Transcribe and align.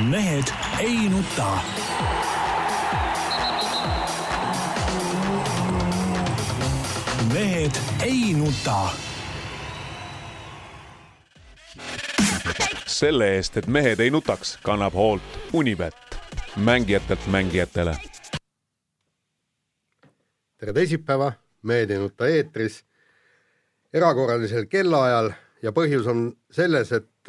mehed 0.00 0.44
ei 0.78 1.08
nuta. 1.08 1.58
mehed 7.32 7.70
ei 8.04 8.34
nuta. 8.34 8.88
selle 12.86 13.34
eest, 13.34 13.56
et 13.56 13.66
mehed 13.66 14.00
ei 14.00 14.10
nutaks, 14.10 14.58
kannab 14.62 14.94
hoolt 14.94 15.22
Unibet, 15.52 15.94
mängijatelt 16.56 17.26
mängijatele. 17.26 17.96
tere 20.56 20.72
teisipäeva, 20.72 21.32
Mehed 21.62 21.90
ei 21.90 21.98
nuta 21.98 22.26
eetris 22.28 22.84
erakorralisel 23.92 24.66
kellaajal 24.66 25.30
ja 25.62 25.72
põhjus 25.72 26.06
on 26.06 26.32
selles, 26.50 26.92
et 26.92 27.28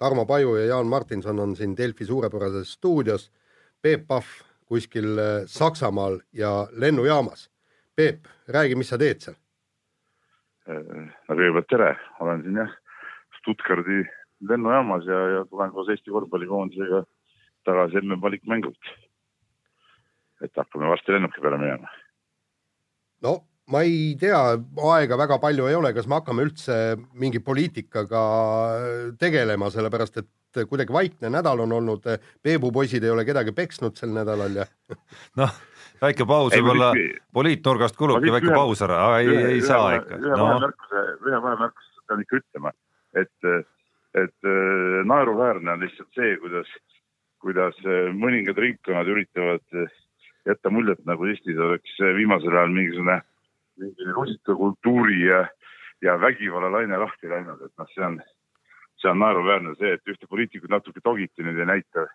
Tarmo 0.00 0.24
Paju 0.26 0.54
ja 0.56 0.66
Jaan 0.66 0.86
Martinson 0.86 1.40
on 1.40 1.56
siin 1.56 1.76
Delfi 1.76 2.04
suurepärases 2.04 2.72
stuudios, 2.72 3.32
Peep 3.82 4.06
Pahv 4.08 4.24
kuskil 4.64 5.18
äh, 5.18 5.42
Saksamaal 5.46 6.20
ja 6.32 6.68
lennujaamas. 6.72 7.50
Peep, 7.96 8.24
räägi, 8.48 8.74
mis 8.80 8.88
sa 8.88 8.98
teed 8.98 9.20
seal? 9.20 9.36
no 10.70 11.34
kõigepealt 11.36 11.68
tere, 11.68 11.90
olen 12.24 12.44
siin 12.46 12.60
jah, 12.62 12.72
Stuttgardi 13.40 14.04
lennujaamas 14.48 15.04
ja, 15.08 15.20
ja 15.34 15.44
tulen 15.50 15.72
koos 15.74 15.90
Eesti 15.92 16.14
korvpallikoondisega 16.14 17.02
tagasi 17.68 18.00
enne 18.00 18.20
valikmängult. 18.20 18.92
et 20.40 20.56
hakkame 20.56 20.88
varsti 20.88 21.12
lennuki 21.12 21.40
peale 21.44 21.58
minema. 21.60 21.92
no 23.22 23.34
ma 23.70 23.82
ei 23.86 24.14
tea, 24.18 24.40
aega 24.92 25.18
väga 25.20 25.38
palju 25.42 25.68
ei 25.70 25.78
ole, 25.78 25.92
kas 25.94 26.08
me 26.10 26.18
hakkame 26.18 26.44
üldse 26.46 26.76
mingi 27.18 27.40
poliitikaga 27.44 28.22
tegelema, 29.20 29.70
sellepärast 29.72 30.20
et 30.22 30.62
kuidagi 30.66 30.94
vaikne 30.94 31.30
nädal 31.30 31.62
on 31.64 31.74
olnud, 31.78 32.06
Peebu 32.42 32.72
poisid 32.74 33.04
ei 33.06 33.12
ole 33.14 33.24
kedagi 33.28 33.54
peksnud 33.54 33.98
sel 33.98 34.10
nädalal 34.14 34.60
ja 34.62 34.66
noh, 35.40 35.54
väike 36.02 36.26
paus 36.26 36.54
võib-olla 36.56 36.90
poliitnurgast 37.36 37.98
kulubki 37.98 38.34
väike 38.34 38.54
paus 38.54 38.82
ära, 38.86 39.00
aga 39.06 39.22
ei, 39.22 39.56
ei 39.56 39.64
saa 39.64 39.94
ikka. 40.00 40.18
ühe 40.18 40.34
no. 40.34 40.44
vahemärkuse, 40.48 41.06
ühe 41.28 41.42
vahemärkuse 41.46 42.06
pean 42.10 42.24
ikka 42.26 42.42
ütlema, 42.42 42.74
et, 43.22 43.50
et 44.18 44.52
naeruväärne 45.06 45.76
on 45.76 45.86
lihtsalt 45.86 46.10
see, 46.18 46.34
kuidas, 46.42 46.70
kuidas 47.44 47.78
mõningad 48.18 48.58
ringkonnad 48.58 49.14
üritavad 49.14 49.82
jätta 50.48 50.72
muljet, 50.72 51.02
nagu 51.06 51.28
Eestis 51.30 51.58
oleks 51.60 51.98
viimasel 52.16 52.56
ajal 52.56 52.72
mingisugune 52.74 53.20
mingi 53.80 54.12
rusikakultuuri 54.16 55.20
ja, 55.24 55.40
ja 56.04 56.16
vägivallalaine 56.20 56.98
lahti 57.00 57.30
läinud, 57.30 57.62
et 57.66 57.74
noh, 57.80 57.90
see 57.94 58.06
on, 58.06 58.20
see 59.00 59.10
on 59.12 59.20
naeruväärne 59.22 59.74
see, 59.80 59.94
et 59.96 60.14
ühte 60.14 60.28
poliitikut 60.30 60.72
natuke 60.72 61.02
togiti 61.04 61.46
nüüd 61.46 61.60
ei 61.60 61.68
näita 61.72 62.06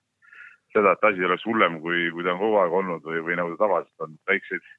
seda, 0.75 0.95
et 0.95 1.09
asi 1.09 1.25
oleks 1.25 1.45
hullem, 1.47 1.79
kui, 1.83 2.09
kui 2.13 2.25
ta 2.25 2.33
on 2.35 2.41
kogu 2.41 2.61
aeg 2.61 2.79
olnud 2.81 3.05
või, 3.07 3.21
või 3.25 3.39
nagu 3.39 3.55
ta 3.55 3.63
tavaliselt 3.65 4.07
on. 4.07 4.17
väikseid 4.27 4.71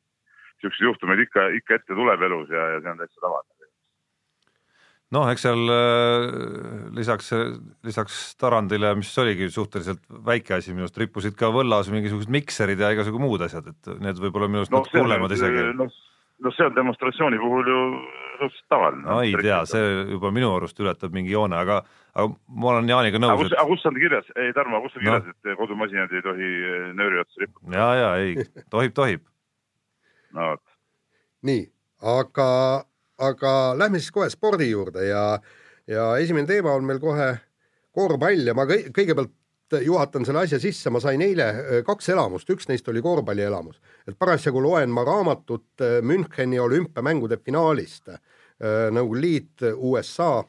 siukseid 0.63 0.89
juhtumeid 0.89 1.27
ikka, 1.27 1.51
ikka 1.61 1.79
ette 1.81 1.97
tuleb 1.97 2.23
elus 2.29 2.53
ja, 2.53 2.73
ja 2.75 2.83
see 2.83 2.93
on 2.93 3.01
täitsa 3.03 3.23
tavaline 3.23 3.57
noh, 5.15 5.29
eks 5.31 5.45
seal 5.47 5.71
äh, 5.71 6.25
lisaks, 6.97 7.31
lisaks 7.87 8.21
Tarandile, 8.41 8.93
mis 8.99 9.13
oligi 9.23 9.49
suhteliselt 9.53 10.03
väike 10.27 10.57
asi 10.59 10.75
minu 10.75 10.87
arust, 10.87 10.99
rippusid 11.03 11.37
ka 11.39 11.53
võllas 11.55 11.91
mingisugused 11.93 12.33
mikserid 12.33 12.83
ja 12.83 12.91
igasugu 12.95 13.21
muud 13.23 13.45
asjad, 13.47 13.71
et 13.71 13.93
need 14.03 14.19
võib-olla 14.23 14.51
minu 14.51 14.65
arust 14.65 14.75
no, 14.75 14.83
natuke 14.83 15.03
hullemad 15.05 15.37
isegi. 15.37 15.69
noh, 15.79 16.01
no 16.45 16.53
see 16.53 16.67
on 16.67 16.75
demonstratsiooni 16.77 17.39
puhul 17.41 17.69
ju 17.71 17.83
suhteliselt 18.37 18.69
tavaline. 18.69 19.03
no 19.03 19.21
ei 19.21 19.35
tea, 19.43 19.61
see 19.69 19.93
juba 20.11 20.31
minu 20.35 20.51
arust 20.57 20.81
ületab 20.81 21.15
mingi 21.17 21.33
joone, 21.33 21.57
aga, 21.57 21.81
aga 22.15 22.35
ma 22.49 22.73
olen 22.73 22.91
Jaaniga 22.91 23.21
nõus. 23.23 23.47
aga 23.53 23.67
kus, 23.71 23.87
on 23.89 23.97
kirjas, 24.01 24.29
ei 24.37 24.53
Tarmo, 24.57 24.81
kus 24.85 24.99
on 24.99 25.05
no. 25.05 25.17
kirjas, 25.21 25.31
et 25.33 25.61
kodumasinad 25.61 26.13
ei 26.13 26.25
tohi 26.25 26.51
eh, 26.73 26.91
nööri 26.99 27.23
otsa 27.23 27.43
riputada? 27.45 27.79
ja, 27.79 27.89
ja 28.01 28.11
ei, 28.23 28.47
tohib, 28.75 28.95
tohib. 28.97 29.25
no 30.37 30.53
vot. 30.53 30.65
nii, 31.49 31.65
aga, 32.17 32.51
aga 33.31 33.57
lähme 33.79 34.03
siis 34.03 34.13
kohe 34.15 34.29
spordi 34.33 34.71
juurde 34.71 35.09
ja, 35.09 35.25
ja 35.89 36.13
esimene 36.21 36.49
teema 36.51 36.77
on 36.77 36.85
meil 36.89 37.01
kohe 37.03 37.33
korvpall 37.97 38.51
ja 38.51 38.55
ma 38.57 38.69
kõigepealt 38.69 39.33
juhatan 39.73 40.25
selle 40.27 40.45
asja 40.45 40.59
sisse, 40.63 40.91
ma 40.91 41.01
sain 41.03 41.23
eile 41.23 41.47
äh, 41.51 41.79
kaks 41.87 42.11
elamust, 42.15 42.51
üks 42.51 42.69
neist 42.71 42.89
oli 42.89 43.03
korvpallielamus. 43.03 43.81
et 44.07 44.19
parasjagu 44.19 44.63
loen 44.63 44.91
ma 44.91 45.05
raamatut 45.05 45.83
äh, 45.83 45.99
Müncheni 46.03 46.61
olümpiamängude 46.61 47.39
finaalist, 47.45 48.09
äh, 48.09 48.21
Nõukogude 48.91 49.21
Liit, 49.21 49.63
USA. 49.77 50.45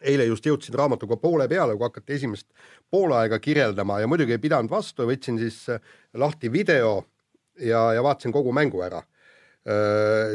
eile 0.00 0.24
just 0.24 0.46
jõudsin 0.46 0.74
raamatuga 0.74 1.16
poole 1.20 1.44
peale, 1.48 1.74
kui 1.76 1.84
hakati 1.84 2.14
esimest 2.16 2.46
poolaega 2.90 3.38
kirjeldama 3.38 3.98
ja 4.00 4.06
muidugi 4.08 4.32
ei 4.32 4.40
pidanud 4.40 4.70
vastu, 4.70 5.04
võtsin 5.04 5.36
siis 5.38 5.66
lahti 6.14 6.48
video 6.52 7.04
ja, 7.60 7.92
ja 7.92 8.02
vaatasin 8.02 8.32
kogu 8.32 8.52
mängu 8.52 8.80
ära. 8.80 9.02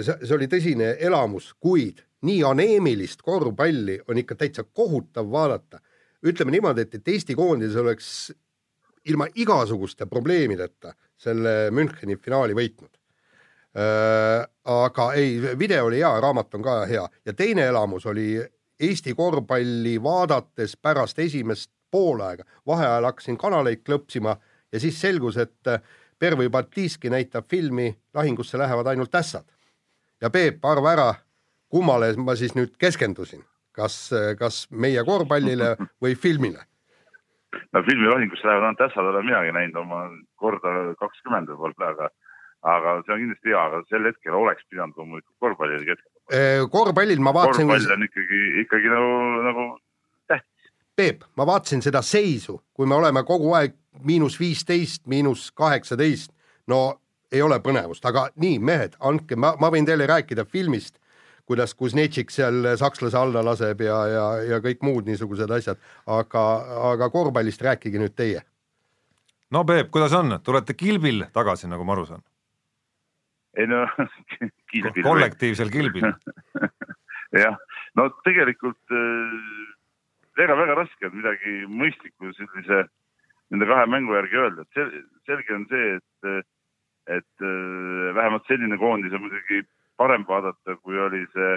see, 0.05 0.17
see 0.21 0.35
oli 0.35 0.45
tõsine 0.45 0.91
elamus, 1.01 1.55
kuid 1.59 2.03
nii 2.21 2.43
aneemilist 2.45 3.25
korvpalli 3.25 3.97
on 4.07 4.21
ikka 4.21 4.35
täitsa 4.35 4.63
kohutav 4.63 5.31
vaadata 5.31 5.79
ütleme 6.25 6.51
niimoodi, 6.51 6.85
et, 6.85 6.95
et 6.95 7.07
Eesti 7.07 7.35
koondis 7.35 7.75
oleks 7.75 8.31
ilma 9.05 9.27
igasuguste 9.35 10.05
probleemideta 10.09 10.93
selle 11.17 11.71
Müncheni 11.71 12.17
finaali 12.17 12.55
võitnud 12.57 12.91
äh,. 13.77 14.45
aga 14.65 15.11
ei, 15.13 15.37
video 15.59 15.85
oli 15.85 16.01
hea, 16.01 16.11
raamat 16.21 16.57
on 16.57 16.65
ka 16.65 16.79
hea 16.89 17.05
ja 17.25 17.33
teine 17.33 17.67
elamus 17.69 18.05
oli 18.05 18.33
Eesti 18.79 19.13
korvpalli 19.15 19.95
vaadates 20.03 20.75
pärast 20.77 21.19
esimest 21.19 21.71
poolaega, 21.91 22.43
vaheajal 22.67 23.07
hakkasin 23.07 23.37
kanaleid 23.39 23.85
klõpsima 23.87 24.35
ja 24.71 24.79
siis 24.79 24.99
selgus, 25.01 25.37
et 25.37 25.71
Pervõi 26.19 26.49
Baltiiski 26.49 27.09
näitab 27.11 27.47
filmi 27.51 27.89
Lahingusse 28.13 28.57
lähevad 28.57 28.87
ainult 28.87 29.15
ässad. 29.15 29.45
ja 30.21 30.29
Peep, 30.29 30.65
arva 30.65 30.91
ära, 30.91 31.13
kummale 31.69 32.13
ma 32.17 32.35
siis 32.35 32.55
nüüd 32.55 32.75
keskendusin 32.79 33.43
kas, 33.75 33.97
kas 34.39 34.65
meie 34.71 35.03
korvpallile 35.07 35.75
või 36.01 36.15
filmile? 36.15 36.65
no 37.73 37.81
filmi 37.87 38.07
lahingusse 38.09 38.47
lähevad 38.47 38.69
ainult 38.69 38.85
ässad, 38.87 39.09
olen 39.11 39.25
minagi 39.25 39.51
näinud 39.55 39.81
oma 39.83 40.01
korda 40.39 40.71
kakskümmend 40.99 41.51
võib-olla, 41.51 41.91
aga 41.93 42.09
aga 42.65 42.97
see 43.05 43.13
on 43.13 43.21
kindlasti 43.21 43.53
hea, 43.53 43.61
aga 43.61 43.81
sel 43.89 44.07
hetkel 44.09 44.37
oleks 44.39 44.65
pidanud 44.71 44.97
loomulikult 44.97 45.35
korvpallile 45.43 45.85
keskenduma. 45.85 46.69
korvpallil 46.73 47.21
ma 47.21 47.33
vaatasin. 47.33 47.69
korvpall 47.69 47.95
on 47.97 48.07
ikkagi, 48.07 48.41
ikkagi 48.63 48.91
nagu, 48.91 49.13
nagu 49.45 49.65
tähtis. 50.27 50.71
Peep, 50.95 51.23
ma 51.37 51.45
vaatasin 51.45 51.85
seda 51.85 52.01
seisu, 52.01 52.57
kui 52.73 52.89
me 52.89 52.97
oleme 52.97 53.23
kogu 53.23 53.53
aeg 53.59 53.75
miinus 54.03 54.39
viisteist, 54.39 55.05
miinus 55.07 55.51
kaheksateist, 55.55 56.33
no 56.67 56.99
ei 57.31 57.41
ole 57.41 57.59
põnevust, 57.59 58.05
aga 58.07 58.29
nii, 58.41 58.59
mehed, 58.59 58.97
andke, 58.99 59.37
ma, 59.37 59.53
ma 59.59 59.69
võin 59.73 59.85
teile 59.87 60.07
rääkida 60.09 60.45
filmist 60.49 60.97
kuidas 61.45 61.75
Kuznetšik 61.77 62.31
seal 62.33 62.71
sakslase 62.79 63.17
alla 63.17 63.43
laseb 63.45 63.81
ja, 63.85 63.97
ja, 64.09 64.25
ja 64.49 64.61
kõik 64.63 64.81
muud 64.85 65.09
niisugused 65.09 65.51
asjad, 65.51 65.81
aga, 66.05 66.45
aga 66.93 67.09
korvpallist 67.13 67.61
rääkige 67.65 68.01
nüüd 68.01 68.15
teie. 68.17 68.41
no 69.51 69.63
Peep, 69.65 69.91
kuidas 69.93 70.13
on, 70.17 70.39
tulete 70.43 70.73
kilbil 70.73 71.27
tagasi, 71.33 71.69
nagu 71.71 71.85
ma 71.85 71.93
aru 71.93 72.07
saan? 72.09 72.25
ei 73.57 73.67
no 73.67 73.85
kilbil. 74.71 75.03
kollektiivsel 75.03 75.71
kilbil 75.71 76.09
jah, 77.43 77.57
no 77.95 78.09
tegelikult 78.25 78.95
väga-väga 80.37 80.73
äh, 80.73 80.77
raske 80.81 81.09
on 81.09 81.17
midagi 81.21 81.55
mõistlikku 81.69 82.33
sellise 82.37 82.85
nende 83.53 83.69
kahe 83.69 83.85
mängu 83.91 84.15
järgi 84.17 84.41
öelda, 84.41 84.65
et 84.65 84.77
sel, 84.77 84.91
selge 85.29 85.55
on 85.55 85.65
see, 85.69 85.95
et, 85.99 86.45
et 87.19 87.45
äh, 87.45 88.11
vähemalt 88.17 88.49
selline 88.49 88.79
koondis 88.81 89.13
on 89.13 89.27
muidugi 89.27 89.61
parem 89.97 90.25
vaadata, 90.27 90.75
kui 90.83 90.99
oli 90.99 91.23
see 91.33 91.55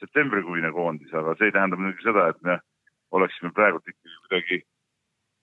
septembrikuine 0.00 0.72
koondis, 0.72 1.12
aga 1.16 1.34
see 1.38 1.50
ei 1.50 1.54
tähenda 1.56 1.78
muidugi 1.78 2.06
seda, 2.06 2.28
et 2.32 2.42
me 2.46 2.58
oleksime 3.16 3.52
praegult 3.56 3.88
ikkagi 3.88 4.20
kuidagi 4.24 4.60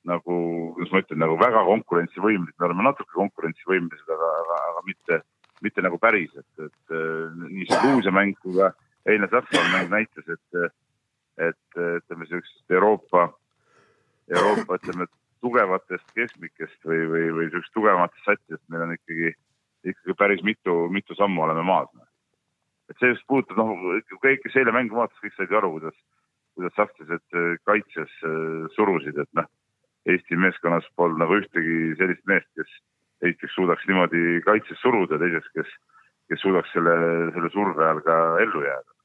nagu, 0.07 0.35
kuidas 0.75 0.93
ma 0.93 1.01
ütlen, 1.03 1.21
nagu 1.23 1.35
väga 1.39 1.63
konkurentsivõimelised, 1.67 2.55
me 2.59 2.69
oleme 2.69 2.85
natuke 2.87 3.11
konkurentsivõimelised, 3.15 4.13
aga, 4.15 4.29
aga, 4.41 4.59
aga 4.71 4.83
mitte, 4.87 5.19
mitte 5.65 5.83
nagu 5.83 5.99
päris, 6.01 6.31
et, 6.39 6.67
et 6.69 6.95
nii 7.43 7.67
see 7.67 7.81
Gruusia 7.83 8.13
mäng 8.15 8.37
kui 8.43 8.55
ka 8.55 8.71
eilne 9.07 9.29
Saksamaa 9.31 9.73
mäng 9.73 9.91
näitas, 9.91 10.31
et, 10.31 10.77
et 11.49 11.81
ütleme, 11.81 12.29
siuksest 12.29 12.77
Euroopa, 12.77 13.27
Euroopa, 14.31 14.79
ütleme, 14.79 15.09
tugevatest 15.43 16.15
keskmikest 16.17 16.87
või, 16.87 17.03
või, 17.11 17.27
või 17.35 17.51
siuksest 17.51 17.75
tugevamatest 17.75 18.25
satsidest 18.25 18.63
meil 18.73 18.87
on 18.87 18.95
ikkagi, 18.95 19.35
ikkagi 19.91 20.15
päris 20.17 20.41
mitu, 20.47 20.79
mitu 20.93 21.15
sammu 21.19 21.43
oleme 21.45 21.65
maas 21.67 21.91
et 22.91 22.99
see 22.99 23.11
just 23.11 23.25
puudutab, 23.27 23.59
noh, 23.59 23.73
kõik, 24.23 24.41
kes 24.43 24.57
eile 24.59 24.73
mängu 24.75 24.97
vaatas, 24.97 25.19
kõik 25.23 25.35
said 25.35 25.51
ju 25.51 25.59
aru, 25.59 25.73
kuidas, 25.77 25.97
kuidas 26.57 26.75
sakslased 26.79 27.39
äh, 27.39 27.55
kaitses 27.67 28.19
äh, 28.23 28.67
surusid, 28.75 29.17
et 29.19 29.31
noh, 29.37 29.49
Eesti 30.07 30.37
meeskonnas 30.39 30.85
polnud 30.95 31.19
nagu 31.19 31.35
ühtegi 31.35 31.95
sellist 31.99 32.21
meest, 32.31 32.47
kes 32.55 32.69
esiteks 33.27 33.55
suudaks 33.57 33.87
niimoodi 33.89 34.37
kaitses 34.45 34.79
suruda, 34.79 35.17
teiseks, 35.19 35.49
kes, 35.57 35.73
kes 36.31 36.43
suudaks 36.45 36.71
selle, 36.71 36.93
selle 37.35 37.49
surve 37.51 37.83
all 37.83 37.99
ka 38.05 38.15
ellu 38.43 38.63
jääda. 38.63 38.95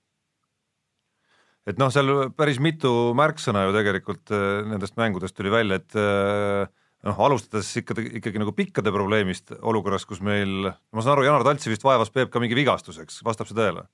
et 1.73 1.79
noh, 1.79 1.91
seal 1.95 2.31
päris 2.39 2.61
mitu 2.63 2.93
märksõna 3.19 3.67
ju 3.67 3.75
tegelikult 3.75 4.31
äh, 4.35 4.63
nendest 4.71 4.95
mängudest 5.01 5.37
tuli 5.39 5.51
välja, 5.51 5.81
et 5.83 5.99
äh, 5.99 6.71
noh, 7.07 7.21
alustades 7.27 7.71
ikka, 7.81 7.97
ikkagi 8.21 8.43
nagu 8.43 8.55
pikkade 8.57 8.93
probleemist 8.95 9.55
olukorras, 9.61 10.07
kus 10.09 10.23
meil, 10.25 10.71
ma 10.71 11.05
saan 11.05 11.17
aru, 11.17 11.27
Janar 11.27 11.47
Taltsi 11.47 11.73
vist 11.73 11.87
vaevas 11.87 12.13
Peep 12.15 12.31
ka 12.33 12.43
mingi 12.43 12.59
vigastuseks, 12.59 13.23
vastab 13.27 13.51
see 13.51 13.59
tõele? 13.59 13.87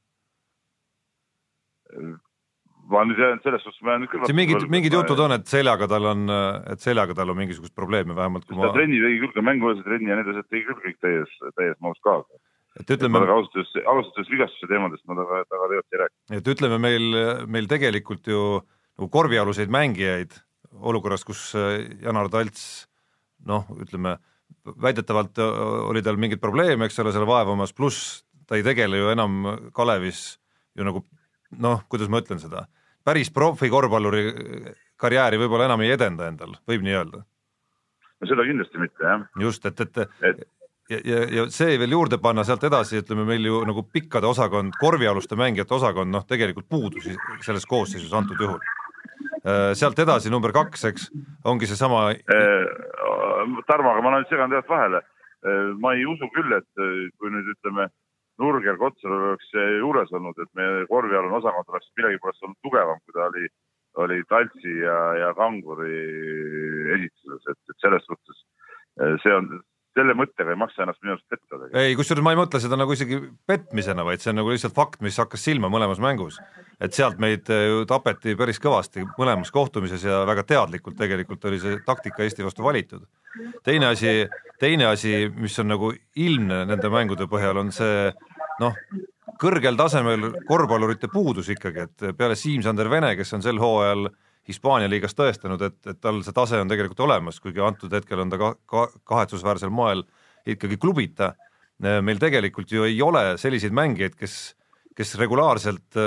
ma 2.88 3.04
nüüd 3.04 3.20
jään 3.20 3.40
selles 3.44 3.62
suhtes, 3.64 3.80
ma 3.84 3.94
jään 3.94 4.04
nüüd 4.04 4.12
küll 4.12 4.28
siin 4.28 4.36
mingid, 4.38 4.66
mingid 4.72 4.96
jutud 4.96 5.20
on, 5.24 5.34
et 5.36 5.48
seljaga 5.48 5.88
tal 5.90 6.08
on, 6.08 6.28
et 6.72 6.84
seljaga 6.84 7.16
tal 7.16 7.32
on 7.32 7.38
mingisugust 7.40 7.74
probleemi, 7.76 8.16
vähemalt 8.16 8.46
kui 8.48 8.56
ma 8.56 8.70
trenni 8.74 9.00
tegi 9.02 9.20
küll, 9.24 9.32
ka 9.36 9.44
mänguväelse 9.44 9.84
trenni 9.86 10.12
ja 10.12 10.18
nii 10.18 10.26
edasi, 10.26 10.44
et 10.44 10.52
tegi 10.52 10.64
küll 10.68 10.80
kõik 10.84 11.00
täies, 11.04 11.34
täies 11.60 11.76
mahus 11.84 12.00
kaasa. 12.04 12.40
et 12.80 12.92
ütleme 12.96 13.20
ausalt 13.24 13.56
öeldes, 13.56 13.72
ausalt 13.84 14.20
öeldes 14.20 14.32
vigastuse 14.32 14.70
teemadest 14.70 15.04
ma 15.08 15.16
taga, 15.20 15.40
taga 15.48 15.70
tegelikult 15.72 15.96
ei 15.96 16.02
räägi. 16.04 16.16
et 16.40 16.52
ütleme, 16.54 16.80
meil, 16.84 17.08
meil 17.56 17.72
tegelikult 17.72 18.32
ju 18.32 18.42
nagu 18.60 19.10
korvialuseid 19.16 19.72
mängijaid 19.72 20.36
olukorras, 20.92 21.24
kus 21.28 21.50
Janar 22.04 22.28
Talts 22.32 22.88
noh, 23.46 23.68
ütleme 23.78 24.16
väidetavalt 24.82 25.38
äh, 25.38 25.60
oli 25.90 26.02
tal 26.02 26.18
mingeid 26.20 26.42
probleeme, 26.42 26.88
eks 26.88 26.98
ole, 27.02 27.12
seal 27.14 27.28
vaevamas, 27.28 27.74
pluss 27.76 28.24
ta 28.48 28.56
ei 28.56 28.64
tegele 28.64 29.00
ju 29.00 29.12
enam 29.12 29.40
Kalevis 29.76 30.38
ju 30.76 30.86
nagu 30.86 31.04
noh, 31.60 31.82
kuidas 31.88 32.10
ma 32.12 32.20
ütlen 32.22 32.40
seda, 32.42 32.66
päris 33.04 33.30
profikorvpalluri 33.34 34.24
karjääri 35.00 35.40
võib-olla 35.40 35.68
enam 35.68 35.84
ei 35.84 35.94
edenda 35.94 36.28
endal, 36.28 36.56
võib 36.68 36.84
nii 36.84 36.96
öelda? 37.00 37.24
no 38.18 38.28
seda 38.28 38.46
kindlasti 38.48 38.80
mitte, 38.82 39.04
jah. 39.04 39.26
just, 39.40 39.66
et, 39.68 39.80
et, 39.84 40.00
et 40.26 40.46
ja, 40.90 40.98
ja, 41.04 41.20
ja 41.36 41.46
see 41.52 41.76
veel 41.80 41.94
juurde 41.94 42.18
panna 42.22 42.44
sealt 42.46 42.64
edasi, 42.68 43.02
ütleme 43.02 43.26
meil 43.28 43.46
ju 43.46 43.60
nagu 43.68 43.84
pikkade 43.92 44.26
osakond, 44.26 44.76
korvialuste 44.80 45.38
mängijate 45.38 45.76
osakond, 45.76 46.12
noh, 46.14 46.26
tegelikult 46.28 46.68
puudus 46.70 47.08
selles 47.44 47.66
koosseisus 47.68 48.14
antud 48.16 48.40
juhul. 48.40 48.60
Äh, 49.48 49.72
sealt 49.78 50.00
edasi 50.02 50.32
number 50.32 50.52
kaks, 50.52 50.82
eks, 50.90 51.06
ongi 51.48 51.68
seesama 51.70 52.08
äh, 52.10 52.66
Tarmo, 53.68 53.94
aga 53.94 54.02
ma 54.04 54.12
nüüd 54.16 54.28
segan 54.28 54.52
tead 54.52 54.66
vahele. 54.68 55.00
Äh, 55.46 55.70
ma 55.80 55.94
ei 55.96 56.04
usu 56.10 56.28
küll, 56.34 56.52
et 56.56 56.82
kui 57.16 57.32
nüüd 57.32 57.48
ütleme, 57.54 57.88
Nurger 58.38 58.76
Kotsar 58.78 59.14
oleks 59.14 59.48
juures 59.54 60.12
olnud, 60.14 60.36
et 60.38 60.50
meie 60.58 60.84
korvialune 60.90 61.40
osakond 61.40 61.72
oleks 61.72 61.88
millegipärast 61.98 62.44
olnud 62.44 62.58
tugevam, 62.66 63.00
kui 63.02 63.16
ta 63.16 63.24
oli, 63.26 63.48
oli 64.04 64.18
Taltsi 64.30 64.74
ja, 64.82 64.98
ja 65.18 65.32
Kanguri 65.38 65.96
esituses, 66.98 67.48
et, 67.50 67.58
et 67.72 67.82
selles 67.82 68.06
suhtes 68.06 68.44
see 69.24 69.34
on, 69.34 69.48
selle 69.98 70.14
mõttega 70.18 70.54
ei 70.54 70.60
maksa 70.60 70.84
ennast 70.84 71.02
minu 71.02 71.16
arust 71.16 71.26
petta. 71.32 71.58
ei, 71.80 71.96
kusjuures 71.98 72.24
ma 72.24 72.34
ei 72.34 72.40
mõtle 72.40 72.60
seda 72.62 72.78
nagu 72.78 72.94
isegi 72.94 73.18
petmisena, 73.48 74.06
vaid 74.06 74.22
see 74.22 74.32
on 74.32 74.40
nagu 74.40 74.54
lihtsalt 74.54 74.76
fakt, 74.76 75.02
mis 75.04 75.18
hakkas 75.18 75.44
silma 75.48 75.70
mõlemas 75.72 76.00
mängus. 76.02 76.38
et 76.80 76.94
sealt 76.94 77.18
meid 77.18 77.48
ju 77.50 77.84
tapeti 77.90 78.36
päris 78.38 78.60
kõvasti 78.62 79.04
mõlemas 79.18 79.50
kohtumises 79.54 80.04
ja 80.06 80.22
väga 80.28 80.44
teadlikult 80.46 80.98
tegelikult 80.98 81.44
oli 81.50 81.58
see 81.62 81.80
taktika 81.86 82.22
Eesti 82.22 82.46
vastu 82.46 82.66
valitud. 82.66 83.04
teine 83.64 83.92
asi, 83.92 84.28
teine 84.58 84.86
asi, 84.92 85.28
mis 85.34 85.58
on 85.58 85.72
nagu 85.74 85.92
ilmne 86.16 86.64
nende 86.70 86.90
mängude 86.92 87.26
põhjal, 87.30 87.58
on 87.64 87.72
see 87.74 88.12
noh, 88.60 88.74
kõrgel 89.38 89.76
tasemel 89.78 90.32
korvpallurite 90.48 91.10
puudus 91.12 91.50
ikkagi, 91.54 91.86
et 91.86 92.16
peale 92.16 92.36
Siim-Sander 92.38 92.90
Vene, 92.90 93.14
kes 93.16 93.32
on 93.36 93.44
sel 93.44 93.60
hooajal 93.62 94.08
Hispaania 94.48 94.88
liigas 94.90 95.16
tõestanud, 95.16 95.62
et, 95.66 95.78
et 95.90 95.98
tal 96.00 96.22
see 96.24 96.34
tase 96.36 96.60
on 96.62 96.70
tegelikult 96.70 97.02
olemas, 97.04 97.40
kuigi 97.42 97.60
antud 97.64 97.92
hetkel 97.92 98.22
on 98.24 98.32
ta 98.32 98.38
ka, 98.40 98.54
ka 98.68 98.86
kahetsusväärsel 99.08 99.72
moel 99.74 100.06
ikkagi 100.48 100.78
klubita. 100.80 101.34
meil 101.78 102.18
tegelikult 102.18 102.72
ju 102.72 102.84
ei 102.84 103.02
ole 103.02 103.36
selliseid 103.38 103.72
mängijaid, 103.76 104.16
kes, 104.18 104.54
kes 104.96 105.14
regulaarselt 105.20 105.98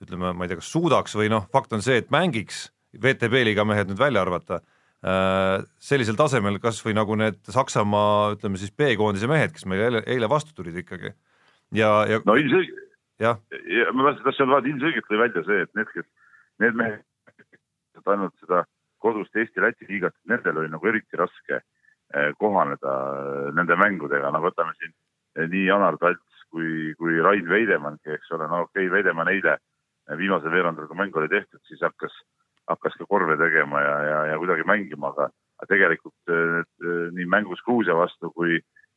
ütleme, 0.00 0.32
ma 0.32 0.44
ei 0.44 0.50
tea, 0.50 0.60
kas 0.60 0.70
suudaks 0.72 1.16
või 1.18 1.28
noh, 1.32 1.48
fakt 1.52 1.74
on 1.76 1.82
see, 1.84 1.98
et 2.00 2.12
mängiks, 2.14 2.68
VTB 2.96 3.44
liiga 3.50 3.66
mehed 3.68 3.90
nüüd 3.90 4.00
välja 4.00 4.22
arvata, 4.24 4.60
sellisel 5.80 6.16
tasemel 6.18 6.58
kas 6.60 6.80
või 6.84 6.94
nagu 6.96 7.16
need 7.16 7.38
Saksamaa, 7.48 8.36
ütleme 8.36 8.60
siis 8.60 8.72
B-koondise 8.76 9.28
mehed, 9.30 9.52
kes 9.56 9.66
meil 9.68 9.84
eile, 9.86 10.02
eile 10.08 10.28
vastu 10.28 10.56
tulid 10.56 10.76
ikkagi 10.82 11.12
ja, 11.76 11.90
ja 12.08 12.20
no 12.26 12.36
ilmselgelt, 12.40 12.90
ja 13.20 13.36
ma 13.96 14.12
tahtsin 14.18 14.50
vaadata, 14.50 14.68
ilmselgelt 14.72 15.08
tõi 15.08 15.22
välja 15.22 15.44
see, 15.46 15.62
et 15.64 15.72
need, 15.78 15.92
kes, 15.94 16.08
need 16.64 16.76
mehed, 16.76 17.00
kes 18.00 18.12
ainult 18.12 18.36
seda 18.40 18.64
kodust 19.00 19.36
Eesti-Läti 19.36 19.88
liigat, 19.88 20.16
nendel 20.28 20.60
oli 20.60 20.72
nagu 20.72 20.88
eriti 20.88 21.16
raske 21.16 21.60
eh, 21.60 22.32
kohaneda 22.38 22.96
eh, 23.20 23.52
nende 23.56 23.76
mängudega, 23.80 24.32
no 24.32 24.42
võtame 24.44 24.74
siin 24.78 24.92
eh, 25.36 25.46
nii 25.48 25.66
Janar 25.68 25.98
Talts 26.00 26.44
kui, 26.50 26.92
kui 26.98 27.20
Rain 27.22 27.48
Veidemannki, 27.48 28.12
eks 28.16 28.32
ole, 28.36 28.48
no 28.48 28.64
okei 28.66 28.86
okay,, 28.86 28.94
Veidemann 28.96 29.32
eile 29.32 29.58
viimasel 30.18 30.50
veerandil, 30.50 30.88
kui 30.90 30.98
mäng 30.98 31.16
oli 31.16 31.30
tehtud, 31.30 31.60
siis 31.68 31.80
hakkas, 31.84 32.14
hakkas 32.68 32.96
ka 32.98 33.06
korve 33.06 33.36
tegema 33.38 33.80
ja, 33.84 33.94
ja, 34.08 34.18
ja 34.32 34.40
kuidagi 34.40 34.66
mängima, 34.66 35.12
aga, 35.14 35.28
tegelikult 35.68 36.32
nii 37.14 37.26
mängus 37.28 37.60
Gruusia 37.66 37.94
vastu 37.94 38.32
kui, 38.34 38.56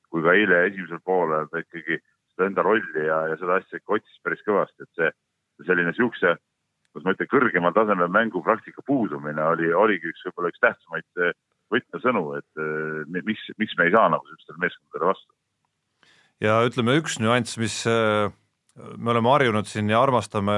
kui 0.09 0.23
ka 0.25 0.33
eile 0.33 0.63
esimesel 0.69 1.03
poolel 1.05 1.49
ta 1.51 1.59
ikkagi 1.61 1.99
seda 2.33 2.47
enda 2.47 2.63
rolli 2.65 3.03
ja, 3.05 3.19
ja 3.29 3.37
seda 3.37 3.59
asja 3.59 3.77
ikka 3.77 3.99
otsis 3.99 4.23
päris 4.25 4.41
kõvasti, 4.47 4.87
et 4.87 4.97
see 4.97 5.67
selline 5.67 5.93
siukse, 5.93 6.33
kuidas 6.93 7.07
ma 7.07 7.15
ütlen, 7.15 7.31
kõrgemal 7.31 7.73
tasemel 7.75 8.11
mängupraktika 8.13 8.85
puudumine 8.85 9.43
oli, 9.55 9.71
oligi 9.73 10.11
üks 10.13 10.27
võib-olla 10.27 10.53
üks 10.53 10.61
tähtsamaid 10.63 11.23
võtmesõnu, 11.73 12.25
et 12.37 13.23
miks, 13.25 13.47
miks 13.57 13.73
me 13.79 13.87
ei 13.87 13.95
saa 13.95 14.11
nagu 14.13 14.27
sellistele 14.29 14.61
meeskondadele 14.61 15.09
vastu. 15.09 15.31
ja 16.43 16.59
ütleme, 16.67 16.99
üks 17.01 17.17
nüanss, 17.23 17.57
mis 17.57 17.79
me 17.87 19.13
oleme 19.13 19.33
harjunud 19.33 19.69
siin 19.69 19.89
ja 19.89 20.01
armastame 20.01 20.57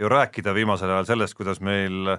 ju 0.00 0.08
rääkida 0.08 0.54
viimasel 0.54 0.90
ajal 0.90 1.08
sellest, 1.12 1.36
kuidas 1.38 1.60
meil 1.60 2.16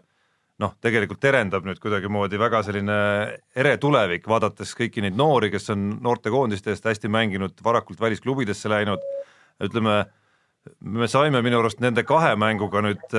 noh, 0.62 0.74
tegelikult 0.82 1.22
terendab 1.24 1.66
nüüd 1.66 1.80
kuidagimoodi 1.82 2.40
väga 2.40 2.62
selline 2.66 2.98
ere 3.58 3.76
tulevik, 3.82 4.28
vaadates 4.30 4.74
kõiki 4.78 5.04
neid 5.04 5.18
noori, 5.18 5.50
kes 5.54 5.74
on 5.74 5.88
noortekoondiste 6.04 6.74
eest 6.74 6.86
hästi 6.88 7.12
mänginud, 7.12 7.58
varakult 7.66 8.02
välisklubidesse 8.02 8.72
läinud, 8.72 9.04
ütleme, 9.64 10.04
me 10.80 11.10
saime 11.12 11.42
minu 11.44 11.60
arust 11.60 11.82
nende 11.84 12.06
kahe 12.08 12.36
mänguga 12.40 12.84
nüüd 12.86 13.18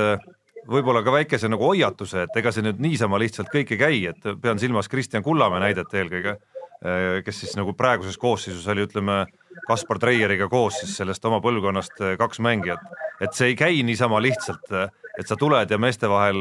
võib-olla 0.69 1.03
ka 1.05 1.13
väikese 1.13 1.51
nagu 1.53 1.67
hoiatuse, 1.69 2.25
et 2.25 2.37
ega 2.41 2.53
see 2.55 2.65
nüüd 2.65 2.81
niisama 2.83 3.21
lihtsalt 3.21 3.51
kõik 3.53 3.75
ei 3.75 3.81
käi, 3.81 4.03
et 4.11 4.29
pean 4.43 4.61
silmas 4.61 4.89
Kristjan 4.89 5.25
Kullamäe 5.25 5.61
näidet 5.61 5.93
eelkõige, 5.93 6.39
kes 7.25 7.41
siis 7.43 7.55
nagu 7.59 7.75
praeguses 7.77 8.17
koosseisus 8.21 8.67
oli, 8.73 8.87
ütleme, 8.89 9.25
Kaspar 9.69 10.01
Treieriga 10.03 10.49
koos 10.53 10.81
siis 10.81 10.97
sellest 10.99 11.25
oma 11.29 11.41
põlvkonnast 11.45 12.01
kaks 12.21 12.41
mängijat, 12.45 12.83
et 13.23 13.37
see 13.37 13.53
ei 13.53 13.59
käi 13.59 13.83
niisama 13.87 14.21
lihtsalt, 14.25 14.73
et 15.19 15.29
sa 15.29 15.37
tuled 15.41 15.71
ja 15.71 15.81
meeste 15.81 16.11
vahel 16.11 16.41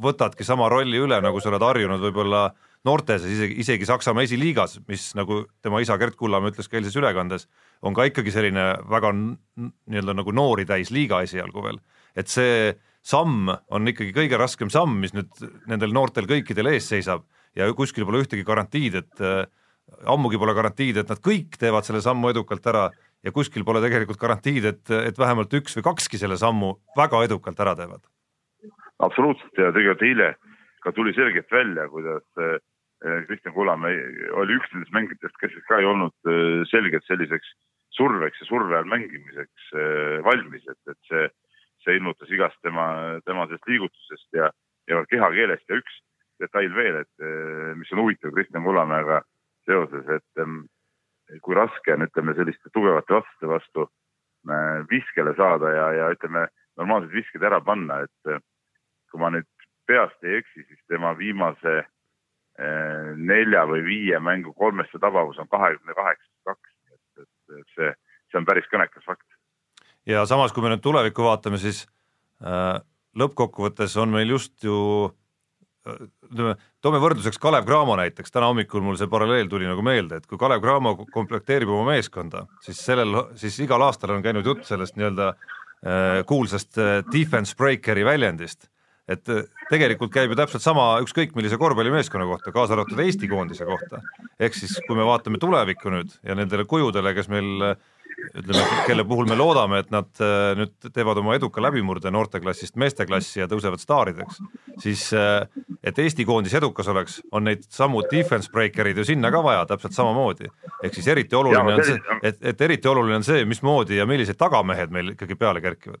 võtadki 0.00 0.44
sama 0.44 0.68
rolli 0.72 0.98
üle, 0.98 1.20
nagu 1.22 1.40
sa 1.40 1.52
oled 1.52 1.62
harjunud 1.62 2.02
võib-olla 2.02 2.48
noortes, 2.84 3.24
isegi, 3.24 3.60
isegi 3.62 3.86
Saksamaa 3.88 4.26
esiliigas, 4.26 4.80
mis 4.88 5.12
nagu 5.16 5.44
tema 5.64 5.80
isa 5.80 5.96
Gerd 6.00 6.18
Kullamäe 6.20 6.52
ütles 6.52 6.68
ka 6.68 6.80
eilses 6.80 6.96
ülekandes, 7.00 7.46
on 7.84 7.94
ka 7.96 8.06
ikkagi 8.08 8.32
selline 8.32 8.64
väga 8.90 9.12
nii-öelda 9.12 10.16
nagu 10.16 10.32
noori 10.32 10.64
täis 10.68 10.92
liiga 10.94 11.20
esialgu 11.26 11.64
veel. 11.64 11.78
et 12.16 12.30
see 12.30 12.72
samm 13.04 13.50
on 13.52 13.90
ikkagi 13.90 14.14
kõige 14.16 14.38
raskem 14.40 14.70
samm, 14.72 14.96
mis 15.02 15.12
nüüd 15.16 15.44
nendel 15.68 15.92
noortel 15.92 16.28
kõikidel 16.30 16.72
ees 16.72 16.88
seisab. 16.88 17.26
Ja 17.54 17.68
kuskil 17.76 18.06
pole 18.08 18.22
ühtegi 18.24 18.46
garantiid, 18.46 18.96
et 19.02 19.20
äh, 19.22 19.44
ammugi 20.10 20.40
pole 20.40 20.54
garantiid, 20.56 21.02
et 21.02 21.10
nad 21.12 21.20
kõik 21.22 21.58
teevad 21.60 21.86
selle 21.86 22.00
sammu 22.02 22.32
edukalt 22.32 22.64
ära. 22.66 22.88
Ja 23.24 23.32
kuskil 23.32 23.64
pole 23.64 23.80
tegelikult 23.84 24.18
garantiid, 24.20 24.64
et, 24.68 24.90
et 24.90 25.20
vähemalt 25.20 25.52
üks 25.56 25.76
või 25.78 25.86
kakski 25.86 26.18
selle 26.20 26.36
sammu 26.40 26.74
väga 26.96 27.22
edukalt 27.28 27.60
ära 27.60 27.76
teevad. 27.78 28.02
Absoluutselt. 29.04 29.52
Ja 29.60 29.70
tegelikult 29.72 30.08
eile 30.08 30.34
ka 30.84 30.92
tuli 30.92 31.14
selgelt 31.16 31.48
välja, 31.52 31.86
kuidas 31.92 32.24
eh, 32.40 32.58
Kristjan 33.28 33.54
Kullamäe 33.54 34.02
oli 34.40 34.58
üks 34.58 34.72
nendest 34.72 34.92
mängijatest, 34.96 35.38
kes 35.40 35.56
ka 35.68 35.80
ei 35.80 35.88
olnud 35.88 36.12
eh, 36.28 36.64
selgelt 36.68 37.06
selliseks 37.08 37.54
surveks 37.96 38.42
ja 38.42 38.48
surve 38.48 38.78
all 38.78 38.90
mängimiseks 38.90 39.72
eh, 39.78 40.18
valmis, 40.26 40.64
et, 40.70 40.80
et 40.90 41.10
see, 41.10 41.28
see 41.84 41.98
ilmutas 41.98 42.30
igast 42.34 42.58
tema, 42.66 42.86
tema 43.26 43.46
sellest 43.48 43.70
liigutusest 43.70 44.38
ja, 44.40 44.50
ja 44.90 45.04
kehakeelest. 45.10 45.66
Ja 45.68 45.80
üks 45.82 46.00
detail 46.42 46.74
veel, 46.74 47.02
et 47.04 47.26
mis 47.78 47.92
on 47.94 48.00
huvitav 48.02 48.32
Kristjan 48.34 48.64
Kullamäega 48.66 49.20
seoses, 49.68 50.08
et 50.10 51.40
kui 51.44 51.54
raske 51.54 51.94
on, 51.94 52.02
ütleme, 52.08 52.34
selliste 52.34 52.72
tugevate 52.74 53.14
vastuste 53.14 53.48
vastu 53.48 53.86
viskele 54.90 55.32
saada 55.38 55.70
ja, 55.70 55.84
ja 56.00 56.08
ütleme, 56.12 56.48
normaalsed 56.76 57.14
visked 57.14 57.46
ära 57.46 57.62
panna, 57.64 58.02
et 58.02 58.42
kui 59.12 59.22
ma 59.22 59.30
nüüd 59.30 59.46
peast 59.86 60.26
ei 60.26 60.40
eksi, 60.40 60.64
siis 60.66 60.82
tema 60.90 61.14
viimase 61.16 61.84
nelja 63.16 63.64
või 63.70 63.86
viie 63.86 64.18
mängu 64.22 64.52
kolmeste 64.58 64.98
tabavus 65.02 65.38
on 65.42 65.48
kahekümne 65.50 65.94
kaheksa, 65.94 66.28
kaks, 66.50 66.73
et, 67.52 67.68
see, 67.76 67.90
see 68.30 68.40
on 68.40 68.48
päris 68.48 68.68
kõnekas 68.72 69.04
fakt. 69.06 69.26
ja 70.06 70.24
samas, 70.26 70.52
kui 70.52 70.64
me 70.64 70.72
nüüd 70.72 70.84
tulevikku 70.84 71.26
vaatame, 71.26 71.60
siis 71.62 71.84
äh, 72.44 72.78
lõppkokkuvõttes 73.18 73.96
on 74.02 74.14
meil 74.14 74.34
just 74.34 74.64
ju 74.66 74.76
äh, 75.08 76.04
ütleme, 76.30 76.54
toome 76.84 77.00
võrdluseks 77.02 77.40
Kalev 77.40 77.66
Cramo 77.68 77.96
näiteks, 78.00 78.32
täna 78.34 78.50
hommikul 78.50 78.84
mul 78.84 78.98
see 79.00 79.10
paralleel 79.10 79.50
tuli 79.50 79.68
nagu 79.68 79.84
meelde, 79.86 80.20
et 80.20 80.28
kui 80.30 80.40
Kalev 80.40 80.62
Cramo 80.64 80.96
komplekteerib 81.14 81.70
oma 81.70 81.94
meeskonda, 81.94 82.46
siis 82.64 82.80
sellel, 82.84 83.16
siis 83.40 83.58
igal 83.64 83.82
aastal 83.86 84.16
on 84.16 84.24
käinud 84.24 84.46
jutt 84.46 84.64
sellest 84.68 84.98
nii-öelda 84.98 85.32
äh, 85.34 86.22
kuulsast 86.28 86.78
äh, 86.80 87.00
defense 87.12 87.56
breaker'i 87.58 88.06
väljendist. 88.06 88.70
Et 89.08 89.28
äh, 89.28 89.48
tegelikult 89.68 90.12
käib 90.12 90.32
ju 90.32 90.38
täpselt 90.38 90.64
sama 90.64 90.94
ükskõik 91.04 91.34
millise 91.36 91.58
korvpallimeeskonna 91.60 92.26
kohta, 92.28 92.52
kaasa 92.54 92.76
arvatud 92.76 93.00
Eesti 93.04 93.28
koondise 93.28 93.66
kohta. 93.68 94.00
ehk 94.40 94.56
siis, 94.56 94.78
kui 94.86 94.96
me 94.96 95.04
vaatame 95.04 95.40
tulevikku 95.40 95.92
nüüd 95.92 96.14
ja 96.24 96.36
nendele 96.38 96.64
kujudele, 96.68 97.12
kes 97.16 97.28
meil 97.32 97.66
äh, 97.68 97.74
ütleme, 98.40 98.64
kelle 98.86 99.04
puhul 99.04 99.28
me 99.28 99.36
loodame, 99.36 99.82
et 99.84 99.92
nad 99.92 100.08
äh, 100.24 100.54
nüüd 100.56 100.88
teevad 100.88 101.20
oma 101.20 101.36
eduka 101.36 101.60
läbimurde 101.60 102.12
noorteklassist 102.14 102.80
meesteklassi 102.80 103.42
ja 103.42 103.48
tõusevad 103.50 103.82
staarideks, 103.82 104.40
siis 104.80 105.10
et 105.12 106.00
Eesti 106.00 106.24
koondis 106.24 106.56
edukas 106.56 106.88
oleks, 106.88 107.20
on 107.32 107.44
neid 107.50 107.68
samu 107.68 108.00
defense 108.08 108.48
breaker'id 108.52 109.02
ju 109.02 109.04
sinna 109.12 109.30
ka 109.34 109.44
vaja 109.44 109.68
täpselt 109.68 109.96
samamoodi. 109.96 110.48
ehk 110.82 110.96
siis 110.96 111.12
eriti 111.12 111.36
oluline 111.36 111.76
on 111.76 111.84
see, 111.84 112.00
et, 112.22 112.40
et 112.40 112.60
eriti 112.60 112.88
oluline 112.88 113.20
on 113.20 113.26
see, 113.26 113.44
mismoodi 113.44 114.00
ja 114.00 114.08
millised 114.08 114.40
tagamehed 114.40 114.90
meil 114.90 115.12
ikkagi 115.12 115.36
peale 115.36 115.60
kerkivad. 115.60 116.00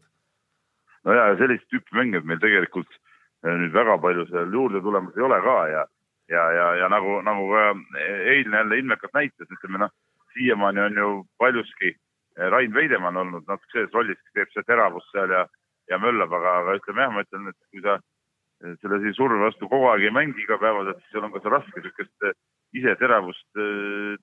No 1.04 1.18
ja, 1.18 1.26
sellist 1.40 1.68
tüüpi 1.72 1.98
mängijad 1.98 2.28
meil 2.28 2.40
tegelikult 2.42 2.90
äh, 3.44 3.52
nüüd 3.52 3.74
väga 3.74 3.98
palju 3.98 4.28
seal 4.30 4.52
juurde 4.52 4.80
tulemas 4.84 5.16
ei 5.18 5.26
ole 5.26 5.40
ka 5.44 5.58
ja, 5.72 5.84
ja, 6.32 6.46
ja, 6.58 6.70
ja 6.82 6.88
nagu, 6.92 7.20
nagu 7.26 7.50
ka 7.52 7.66
eilne 8.32 8.62
jälle 8.62 8.80
ilmekalt 8.82 9.14
näitas, 9.14 9.50
ütleme 9.58 9.84
noh, 9.84 9.92
siiamaani 10.34 10.80
on 10.88 11.02
ju 11.02 11.10
paljuski 11.38 11.94
Eh, 12.36 12.50
Rain 12.50 12.74
Veidemann 12.74 13.16
olnud 13.16 13.46
natuke 13.46 13.70
selles 13.70 13.92
rollis, 13.94 14.18
kes 14.18 14.34
teeb 14.34 14.50
seda 14.50 14.66
teravust 14.72 15.06
seal 15.14 15.30
ja, 15.30 15.44
ja 15.90 15.98
möllab, 16.02 16.32
aga, 16.34 16.54
aga 16.62 16.74
ütleme 16.80 17.04
jah, 17.04 17.12
ma 17.14 17.22
ütlen, 17.22 17.52
et 17.52 17.58
kui 17.70 17.82
sa 17.84 17.94
eh, 18.00 18.72
selle 18.82 19.12
surve 19.14 19.38
vastu 19.38 19.68
kogu 19.70 19.86
aeg 19.92 20.08
ei 20.08 20.14
mängi 20.14 20.42
igapäevaselt, 20.42 20.98
siis 20.98 21.14
seal 21.14 21.28
on 21.28 21.34
ka 21.34 21.42
see 21.44 21.52
raske 21.54 21.82
niisugust 21.84 22.26
ise 22.74 22.96
teravust 22.98 23.60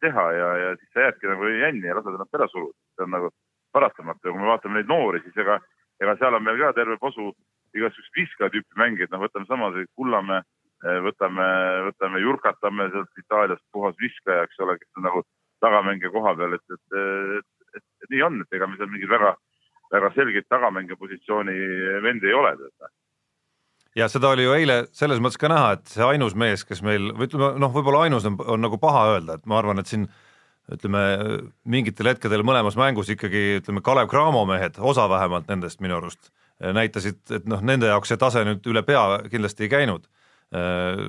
teha 0.04 0.26
ja, 0.36 0.50
ja 0.60 0.74
siis 0.76 0.90
sa 0.92 1.06
jäädki 1.06 1.30
nagu 1.32 1.54
jänni 1.56 1.88
ja 1.88 1.96
lased 1.96 2.18
ennast 2.18 2.36
ära 2.36 2.50
suruda. 2.52 2.76
see 2.98 3.06
on 3.06 3.16
nagu 3.16 3.30
paratamatu 3.72 4.28
ja 4.28 4.34
kui 4.34 4.42
me 4.42 4.50
vaatame 4.50 4.82
neid 4.82 4.92
noori, 4.92 5.22
siis 5.24 5.40
ega, 5.40 5.56
ega 6.02 6.18
seal 6.20 6.38
on 6.38 6.44
meil 6.44 6.60
ka 6.60 6.74
terve 6.78 6.98
posu 7.02 7.32
igasugust 7.78 8.18
viskaja 8.18 8.52
tüüpi 8.52 8.80
mängijaid, 8.80 9.14
noh, 9.14 9.22
võtame 9.24 9.48
samamoodi 9.48 9.86
Kullamäe, 9.96 10.42
võtame, 11.06 11.46
võtame 11.88 12.20
Jurkatamme 12.20 12.90
sealt 12.92 13.22
Itaaliast, 13.22 13.64
puhas 13.72 13.96
viskaja, 14.02 14.48
eks 14.48 14.60
ole, 14.66 14.76
kes 14.82 15.00
on 15.00 15.08
nagu 15.08 15.24
tagamängija 15.62 16.10
koha 16.12 16.34
peal, 16.36 16.58
et, 16.58 16.66
et, 16.74 17.00
et 17.38 17.50
et, 17.76 17.84
et 18.04 18.14
nii 18.14 18.24
on, 18.26 18.42
et 18.44 18.58
ega 18.58 18.68
meil 18.68 18.80
seal 18.82 18.92
mingeid 18.92 19.12
väga, 19.12 19.36
väga 19.94 20.10
selgeid 20.16 20.48
tagamängija 20.52 21.00
positsiooni 21.00 21.56
vendi 22.04 22.32
ei 22.32 22.36
ole. 22.38 22.56
ja 23.96 24.08
seda 24.12 24.32
oli 24.36 24.48
ju 24.48 24.56
eile 24.56 24.78
selles 24.96 25.22
mõttes 25.24 25.40
ka 25.40 25.52
näha, 25.52 25.78
et 25.78 25.94
see 25.94 26.08
ainus 26.08 26.36
mees, 26.36 26.66
kes 26.68 26.84
meil 26.86 27.12
või 27.12 27.30
ütleme 27.30 27.54
noh, 27.60 27.74
võib-olla 27.76 28.06
ainus 28.08 28.28
on, 28.30 28.38
on 28.46 28.64
nagu 28.64 28.80
paha 28.82 29.08
öelda, 29.16 29.40
et 29.40 29.48
ma 29.48 29.60
arvan, 29.60 29.80
et 29.80 29.92
siin 29.92 30.08
ütleme 30.72 31.02
mingitel 31.66 32.12
hetkedel 32.12 32.46
mõlemas 32.48 32.78
mängus 32.80 33.10
ikkagi 33.12 33.62
ütleme, 33.62 33.82
Kalev 33.86 34.10
Cramo 34.12 34.46
mehed, 34.50 34.78
osa 34.78 35.08
vähemalt 35.10 35.50
nendest 35.52 35.82
minu 35.82 35.98
arust 35.98 36.32
näitasid, 36.62 37.22
et 37.34 37.48
noh, 37.50 37.62
nende 37.66 37.90
jaoks 37.90 38.12
see 38.12 38.20
tase 38.22 38.44
nüüd 38.46 38.68
üle 38.70 38.84
pea 38.86 39.22
kindlasti 39.32 39.66
ei 39.66 39.72
käinud. 39.72 40.08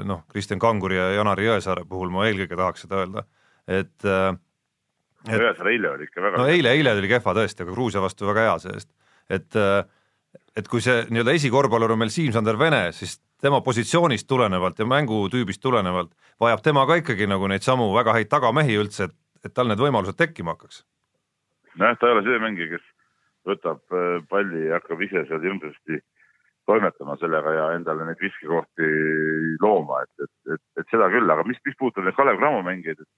noh, 0.07 0.21
Kristjan 0.31 0.61
Kanguri 0.63 0.97
ja 0.97 1.09
Janari 1.17 1.49
Jõesaare 1.49 1.83
puhul 1.89 2.13
ma 2.15 2.29
eelkõige 2.29 2.57
tahaks 2.57 2.85
seda 2.85 3.01
öelda, 3.03 3.25
et 3.67 3.91
et.... 5.27 5.39
Jõesaar 5.39 5.71
eile 5.71 5.91
oli 5.91 6.07
ikka 6.07 6.23
väga. 6.23 6.39
no 6.39 6.47
eile, 6.51 6.77
eile 6.77 6.95
oli 6.99 7.11
kehva 7.11 7.35
tõesti, 7.35 7.67
aga 7.67 7.75
Gruusia 7.75 8.03
vastu 8.03 8.29
väga 8.31 8.47
hea 8.47 8.55
see-eest, 8.63 8.89
et 9.29 9.59
et 10.57 10.69
kui 10.69 10.81
see 10.85 11.05
nii-öelda 11.11 11.35
esikorvpallur 11.37 11.95
on 11.95 12.01
meil 12.01 12.13
Siim-Sander 12.13 12.59
Vene, 12.61 12.85
siis 12.93 13.19
tema 13.43 13.61
positsioonist 13.65 14.29
tulenevalt 14.29 14.79
ja 14.79 14.87
mängutüübist 14.89 15.61
tulenevalt 15.63 16.13
vajab 16.41 16.63
tema 16.63 16.87
ka 16.87 17.01
ikkagi 17.01 17.27
nagu 17.27 17.49
neid 17.51 17.65
samu 17.65 17.89
väga 17.95 18.15
häid 18.19 18.31
tagamehi 18.31 18.79
üldse, 18.79 19.09
et, 19.11 19.17
et 19.45 19.55
tal 19.55 19.71
need 19.71 19.81
võimalused 19.83 20.19
tekkima 20.19 20.55
hakkaks. 20.57 20.85
nojah, 21.77 21.99
ta 21.99 22.09
ei 22.09 22.17
ole 22.17 22.25
see 22.27 22.43
mängija, 22.43 22.71
kes 22.77 22.89
võtab 23.49 23.97
äh, 23.97 24.23
palli 24.31 24.67
ja 24.69 24.79
hakkab 24.79 25.03
ise 25.03 25.25
seal 25.29 25.43
hirmsasti 25.43 26.01
toimetama 26.67 27.17
sellega 27.19 27.53
ja 27.57 27.65
endale 27.75 28.07
neid 28.07 28.21
viskekohti 28.23 28.89
looma, 29.63 30.05
et, 30.05 30.27
et, 30.27 30.55
et, 30.55 30.63
et 30.79 30.95
seda 30.95 31.09
küll, 31.11 31.31
aga 31.35 31.45
mis, 31.49 31.59
mis 31.67 31.79
puudutab 31.79 32.07
neid 32.07 32.19
Kalev 32.19 32.39
Cramo 32.39 32.63
mängijaid, 32.67 33.03
et 33.03 33.11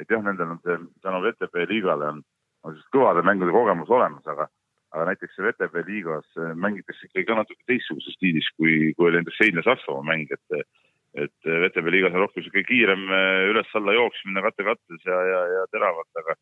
et 0.00 0.10
jah, 0.10 0.22
nendel 0.24 0.54
on 0.54 0.60
see 0.64 0.78
tänu 1.04 1.20
VTB 1.22 1.66
liigale 1.70 2.08
on, 2.14 2.20
on 2.66 2.76
siis 2.76 2.86
kõvade 2.94 3.24
mängude 3.26 3.52
kogemus 3.54 3.90
olemas, 3.92 4.24
aga, 4.30 4.46
aga 4.94 5.08
näiteks 5.10 5.40
VTB 5.46 5.82
liigas 5.88 6.28
äh, 6.40 6.54
mängitakse 6.58 7.08
ikkagi 7.08 7.28
ka 7.28 7.36
natuke 7.38 7.66
teistsuguses 7.68 8.16
stiilis, 8.16 8.48
kui, 8.56 8.92
kui 8.96 9.10
oli 9.10 9.20
näiteks 9.20 9.42
eilne 9.46 9.64
Saksamaa 9.66 10.06
mäng, 10.08 10.32
et 10.32 10.64
et 11.14 11.44
VTB 11.44 11.92
liigas 11.92 12.14
on 12.14 12.24
rohkem 12.24 12.40
niisugune 12.40 12.64
kiirem 12.68 13.02
äh, 13.12 13.42
üles-alla 13.50 13.96
jooksmine 13.98 14.42
katte 14.46 14.64
kattes 14.64 15.04
ja, 15.08 15.18
ja, 15.28 15.42
ja 15.56 15.66
teravalt, 15.74 16.08
aga 16.22 16.38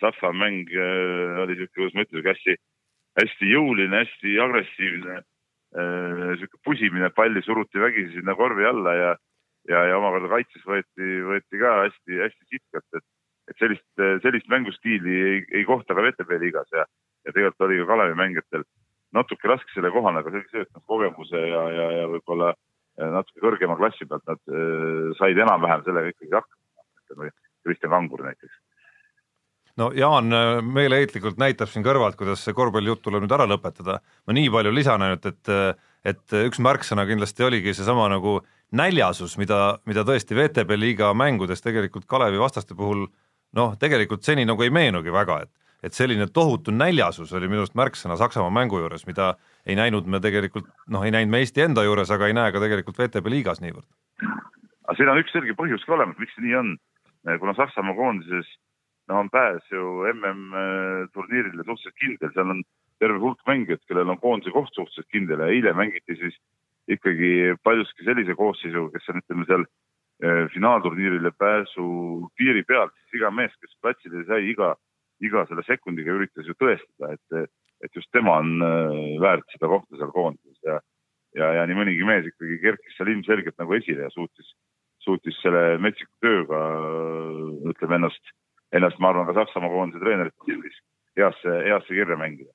Saksa 0.00 0.30
mäng 0.36 0.68
äh, 0.76 1.40
oli 1.42 1.56
niisugune, 1.56 1.72
kuidas 1.76 1.96
ma 1.96 2.04
ütlen, 2.06 2.28
hästi, 2.28 2.56
hästi 3.22 3.50
jõuline, 3.54 4.04
hästi 4.04 4.36
agressiivne, 4.44 5.22
niisugune 5.70 6.64
pusimine, 6.66 7.10
palli 7.14 7.42
suruti 7.46 7.80
vägisi 7.80 8.18
sinna 8.18 8.34
korvi 8.38 8.66
alla 8.68 8.94
ja 8.98 9.10
ja, 9.68 9.82
ja 9.90 9.98
omakorda 9.98 10.30
kaitses 10.32 10.62
võeti, 10.66 11.08
võeti 11.26 11.60
ka 11.60 11.72
hästi-hästi 11.84 12.46
sitkalt, 12.48 12.86
et, 12.96 13.04
et 13.52 13.60
sellist, 13.60 14.04
sellist 14.24 14.48
mängustiili 14.52 15.16
ei, 15.32 15.42
ei 15.60 15.66
kohta 15.68 15.96
ka 15.96 16.04
VTB 16.06 16.38
liigas 16.40 16.70
ja, 16.72 16.86
ja 17.26 17.34
tegelikult 17.34 17.66
oli 17.68 17.80
ka 17.82 17.90
Kalevi 17.92 18.16
mängijatel 18.18 18.64
natuke 19.16 19.50
raske 19.50 19.74
selle 19.74 19.90
kohane, 19.94 20.22
aga 20.22 20.32
see 20.34 20.46
see, 20.52 20.82
kogemuse 20.88 21.44
ja, 21.50 21.62
ja, 21.76 21.86
ja 22.00 22.08
võib-olla 22.12 22.54
natuke 23.14 23.42
kõrgema 23.42 23.76
klassi 23.80 24.08
pealt 24.08 24.26
nad 24.28 24.40
äh, 24.52 25.12
said 25.18 25.38
enam-vähem 25.38 25.86
sellega 25.86 26.12
ikkagi 26.14 26.36
hakkama. 26.38 27.30
Kristjan 27.66 27.90
Kangur 27.92 28.22
näiteks 28.24 28.58
no 29.80 29.90
Jaan 29.96 30.30
meeleheitlikult 30.74 31.38
näitab 31.40 31.70
siin 31.70 31.84
kõrvalt, 31.86 32.16
kuidas 32.18 32.42
see 32.44 32.54
korvpallijutt 32.56 33.02
tuleb 33.02 33.24
nüüd 33.24 33.34
ära 33.34 33.46
lõpetada. 33.48 33.98
ma 34.26 34.36
nii 34.36 34.50
palju 34.52 34.72
lisan 34.74 35.02
ainult, 35.02 35.26
et, 35.26 35.52
et 36.04 36.36
üks 36.46 36.60
märksõna 36.62 37.06
kindlasti 37.08 37.46
oligi 37.46 37.74
seesama 37.74 38.08
nagu 38.12 38.40
näljasus, 38.76 39.36
mida, 39.40 39.80
mida 39.86 40.04
tõesti 40.06 40.36
VTB 40.36 40.78
liiga 40.78 41.14
mängudes 41.14 41.62
tegelikult 41.64 42.06
Kalevi 42.06 42.38
vastaste 42.38 42.76
puhul 42.78 43.06
noh, 43.56 43.74
tegelikult 43.80 44.26
seni 44.26 44.44
nagu 44.46 44.62
ei 44.62 44.70
meenugi 44.74 45.12
väga, 45.14 45.42
et 45.46 45.56
et 45.80 45.96
selline 45.96 46.26
tohutu 46.28 46.74
näljasus 46.76 47.30
oli 47.32 47.48
minu 47.48 47.62
arust 47.62 47.76
märksõna 47.78 48.18
Saksamaa 48.20 48.52
mängu 48.52 48.82
juures, 48.82 49.06
mida 49.08 49.30
ei 49.66 49.76
näinud 49.76 50.06
me 50.06 50.20
tegelikult 50.20 50.68
noh, 50.88 51.04
ei 51.04 51.12
näinud 51.14 51.32
me 51.32 51.42
Eesti 51.44 51.64
enda 51.66 51.84
juures, 51.84 52.10
aga 52.10 52.28
ei 52.28 52.36
näe 52.36 52.52
ka 52.52 52.62
tegelikult 52.62 52.98
VTB 52.98 53.32
liigas 53.32 53.60
niivõrd. 53.60 53.88
aga 54.86 54.96
siin 54.96 55.12
on 55.12 55.20
üks 55.22 55.32
selge 55.32 55.56
põhjus 55.58 55.84
ka 55.86 55.96
olemas, 55.98 56.18
miks 56.18 56.34
see 56.36 56.46
nii 56.46 56.56
on. 56.62 56.76
kuna 57.38 57.54
Saksamaa 57.54 57.94
koondises 57.94 58.48
noh, 59.10 59.18
on 59.24 59.30
pääs 59.30 59.64
ju 59.70 60.06
MM-turniirile 60.14 61.64
suhteliselt 61.64 61.98
kindel, 62.00 62.32
seal 62.34 62.54
on 62.54 62.62
terve 63.00 63.18
hulk 63.18 63.40
mängijaid, 63.48 63.82
kellel 63.88 64.12
on 64.12 64.20
koondise 64.20 64.52
koht 64.54 64.72
suhteliselt 64.74 65.08
kindel 65.12 65.44
ja 65.44 65.52
eile 65.52 65.72
mängiti 65.76 66.16
siis 66.16 66.36
ikkagi 66.90 67.56
paljuski 67.62 68.04
sellise 68.04 68.34
koosseisuga, 68.38 68.92
kes 68.94 69.10
on, 69.12 69.22
ütleme 69.22 69.46
seal 69.48 69.64
eh, 69.66 70.44
finaalturniirile 70.54 71.32
pääsu 71.38 71.86
piiri 72.38 72.64
peal, 72.68 72.90
siis 72.94 73.20
iga 73.20 73.30
mees, 73.34 73.54
kes 73.60 73.76
platsile 73.82 74.24
sai, 74.28 74.42
iga, 74.52 74.74
iga 75.22 75.44
selle 75.48 75.64
sekundiga 75.68 76.16
üritas 76.18 76.48
ju 76.48 76.56
tõestada, 76.58 77.14
et, 77.16 77.52
et 77.84 77.96
just 77.96 78.10
tema 78.12 78.38
on 78.42 78.56
eh, 78.64 79.20
väärt 79.22 79.46
seda 79.54 79.70
kohta 79.72 79.96
seal 79.96 80.12
koondises 80.14 80.58
ja, 80.66 80.78
ja, 81.38 81.52
ja 81.60 81.66
nii 81.68 81.78
mõnigi 81.78 82.06
mees 82.08 82.28
ikkagi 82.30 82.60
kerkis 82.62 82.96
seal 82.98 83.12
ilmselgelt 83.14 83.58
nagu 83.60 83.76
esile 83.78 84.06
ja 84.06 84.12
suutis, 84.14 84.54
suutis 85.04 85.38
selle 85.42 85.78
metsiku 85.82 86.12
tööga, 86.24 86.62
ütleme 87.72 88.00
ennast, 88.00 88.32
ennast, 88.76 89.00
ma 89.00 89.12
arvan, 89.12 89.28
ka 89.30 89.38
Saksamaa 89.40 89.72
koondise 89.72 90.02
treenerite 90.02 90.48
silmis 90.48 90.80
heasse, 91.18 91.60
heasse 91.66 91.94
kirja 91.94 92.18
mängida 92.20 92.52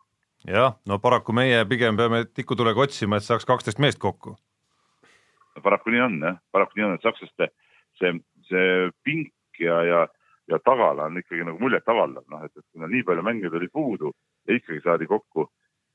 jah, 0.47 0.75
no 0.85 0.99
paraku 1.01 1.33
meie 1.35 1.63
pigem 1.69 1.97
peame 1.97 2.25
tikutulega 2.33 2.85
otsima, 2.85 3.17
et 3.17 3.25
saaks 3.25 3.47
kaksteist 3.47 3.79
meest 3.81 3.99
kokku. 3.99 4.35
paraku 5.63 5.93
nii 5.93 6.03
on 6.05 6.19
jah, 6.21 6.37
paraku 6.51 6.79
nii 6.79 6.85
on, 6.89 6.93
et 6.97 7.05
sakslaste 7.05 7.49
see, 7.99 8.13
see 8.49 8.91
pink 9.03 9.59
ja, 9.59 9.81
ja, 9.87 10.05
ja 10.51 10.59
tagala 10.59 11.09
on 11.09 11.17
ikkagi 11.21 11.47
nagu 11.47 11.59
muljetavaldav, 11.61 12.25
noh, 12.29 12.45
et, 12.45 12.51
et 12.55 12.65
kui 12.71 12.81
neil 12.81 12.93
nii 12.93 13.07
palju 13.07 13.25
mängijaid 13.25 13.59
oli 13.61 13.71
puudu 13.73 14.11
ja 14.47 14.57
ikkagi 14.59 14.81
saadi 14.83 15.07
kokku 15.09 15.47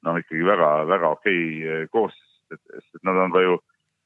noh, 0.06 0.20
ikkagi 0.22 0.46
väga-väga 0.46 1.12
okei 1.16 1.42
okay 1.60 1.90
koosseis, 1.92 2.38
et, 2.54 2.62
et 2.94 3.02
nad 3.06 3.18
on 3.24 3.34
ka 3.34 3.42
ju 3.44 3.58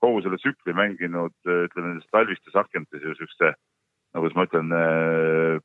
kogu 0.05 0.21
selle 0.25 0.37
tsükli 0.37 0.75
mänginud, 0.77 1.37
ütleme 1.49 1.95
nendes 1.95 2.11
talvistes 2.13 2.57
akentes 2.59 3.03
ju 3.03 3.15
siukse 3.17 3.55
nagu 4.15 4.31
ma 4.37 4.45
ütlen, 4.47 4.71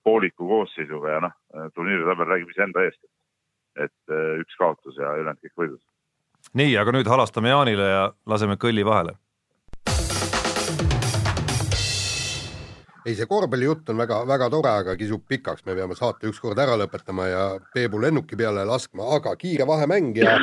pooliku 0.03 0.47
koosseisuga 0.49 1.15
ja 1.15 1.23
noh, 1.27 1.33
turniiritabel 1.75 2.31
räägib 2.31 2.53
iseenda 2.53 2.81
eest 2.87 3.01
et 3.77 4.15
üks 4.41 4.57
kaotus 4.59 4.97
ja 4.97 5.13
ülejäänud 5.17 5.41
kõik 5.43 5.63
võidud. 5.63 5.81
nii, 6.57 6.75
aga 6.81 6.93
nüüd 6.95 7.09
halastame 7.09 7.51
Jaanile 7.51 7.89
ja 7.89 8.03
laseme 8.25 8.57
kõlli 8.61 8.85
vahele. 8.85 9.17
Ei, 13.09 13.15
see 13.17 13.29
korvpallijutt 13.29 13.89
on 13.89 13.99
väga-väga 13.99 14.49
tore, 14.53 14.73
aga 14.83 14.95
kisub 14.99 15.25
pikaks, 15.29 15.65
me 15.65 15.75
peame 15.77 15.97
saate 15.97 16.29
ükskord 16.29 16.59
ära 16.61 16.77
lõpetama 16.79 17.25
ja 17.29 17.45
Peebu 17.73 18.01
lennuki 18.03 18.37
peale 18.39 18.65
laskma, 18.69 19.07
aga 19.17 19.33
kiire 19.39 19.67
vahemäng 19.69 20.13
ja 20.21 20.37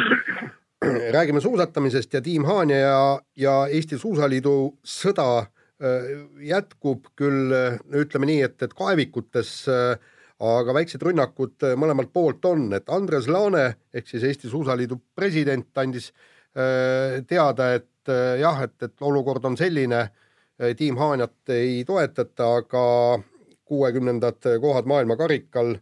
räägime 1.16 1.40
suusatamisest 1.44 2.18
ja 2.18 2.22
Tiim 2.24 2.44
Haanja 2.48 2.82
ja, 2.82 2.98
ja 3.38 3.54
Eesti 3.70 4.00
Suusaliidu 4.02 4.56
sõda 4.82 5.30
äh, 5.38 6.10
jätkub 6.50 7.08
küll 7.16 7.54
ütleme 7.94 8.28
nii, 8.32 8.42
et, 8.50 8.58
et 8.66 8.76
kaevikutes 8.76 9.56
äh, 9.72 10.12
aga 10.42 10.74
väiksed 10.76 11.02
rünnakud 11.04 11.64
äh, 11.64 11.74
mõlemalt 11.80 12.12
poolt 12.12 12.44
on, 12.48 12.68
et 12.76 12.88
Andres 12.92 13.28
Laane 13.28 13.66
ehk 13.94 14.08
siis 14.10 14.24
Eesti 14.28 14.50
Suusaliidu 14.52 14.98
president 15.16 15.78
andis 15.80 16.10
äh, 16.56 17.22
teada, 17.28 17.72
et 17.78 18.12
äh, 18.12 18.36
jah, 18.42 18.60
et, 18.66 18.76
et 18.82 19.06
olukord 19.06 19.44
on 19.48 19.56
selline, 19.56 20.06
tiim 20.76 20.96
Haanjat 20.96 21.52
ei 21.52 21.84
toetata, 21.84 22.50
aga 22.62 22.82
kuuekümnendad 23.66 24.46
kohad 24.60 24.86
maailmakarikal 24.88 25.74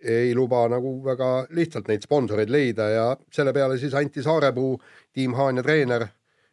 ei 0.00 0.34
luba 0.34 0.68
nagu 0.68 0.92
väga 1.04 1.46
lihtsalt 1.50 1.88
neid 1.88 2.04
sponsoreid 2.06 2.50
leida 2.50 2.88
ja 2.90 3.06
selle 3.32 3.52
peale 3.52 3.78
siis 3.78 3.94
Anti 3.94 4.22
Saarepuu, 4.22 4.76
tiim 5.12 5.34
Haanja 5.34 5.62
treener, 5.62 6.06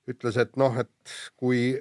ütles, 0.10 0.38
et 0.42 0.56
noh, 0.58 0.80
et 0.80 1.14
kui 1.38 1.76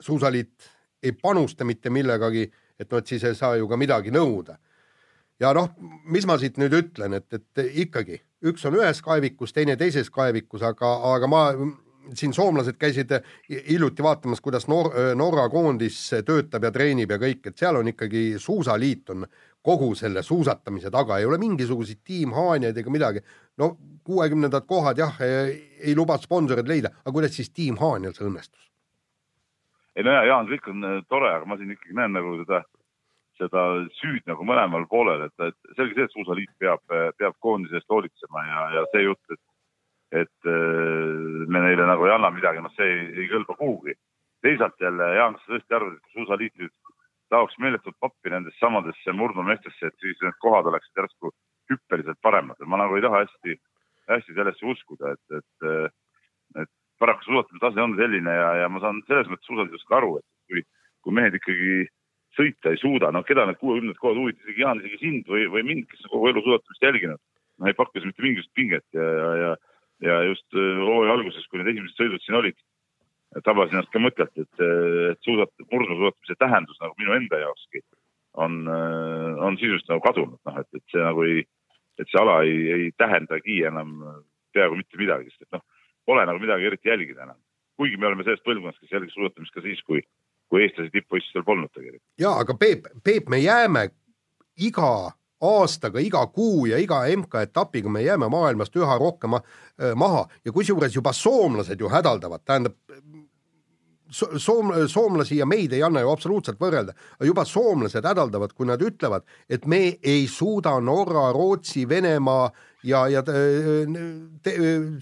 suusaliit 0.00 0.68
ei 1.02 1.12
panusta 1.12 1.64
mitte 1.64 1.90
millegagi, 1.90 2.44
et 2.80 2.90
noh, 2.90 3.00
et 3.00 3.06
siis 3.06 3.24
ei 3.24 3.36
saa 3.38 3.56
ju 3.56 3.68
ka 3.68 3.76
midagi 3.80 4.12
nõuda. 4.12 4.58
ja 5.40 5.52
noh, 5.52 5.70
mis 6.04 6.26
ma 6.26 6.38
siit 6.38 6.58
nüüd 6.58 6.72
ütlen, 6.72 7.14
et, 7.14 7.32
et 7.32 7.64
ikkagi 7.84 8.20
üks 8.44 8.64
on 8.68 8.76
ühes 8.76 9.00
kaevikus, 9.02 9.52
teine 9.52 9.76
teises 9.76 10.10
kaevikus, 10.10 10.62
aga, 10.62 10.90
aga 11.14 11.28
ma 11.28 11.42
siin 12.14 12.32
soomlased 12.36 12.76
käisid 12.78 13.10
hiljuti 13.48 14.02
vaatamas, 14.02 14.40
kuidas 14.44 14.68
Nor-, 14.68 14.92
Norra 15.16 15.48
koondis 15.48 15.98
töötab 16.26 16.68
ja 16.68 16.70
treenib 16.74 17.10
ja 17.10 17.18
kõik, 17.22 17.46
et 17.48 17.58
seal 17.58 17.80
on 17.80 17.88
ikkagi 17.90 18.34
suusaliit 18.38 19.10
on 19.14 19.26
kogu 19.64 19.94
selle 19.96 20.22
suusatamise 20.22 20.90
taga, 20.92 21.18
ei 21.18 21.26
ole 21.26 21.38
mingisuguseid 21.40 22.02
tiimhaaniaid 22.04 22.76
ega 22.76 22.92
midagi. 22.92 23.24
no 23.58 23.76
kuuekümnendad 24.04 24.66
kohad 24.68 24.98
jah, 24.98 25.16
ei 25.24 25.96
luba 25.96 26.18
sponsoreid 26.20 26.68
leida, 26.68 26.90
aga 27.00 27.12
kuidas 27.12 27.36
siis 27.36 27.50
tiim 27.50 27.78
Haanjal 27.80 28.12
see 28.12 28.28
õnnestus? 28.28 28.68
ei 29.96 30.04
no 30.04 30.12
ja, 30.12 30.24
Jaan, 30.28 30.50
kõik 30.50 30.68
on 30.72 30.84
äh, 30.84 31.00
tore, 31.08 31.30
aga 31.32 31.48
ma 31.48 31.56
siin 31.56 31.72
ikkagi 31.72 31.96
näen 31.96 32.12
nagu 32.16 32.34
seda, 32.42 32.60
seda 33.40 33.64
süüd 34.00 34.26
nagu 34.28 34.44
mõlemal 34.44 34.88
poolel, 34.90 35.28
et, 35.28 35.48
et 35.48 35.76
selge 35.78 35.96
see, 35.96 36.08
et 36.08 36.16
suusaliit 36.18 36.52
peab, 36.60 36.82
äh, 36.92 37.08
peab 37.18 37.38
koondise 37.40 37.78
eest 37.78 37.88
hoolitsema 37.88 38.44
ja, 38.48 38.64
ja 38.78 38.86
see 38.92 39.06
jutt, 39.06 39.22
et, 39.30 39.40
et 40.14 40.48
äh, 40.48 41.44
me 41.50 41.62
neile 41.64 41.86
nagu 41.88 42.06
ei 42.06 42.14
anna 42.14 42.30
midagi, 42.34 42.62
noh, 42.62 42.72
see 42.78 42.90
ei, 42.90 43.06
ei 43.24 43.30
kõlba 43.32 43.56
kuhugi. 43.58 43.96
teisalt 44.44 44.76
jälle, 44.80 45.06
Jaan, 45.16 45.38
kas 45.38 45.46
sa 45.46 45.54
tõesti 45.54 45.76
arvad, 45.76 45.92
et 45.94 46.02
kui 46.04 46.18
suusaliit 46.18 46.58
nüüd 46.60 46.72
taoks 47.32 47.54
meeletult 47.64 47.96
pappi 48.00 48.30
nendesse 48.30 48.60
samadesse 48.60 49.14
murdumeestesse, 49.16 49.88
et 49.88 50.04
siis 50.04 50.20
need 50.20 50.36
kohad 50.44 50.68
oleksid 50.68 51.00
järsku 51.00 51.32
hüppeliselt 51.72 52.20
paremad, 52.22 52.60
ma 52.68 52.82
nagu 52.82 52.98
ei 52.98 53.04
taha 53.06 53.22
hästi, 53.22 53.56
hästi 54.12 54.36
sellesse 54.36 54.68
uskuda, 54.68 55.14
et, 55.16 55.40
et 55.40 56.68
paraku 57.00 57.24
suusatamise 57.24 57.62
tase 57.64 57.82
on 57.82 57.96
selline 57.98 58.36
ja, 58.36 58.48
ja 58.62 58.70
ma 58.70 58.80
saan 58.84 59.02
selles 59.08 59.30
mõttes 59.32 59.48
suusatamisest 59.48 59.88
ka 59.88 59.98
aru, 60.00 60.18
et 60.20 60.26
kui, 60.52 60.64
kui 61.04 61.16
mehed 61.16 61.36
ikkagi 61.40 61.86
sõita 62.36 62.74
ei 62.74 62.80
suuda, 62.80 63.10
no 63.14 63.22
keda 63.26 63.46
need 63.48 63.60
kuuekümnendad 63.60 64.00
kohad 64.02 64.18
huvitasid, 64.20 64.48
isegi 64.48 64.64
Jaan, 64.64 64.82
isegi 64.82 65.00
sind 65.02 65.30
või, 65.30 65.46
või 65.50 65.64
mind, 65.70 65.88
kes 65.90 66.04
on 66.06 66.14
kogu 66.16 66.30
elu 66.30 66.44
suusatamist 66.44 66.86
jälginud, 66.88 67.22
no 67.58 67.70
ei 67.70 67.78
pakku 67.78 68.00
see 68.00 68.10
mitte 68.10 68.24
mingisugust 68.24 68.58
pinget 68.58 68.86
ja, 68.98 69.08
ja, 69.20 69.30
ja, 69.42 69.54
ja 70.04 70.20
just 70.28 70.46
äh, 70.54 70.78
hooaja 70.84 71.16
alguses, 71.16 71.46
kui 71.48 71.60
need 71.60 71.72
esimesed 71.74 71.98
sõidud 71.98 72.24
siin 72.24 72.38
olid, 72.40 72.58
tabasin 73.44 73.78
ennast 73.78 73.92
ka 73.92 74.02
mõttelt, 74.02 74.34
et, 74.38 74.64
et 75.10 75.26
suusat-, 75.26 75.66
murdusuusatamise 75.72 76.38
tähendus 76.38 76.80
nagu 76.82 76.94
minu 77.00 77.16
enda 77.16 77.40
jaokski 77.42 77.82
on, 78.44 78.60
äh, 78.70 79.42
on 79.46 79.58
sisuliselt 79.60 79.94
nagu 79.94 80.04
kadunud, 80.04 80.40
noh, 80.46 80.60
et, 80.62 80.70
et 80.76 80.94
see 80.94 81.02
nagu 81.02 81.26
ei, 81.26 81.42
et 82.00 82.10
see 82.10 82.20
ala 82.20 82.40
ei, 82.46 82.60
ei 82.76 82.92
tähendagi 82.98 83.62
enam 83.70 83.96
peaaegu 84.54 84.78
mitte 84.78 85.00
midagi, 85.00 85.32
sest 85.32 85.48
et 85.48 85.56
noh, 85.56 85.64
pole 86.06 86.24
nagu 86.28 86.42
midagi 86.42 86.70
eriti 86.70 86.92
jälgida 86.92 87.26
enam. 87.26 87.40
kuigi 87.74 87.96
me 87.98 88.06
oleme 88.06 88.22
sellest 88.22 88.44
põlvkonnast, 88.46 88.78
kes 88.78 88.92
jälgis 88.94 89.16
suusatamist 89.16 89.54
ka 89.54 89.62
siis, 89.64 89.80
kui, 89.82 90.04
kui 90.52 90.62
eestlasi 90.62 90.92
tippvõistlustel 90.94 91.42
polnud 91.46 91.72
tegelikult. 91.74 92.04
ja 92.20 92.36
aga 92.42 92.54
Peep, 92.54 92.86
Peep, 93.04 93.28
me 93.28 93.40
jääme 93.42 93.88
iga 94.56 94.90
aastaga, 95.44 96.00
iga 96.00 96.24
kuu 96.26 96.66
ja 96.70 96.78
iga 96.82 97.02
MK-etapiga 97.16 97.92
me 97.92 98.02
jääme 98.04 98.28
maailmast 98.32 98.76
üha 98.76 98.98
rohkem 98.98 99.38
maha 99.96 100.26
ja 100.44 100.52
kusjuures 100.52 100.96
juba 100.96 101.12
soomlased 101.12 101.80
ju 101.80 101.90
hädaldavad, 101.92 102.44
tähendab 102.44 102.76
soom-, 104.14 104.88
soomlasi 104.88 105.36
ja 105.36 105.46
meid 105.46 105.72
ei 105.72 105.82
anna 105.82 106.02
ju 106.04 106.10
absoluutselt 106.12 106.60
võrrelda, 106.60 106.94
juba 107.24 107.44
soomlased 107.48 108.04
hädaldavad, 108.06 108.54
kui 108.54 108.68
nad 108.68 108.82
ütlevad, 108.82 109.26
et 109.48 109.66
me 109.66 109.96
ei 110.02 110.26
suuda 110.30 110.76
Norra, 110.80 111.30
Rootsi, 111.34 111.88
Venemaa 111.88 112.50
ja, 112.84 113.06
ja 113.08 113.24
te, 113.26 113.34
te, 114.42 114.54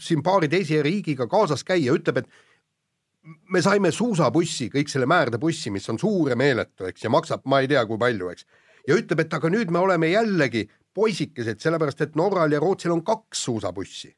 siin 0.02 0.22
paari 0.24 0.50
teise 0.52 0.82
riigiga 0.84 1.28
kaasas 1.30 1.64
käia, 1.66 1.94
ütleb, 1.98 2.22
et 2.22 3.32
me 3.52 3.62
saime 3.62 3.92
suusabussi, 3.94 4.68
kõik 4.72 4.90
selle 4.90 5.06
määrdebussi, 5.10 5.70
mis 5.74 5.88
on 5.92 6.00
suur 6.00 6.32
ja 6.32 6.38
meeletu, 6.38 6.88
eks, 6.88 7.04
ja 7.06 7.12
maksab 7.12 7.46
ma 7.50 7.62
ei 7.62 7.70
tea, 7.70 7.84
kui 7.86 8.00
palju, 8.00 8.32
eks. 8.32 8.46
Ja 8.88 8.96
ütleb, 8.98 9.24
et 9.24 9.34
aga 9.34 9.50
nüüd 9.52 9.70
me 9.70 9.78
oleme 9.82 10.10
jällegi 10.12 10.66
poisikesed, 10.94 11.60
sellepärast 11.62 12.00
et 12.04 12.16
Norral 12.18 12.52
ja 12.52 12.60
Rootsil 12.60 12.92
on 12.92 13.04
kaks 13.04 13.44
suusabussi. 13.44 14.16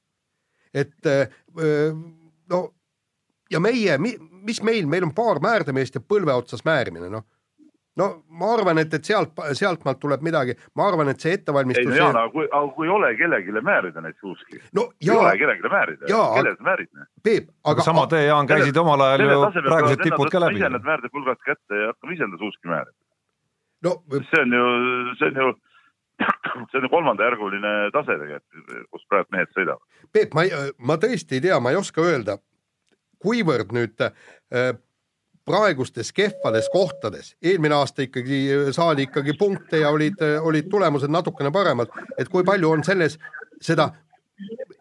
et 0.74 1.06
no 2.50 2.74
ja 3.50 3.60
meie, 3.60 3.98
mis 3.98 4.62
meil, 4.62 4.88
meil 4.90 5.06
on 5.06 5.14
paar 5.14 5.38
määrdemeest 5.42 5.94
ja 5.94 6.02
põlve 6.02 6.34
otsas 6.34 6.64
määrimine, 6.66 7.08
noh 7.12 7.26
no 8.00 8.08
ma 8.40 8.50
arvan, 8.54 8.80
et, 8.82 8.94
et 8.96 9.06
sealt, 9.06 9.38
sealtmaalt 9.54 10.00
tuleb 10.02 10.24
midagi, 10.26 10.56
ma 10.78 10.88
arvan, 10.90 11.12
et 11.12 11.22
see 11.22 11.36
ettevalmistus. 11.38 11.84
ei 11.84 11.92
no 11.92 12.00
Jaan, 12.00 12.18
aga 12.18 12.32
kui, 12.32 12.46
aga 12.48 12.72
kui 12.76 12.88
ei 12.88 12.92
ole 12.94 13.10
kellelegi 13.20 13.54
määrida 13.68 14.02
neid 14.04 14.18
suuski 14.18 14.58
no,, 14.74 14.88
ei 15.02 15.12
ole 15.14 15.36
kellelegi 15.38 15.70
määrida, 15.76 16.08
kellele 16.10 16.56
sa 16.56 16.68
määrid? 16.70 17.06
Peep, 17.22 17.48
aga. 17.70 17.86
sama 17.86 18.06
tee, 18.10 18.24
Jaan, 18.26 18.50
käisid 18.50 18.82
omal 18.82 19.06
ajal 19.06 19.26
ju 19.28 19.40
praegused 19.68 20.02
tipud 20.02 20.32
ka 20.32 20.42
läbi. 20.42 20.58
ise 20.58 20.72
need 20.74 20.90
määrdepuulgad 20.90 21.42
kätte 21.46 21.82
ja 21.82 21.92
hakkame 21.92 22.18
ise 22.18 22.26
enda 22.28 22.40
suuski 22.42 22.72
määrima. 22.72 22.98
No 23.84 23.98
see 24.30 24.42
on 24.42 24.56
ju, 24.56 24.64
see 25.20 25.30
on 25.32 25.40
ju, 25.42 25.50
see 26.70 26.80
on 26.80 26.86
ju 26.86 26.92
kolmandajärguline 26.92 27.74
tase 27.94 28.18
tegelikult, 28.22 28.88
kus 28.94 29.06
praegu 29.10 29.36
mehed 29.36 29.52
sõidavad. 29.56 29.84
Peep, 30.14 30.34
ma 30.36 30.46
ma 30.78 30.98
tõesti 31.00 31.38
ei 31.38 31.46
tea, 31.48 31.60
ma 31.60 31.74
ei 31.74 31.80
oska 31.80 32.04
öelda, 32.04 32.38
kuivõrd 33.24 33.72
nüüd 33.76 34.04
äh, 34.04 34.74
praegustes 35.44 36.12
kehvades 36.16 36.70
kohtades, 36.72 37.34
eelmine 37.42 37.76
aasta 37.76 38.06
ikkagi 38.06 38.72
saadi 38.72 39.08
ikkagi 39.08 39.36
punkte 39.38 39.82
ja 39.82 39.92
olid, 39.92 40.16
olid 40.40 40.70
tulemused 40.72 41.12
natukene 41.12 41.52
paremad, 41.52 41.92
et 42.18 42.30
kui 42.32 42.44
palju 42.46 42.70
on 42.72 42.84
selles 42.86 43.18
seda 43.62 43.90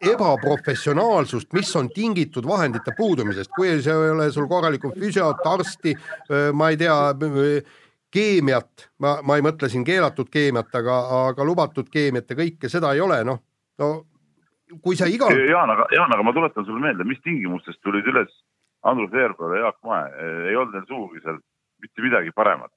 ebaprofessionaalsust, 0.04 1.52
mis 1.52 1.70
on 1.76 1.88
tingitud 1.94 2.46
vahendite 2.48 2.92
puudumisest, 2.96 3.50
kui 3.56 3.70
ei 3.70 4.10
ole 4.10 4.30
sul 4.32 4.48
korralikku 4.50 4.90
füsiot, 4.96 5.44
arsti, 5.46 5.94
ma 6.52 6.70
ei 6.72 6.80
tea, 6.80 6.96
keemiat, 8.14 8.88
ma, 9.02 9.18
ma 9.26 9.36
ei 9.38 9.44
mõtle 9.44 9.68
siin 9.70 9.84
keelatud 9.86 10.30
keemiat, 10.32 10.70
aga, 10.80 10.98
aga 11.28 11.46
lubatud 11.46 11.90
keemiat 11.92 12.30
ja 12.30 12.38
kõike 12.38 12.70
seda 12.72 12.92
ei 12.94 13.02
ole, 13.04 13.20
noh, 13.26 13.40
no 13.82 13.94
kui 14.82 14.96
sa 14.98 15.08
igal. 15.10 15.34
Jaan, 15.50 15.70
aga 15.70 15.88
Jaan, 15.94 16.12
aga 16.14 16.26
ma 16.26 16.34
tuletan 16.36 16.66
sulle 16.66 16.82
meelde, 16.82 17.06
mis 17.08 17.20
tingimustest 17.24 17.82
tulid 17.84 18.06
üles 18.10 18.30
Andrus 18.84 19.12
Veerpalu 19.12 19.58
ja 19.58 19.66
Jaak 19.68 19.82
Mae, 19.86 20.30
ei 20.50 20.56
olnud 20.56 20.76
neil 20.76 20.86
sugugi 20.88 21.22
seal 21.24 21.40
mitte 21.84 22.04
midagi 22.04 22.32
paremat, 22.32 22.72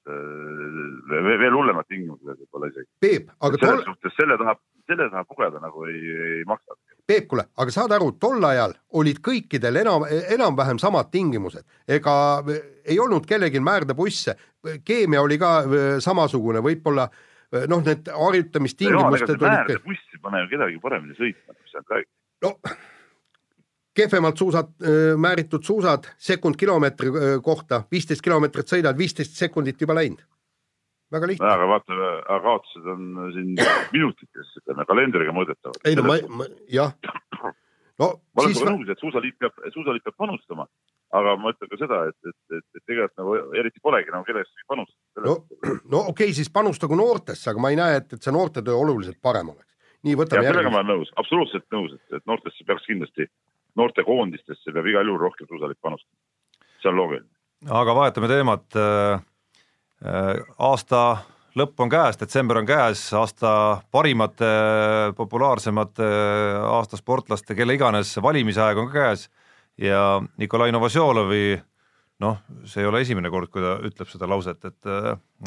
veel 1.08 1.54
hullemad 1.56 1.88
tingimused 1.88 2.28
võib-olla 2.28 2.68
isegi. 2.72 2.88
Peep, 3.00 3.30
aga 3.40 3.60
selles 3.60 3.84
tol... 3.84 3.94
suhtes 3.94 4.16
selle 4.18 4.36
taha, 4.40 4.54
selle 4.90 5.08
taha 5.12 5.24
pugeda 5.28 5.62
nagu 5.64 5.86
ei, 5.88 6.00
ei 6.28 6.42
maksa. 6.48 6.76
Peep, 7.08 7.24
kuule, 7.30 7.46
aga 7.56 7.72
saad 7.72 7.92
aru, 7.96 8.10
tol 8.20 8.42
ajal 8.44 8.74
olid 9.00 9.22
kõikidel 9.24 9.80
enam, 9.80 10.04
enam-vähem 10.34 10.76
samad 10.80 11.08
tingimused, 11.08 11.64
ega 11.88 12.12
ei 12.84 12.98
olnud 13.00 13.24
kellelgi 13.28 13.62
määrdebusse, 13.64 14.34
keemia 14.84 15.22
oli 15.24 15.38
ka 15.40 15.52
samasugune, 16.04 16.60
võib-olla 16.64 17.08
noh, 17.72 17.80
need 17.86 18.12
harjutamistingimused 18.12 19.32
olid. 19.32 19.46
määrdebuss 19.46 20.12
ei 20.12 20.22
pane 20.22 20.44
ju 20.44 20.52
kedagi 20.52 20.80
paremini 20.84 21.16
sõitma, 21.16 21.56
mis 21.56 21.72
sa 21.72 21.84
räägid. 21.88 22.10
no 22.44 22.52
kehvemalt 23.98 24.36
suusad, 24.38 24.74
määritud 25.16 25.64
suusad 25.64 26.10
sekund 26.18 26.60
kilomeetri 26.60 27.10
kohta, 27.42 27.82
viisteist 27.90 28.22
kilomeetrit 28.22 28.68
sõidad, 28.70 28.98
viisteist 28.98 29.40
sekundit 29.40 29.80
juba 29.80 29.96
läinud. 29.98 30.20
Väga 31.12 31.30
lihtne. 31.30 31.48
aga 31.52 31.68
vaata, 31.70 31.96
aga 32.18 32.40
kaotused 32.44 32.90
on 32.94 33.32
siin 33.36 33.54
minutites, 33.96 34.52
ütleme 34.62 34.86
kalendriga 34.88 35.34
mõõdetavad. 35.36 35.80
ei 35.88 35.98
no 35.98 36.04
ma, 36.08 36.18
ma 36.40 36.48
jah. 36.72 36.94
no 38.00 38.10
ma 38.18 38.44
olen 38.44 38.56
sinuga 38.56 38.76
nõus, 38.76 38.92
et 38.92 39.04
suusaliit 39.04 39.38
peab, 39.40 39.58
suusaliit 39.74 40.04
peab 40.06 40.18
panustama, 40.24 40.68
aga 41.18 41.34
ma 41.40 41.54
ütlen 41.54 41.72
ka 41.72 41.80
seda, 41.80 42.02
et, 42.10 42.18
et, 42.28 42.58
et, 42.58 42.66
et 42.76 42.84
tegelikult 42.84 43.22
nagu 43.22 43.56
eriti 43.62 43.82
polegi 43.84 44.14
nagu 44.14 44.28
kellestki 44.28 44.68
panustada. 44.68 45.26
no, 45.26 45.36
no 45.94 46.04
okei 46.12 46.28
okay,, 46.28 46.36
siis 46.36 46.52
panustagu 46.52 46.98
noortesse, 46.98 47.50
aga 47.52 47.64
ma 47.64 47.72
ei 47.74 47.80
näe, 47.80 48.02
et, 48.02 48.12
et 48.18 48.24
see 48.24 48.34
noortetöö 48.34 48.76
oluliselt 48.84 49.20
parem 49.22 49.54
oleks. 49.54 49.68
nii, 50.04 50.18
võtame 50.18 50.44
järgmise. 50.44 50.54
sellega 50.54 50.74
ma 50.74 50.82
olen 50.82 50.92
nõus, 50.96 51.14
absoluutselt 51.24 51.68
nõus, 51.74 51.96
et, 51.96 52.20
et 52.20 52.28
noortesse 52.28 52.68
peaks 52.68 52.86
kindlasti 52.90 53.30
noortekoondistesse 53.78 54.74
peab 54.74 54.86
igal 54.90 55.08
juhul 55.08 55.22
rohkem 55.22 55.48
suusalik 55.50 55.78
panustama, 55.84 56.18
see 56.82 56.90
on 56.90 57.00
loogiline. 57.00 57.28
aga 57.80 57.94
vahetame 57.96 58.30
teemat. 58.30 58.66
Äh, 58.76 59.24
aasta 60.02 61.00
lõpp 61.58 61.80
on 61.82 61.90
käes, 61.90 62.18
detsember 62.20 62.60
on 62.60 62.66
käes, 62.68 63.00
aasta 63.18 63.50
parimate, 63.90 64.50
populaarsemate 65.16 66.06
aasta 66.62 67.00
sportlaste, 67.00 67.56
kelle 67.58 67.74
iganes 67.74 68.12
valimisaeg 68.22 68.78
on 68.78 68.92
ka 68.92 68.94
käes 68.94 69.26
ja 69.78 70.20
Nikolai 70.38 70.70
Novosjolovi 70.72 71.58
noh, 72.22 72.40
see 72.66 72.82
ei 72.82 72.88
ole 72.88 73.02
esimene 73.04 73.30
kord, 73.30 73.50
kui 73.52 73.62
ta 73.62 73.76
ütleb 73.86 74.10
seda 74.10 74.28
lauset, 74.30 74.64
et, 74.66 74.90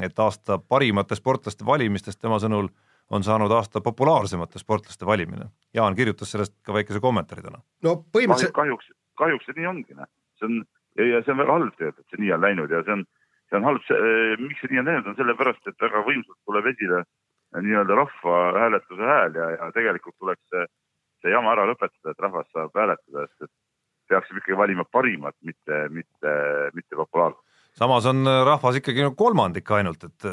et 0.04 0.24
aasta 0.24 0.58
parimate 0.60 1.18
sportlaste 1.20 1.68
valimistest 1.68 2.22
tema 2.22 2.40
sõnul 2.44 2.70
on 3.12 3.26
saanud 3.28 3.52
aasta 3.52 3.82
populaarsemate 3.84 4.60
sportlaste 4.60 5.06
valimine. 5.06 5.50
Jaan 5.76 5.96
kirjutas 5.96 6.32
sellest 6.32 6.56
ka 6.64 6.74
väikese 6.74 7.02
kommentaari 7.04 7.44
täna. 7.44 7.60
no 7.84 7.98
põhimõtteliselt 8.16 8.56
kahjuks, 8.56 8.92
kahjuks 9.20 9.50
see 9.50 9.58
nii 9.60 9.68
ongi, 9.68 9.98
noh, 9.98 10.08
see 10.40 10.48
on 10.48 10.62
ja, 10.62 11.08
ja 11.16 11.24
see 11.26 11.34
on 11.34 11.42
väga 11.44 11.58
halb 11.58 11.76
tegelikult, 11.76 12.06
et 12.06 12.16
see 12.16 12.24
nii 12.24 12.32
on 12.38 12.46
läinud 12.46 12.72
ja 12.72 12.84
see 12.88 12.96
on, 12.96 13.04
see 13.52 13.60
on 13.60 13.68
halb, 13.68 13.84
miks 14.40 14.64
see 14.64 14.72
nii 14.72 14.80
on 14.82 14.88
läinud, 14.88 15.10
on 15.12 15.18
sellepärast, 15.20 15.66
et 15.68 15.84
väga 15.84 16.04
võimsalt 16.08 16.40
tuleb 16.48 16.72
esile 16.72 17.04
nii-öelda 17.60 17.98
rahvahääletuse 18.00 19.10
hääl 19.10 19.36
ja, 19.36 19.50
ja 19.58 19.70
tegelikult 19.76 20.16
tuleks 20.20 20.42
see, 20.54 20.66
see 21.24 21.34
jama 21.34 21.52
ära 21.52 21.68
lõpetada, 21.68 22.14
et 22.14 22.24
rahvas 22.24 22.48
saab 22.56 22.80
hääletada, 22.80 23.28
sest 23.28 23.50
et 23.50 23.54
peaksime 24.12 24.40
ikkagi 24.40 24.60
valima 24.60 24.88
parimat, 24.88 25.36
mitte, 25.44 25.84
mitte, 25.92 26.36
mitte 26.78 27.00
populaarset. 27.00 27.44
samas 27.80 28.08
on 28.08 28.24
rahvas 28.48 28.80
ikkagi 28.80 29.04
nagu 29.04 29.20
kolmandik 29.20 29.72
ainult, 29.76 30.08
et 30.08 30.30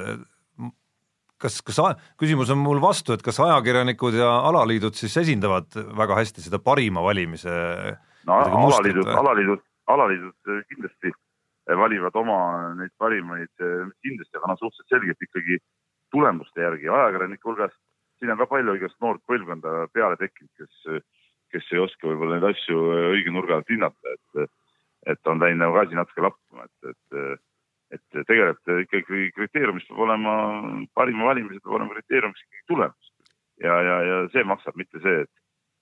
kas, 1.43 1.61
kas 1.67 1.81
küsimus 2.19 2.51
on 2.55 2.63
mul 2.63 2.83
vastu, 2.83 3.15
et 3.15 3.23
kas 3.27 3.39
ajakirjanikud 3.43 4.15
ja 4.19 4.31
alaliidud 4.51 4.95
siis 4.99 5.17
esindavad 5.23 5.75
väga 5.75 6.23
hästi 6.23 6.47
seda 6.47 6.63
parima 6.63 7.03
valimise 7.03 7.55
no 8.29 8.43
alaliidud, 8.43 9.11
alaliidud, 9.11 9.65
alaliidud 9.91 10.55
kindlasti 10.71 11.15
valivad 11.77 12.17
oma 12.17 12.39
neid 12.79 12.95
parimaid 12.97 13.53
kindlasti, 13.59 14.37
aga 14.39 14.53
noh, 14.53 14.59
suhteliselt 14.61 14.95
selgelt 14.95 15.27
ikkagi 15.27 15.59
tulemuste 16.15 16.65
järgi, 16.65 16.89
ajakirjanike 16.89 17.45
hulgas, 17.45 17.75
siin 18.19 18.33
on 18.33 18.41
ka 18.41 18.49
palju 18.51 18.77
igast 18.79 18.97
noort 19.05 19.21
põlvkonda 19.29 19.89
peale 19.93 20.17
tekkinud, 20.21 20.53
kes, 20.57 21.03
kes 21.53 21.69
ei 21.75 21.83
oska 21.83 22.09
võib-olla 22.09 22.39
neid 22.39 22.49
asju 22.55 22.87
õige 23.13 23.35
nurga 23.35 23.59
alt 23.59 23.69
hinnata, 23.73 24.15
et, 24.15 24.49
et 25.13 25.31
on 25.31 25.43
läinud 25.43 25.65
nagu 25.67 25.77
asi 25.83 25.99
natuke 25.99 26.25
lappama, 26.25 26.65
et, 26.65 26.95
et 26.95 27.45
et 27.89 28.25
tegelikult 28.29 28.83
ikkagi 28.85 29.31
kriteeriumis 29.37 29.87
peab 29.89 30.03
olema, 30.05 30.33
parima 30.97 31.31
valimisel 31.31 31.63
peab 31.65 31.79
olema 31.79 31.97
kriteeriumiks 31.97 32.43
ikkagi 32.45 32.67
tulemus. 32.69 33.13
ja, 33.65 33.77
ja, 33.83 33.95
ja 34.09 34.19
see 34.33 34.45
maksab, 34.45 34.77
mitte 34.77 35.01
see, 35.03 35.23
et, 35.25 35.31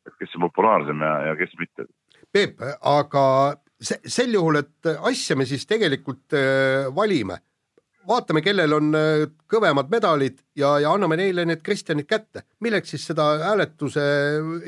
et 0.07 0.15
kes 0.21 0.37
on 0.39 0.47
populaarsem 0.47 1.03
ja, 1.03 1.15
ja 1.31 1.37
kes 1.37 1.57
mitte. 1.59 1.89
Peep, 2.33 2.63
aga 2.81 3.25
se 3.81 4.01
sel 4.05 4.33
juhul, 4.35 4.61
et 4.63 4.91
asja 5.11 5.37
me 5.37 5.47
siis 5.49 5.67
tegelikult 5.69 6.37
äh, 6.37 6.87
valime, 6.95 7.39
vaatame, 8.09 8.43
kellel 8.45 8.77
on 8.79 8.95
äh, 8.97 9.27
kõvemad 9.51 9.91
medalid 9.93 10.41
ja, 10.57 10.77
ja 10.83 10.95
anname 10.95 11.19
neile 11.21 11.45
need 11.49 11.65
Kristjanid 11.67 12.09
kätte. 12.09 12.47
milleks 12.61 12.95
siis 12.95 13.07
seda 13.11 13.33
hääletuse 13.45 14.07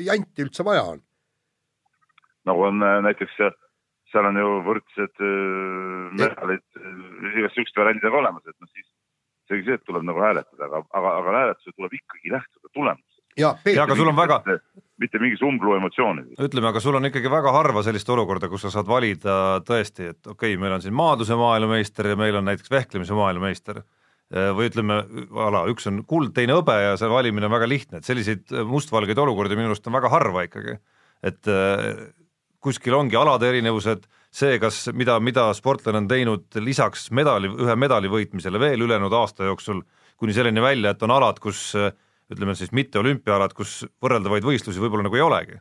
janti 0.05 0.45
üldse 0.45 0.65
vaja 0.65 0.83
on? 0.95 1.01
nagu 2.49 2.69
on 2.69 2.83
äh, 2.83 3.01
näiteks 3.05 3.35
seal 4.11 4.29
on 4.29 4.39
ju 4.39 4.53
võrdsed 4.65 5.21
äh, 5.25 6.09
medalid, 6.17 6.65
äh, 6.79 7.37
igasugused 7.41 7.77
variandid 7.77 8.09
on 8.09 8.19
olemas, 8.23 8.45
et 8.47 8.55
noh, 8.57 8.69
siis 8.73 8.87
selge 9.49 9.67
see, 9.67 9.77
et 9.79 9.85
tuleb 9.87 10.05
nagu 10.07 10.21
hääletada, 10.23 10.69
aga, 10.69 10.83
aga, 10.97 11.13
aga 11.21 11.35
hääletusel 11.37 11.75
tuleb 11.75 11.95
ikkagi 11.99 12.33
lähtuda 12.33 12.73
tulemusest. 12.73 13.18
Ja, 13.37 13.55
ja, 13.65 13.83
aga 13.83 13.97
sul 13.97 14.09
on 14.11 14.17
väga 14.17 14.41
mitte 14.99 15.19
mingi 15.21 15.37
sumblu 15.39 15.77
emotsioonid. 15.77 16.33
ütleme, 16.43 16.71
aga 16.71 16.81
sul 16.83 16.97
on 16.99 17.07
ikkagi 17.07 17.31
väga 17.31 17.53
harva 17.55 17.83
sellist 17.85 18.09
olukorda, 18.11 18.49
kus 18.51 18.65
sa 18.65 18.73
saad 18.73 18.89
valida 18.89 19.61
tõesti, 19.67 20.11
et 20.13 20.19
okei 20.27 20.53
okay,, 20.53 20.59
meil 20.61 20.75
on 20.75 20.83
siin 20.83 20.95
maadluse 20.97 21.37
maailmameister 21.39 22.11
ja 22.11 22.19
meil 22.19 22.35
on 22.39 22.49
näiteks 22.49 22.71
vehklemise 22.73 23.15
maailmameister 23.17 23.81
äh, 23.81 24.51
või 24.57 24.69
ütleme, 24.71 25.01
ala, 25.47 25.65
üks 25.71 25.87
on 25.91 26.03
kuld, 26.09 26.33
teine 26.35 26.57
hõbe 26.59 26.75
ja 26.81 26.95
see 26.99 27.11
valimine 27.11 27.47
on 27.47 27.55
väga 27.55 27.69
lihtne, 27.71 28.01
et 28.01 28.09
selliseid 28.09 28.51
mustvalgeid 28.67 29.23
olukordi 29.23 29.59
minu 29.59 29.71
arust 29.71 29.87
on 29.87 29.95
väga 29.95 30.11
harva 30.11 30.47
ikkagi. 30.49 30.79
et 31.23 31.47
kuskil 32.63 32.95
ongi 32.95 33.17
alade 33.19 33.47
erinevused, 33.49 34.05
see, 34.31 34.59
kas, 34.61 34.81
mida, 34.95 35.17
mida 35.23 35.47
sportlane 35.55 36.01
on 36.01 36.07
teinud 36.11 36.59
lisaks 36.63 37.09
medali, 37.15 37.49
ühe 37.51 37.75
medali 37.79 38.11
võitmisele 38.11 38.59
veel 38.61 38.85
ülejäänud 38.85 39.15
aasta 39.15 39.47
jooksul, 39.47 39.81
kuni 40.19 40.35
selleni 40.35 40.61
välja, 40.63 40.93
et 40.93 41.03
on 41.03 41.15
alad, 41.15 41.39
kus 41.43 41.71
ütleme 42.33 42.55
siis 42.55 42.71
mitte 42.75 42.99
olümpiaalad, 42.99 43.53
kus 43.57 43.83
võrreldavaid 44.01 44.45
võistlusi 44.45 44.81
võib-olla 44.81 45.07
nagu 45.07 45.19
ei 45.19 45.25
olegi. 45.25 45.59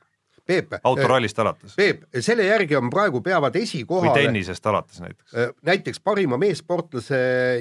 Peep, 0.49 0.79
autorallist 0.89 1.39
alates. 1.43 1.75
Peep, 1.77 2.07
selle 2.25 2.47
järgi 2.47 2.77
on 2.79 2.89
praegu 2.89 3.21
peavad 3.21 3.57
esikohale 3.61 4.15
või 4.15 4.23
tennisest 4.25 4.67
alates 4.71 5.03
näiteks. 5.05 5.35
näiteks 5.69 6.01
parima 6.01 6.39
meessportlase 6.41 7.19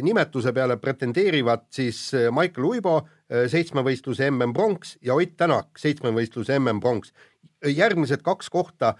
nimetuse 0.07 0.53
peale 0.55 0.77
pretendeerivad 0.79 1.65
siis 1.69 1.99
Michael 2.31 2.69
Uibo, 2.69 3.01
seitsmevõistluse 3.27 4.29
mm 4.31 4.55
pronks 4.55 4.95
ja 5.03 5.19
Ott 5.19 5.35
Tänak, 5.35 5.75
seitsmevõistluse 5.83 6.59
mm 6.59 6.79
pronks 6.79 7.11
järgmised 7.65 8.21
kaks 8.23 8.49
kohta, 8.53 8.93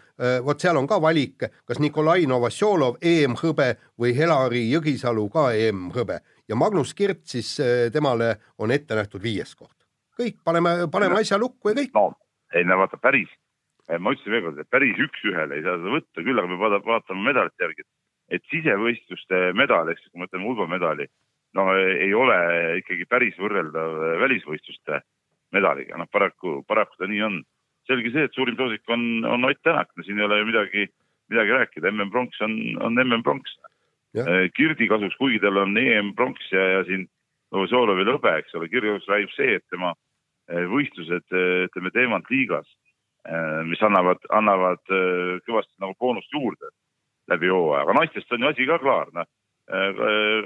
vot 0.43 0.59
seal 0.59 0.77
on 0.77 0.87
ka 0.89 0.99
valik, 1.01 1.47
kas 1.65 1.79
Nikolai 1.79 2.25
Novosjolov 2.27 2.97
EM-hõbe 3.01 3.75
või 4.01 4.15
Helari 4.17 4.65
Jõgisalu 4.71 5.29
ka 5.31 5.51
EM-hõbe 5.55 6.19
ja 6.49 6.59
Magnus 6.59 6.93
Kirt 6.97 7.23
siis 7.29 7.55
temale 7.93 8.35
on 8.57 8.71
ette 8.71 8.95
nähtud 8.95 9.23
viies 9.23 9.55
koht. 9.55 9.76
Kõik, 10.19 10.39
paneme, 10.45 10.79
paneme 10.93 11.21
asja 11.21 11.39
lukku 11.41 11.71
ja 11.71 11.77
kõik. 11.81 11.93
no 11.95 12.09
ei 12.55 12.65
no 12.67 12.79
vaata 12.79 12.99
päris, 13.01 13.29
äh, 13.89 13.99
ma 13.99 14.13
ütlesin 14.15 14.35
veel 14.35 14.45
kord, 14.47 14.59
et 14.61 14.71
päris 14.71 14.99
üks-ühele 15.03 15.57
ei 15.57 15.65
saa 15.65 15.79
seda 15.79 15.93
võtta, 15.97 16.23
küll 16.23 16.41
aga 16.41 16.59
peab 16.63 16.91
vaatama 16.91 17.29
medalite 17.29 17.65
järgi, 17.65 17.87
et 18.31 18.43
sisevõistluste 18.51 19.41
medal, 19.57 19.91
ehk 19.91 20.01
siis 20.01 20.11
kui 20.11 20.21
me 20.21 20.27
võtame 20.27 20.49
ulbamedali, 20.51 21.07
no 21.57 21.69
ei 21.75 22.13
ole 22.15 22.39
ikkagi 22.81 23.07
päris 23.09 23.37
võrreldav 23.39 24.19
välisvõistluste 24.23 25.01
medaliga, 25.55 25.99
noh 25.99 26.09
paraku, 26.11 26.61
paraku 26.67 26.99
ta 26.99 27.07
nii 27.09 27.23
on 27.27 27.41
selge 27.87 28.11
see, 28.11 28.27
et 28.27 28.35
suurim 28.35 28.57
soosik 28.59 28.83
on, 28.91 29.23
on 29.27 29.47
Ott 29.47 29.61
Tänak, 29.63 29.93
no 29.95 30.03
siin 30.03 30.19
ei 30.19 30.27
ole 30.27 30.41
ju 30.41 30.49
midagi, 30.49 30.87
midagi 31.31 31.55
rääkida, 31.55 31.91
mm 31.91 32.11
pronks 32.11 32.41
on, 32.43 32.57
on 32.83 32.99
mm 32.99 33.23
pronks. 33.23 33.55
Äh, 34.17 34.47
Kirdi 34.55 34.87
kasuks, 34.89 35.15
kuigi 35.19 35.39
tal 35.43 35.61
on 35.61 35.77
EM 35.77 36.13
pronks 36.17 36.51
ja, 36.51 36.63
ja 36.77 36.83
siin 36.87 37.07
Novosjolovil 37.55 38.09
hõbe, 38.11 38.33
eks 38.41 38.55
ole, 38.59 38.67
Kirdi 38.71 38.91
kasuks 38.91 39.11
räägib 39.13 39.33
see, 39.35 39.55
et 39.59 39.65
tema 39.71 39.93
võistlused, 40.47 41.27
äh, 41.33 41.63
ütleme, 41.69 41.93
teemantliigas, 41.95 42.67
mis 43.67 43.81
annavad, 43.83 44.21
annavad 44.31 44.79
kõvasti 45.43 45.73
nagu 45.83 45.97
boonust 45.99 46.31
juurde 46.31 46.69
läbi 47.27 47.49
hooaja, 47.51 47.81
aga 47.83 47.95
naistest 47.97 48.31
on 48.31 48.45
ju 48.45 48.47
asi 48.47 48.67
ka 48.69 48.77
klaar, 48.79 49.09
noh 49.11 49.27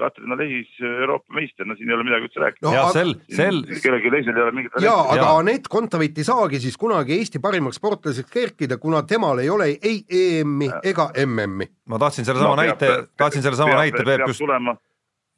Katrina 0.00 0.34
Lehis 0.34 0.66
Euroopa 0.82 1.34
meister, 1.34 1.66
no 1.66 1.76
siin 1.78 1.90
ei 1.90 1.94
ole 1.94 2.02
midagi 2.08 2.26
üldse 2.26 2.40
rääkida 2.42 2.66
no,. 2.66 2.86
sel, 2.90 3.12
sel. 3.30 3.60
kellelgi 3.70 4.10
teisel 4.10 4.34
ei 4.34 4.42
ole 4.42 4.54
mingit. 4.56 4.78
ja, 4.82 4.94
aga 5.14 5.28
Anett 5.38 5.68
Kontaveit 5.70 6.18
ei 6.18 6.26
saagi 6.26 6.58
siis 6.64 6.74
kunagi 6.80 7.20
Eesti 7.20 7.38
parimaks 7.42 7.78
sportlaseks 7.78 8.32
kerkida, 8.32 8.80
kuna 8.82 9.04
temal 9.06 9.38
ei 9.38 9.50
ole 9.52 9.68
ei 9.78 10.00
EM-i 10.10 10.72
ega 10.90 11.12
MM-i. 11.22 11.68
ma 11.86 12.02
tahtsin 12.02 12.26
sellesama 12.26 12.56
no, 12.56 12.64
näite, 12.64 12.90
tahtsin 13.14 13.46
sellesama 13.46 13.78
näite, 13.78 14.02
Peep, 14.02 14.26
just. 14.26 14.42
tulema, 14.42 14.74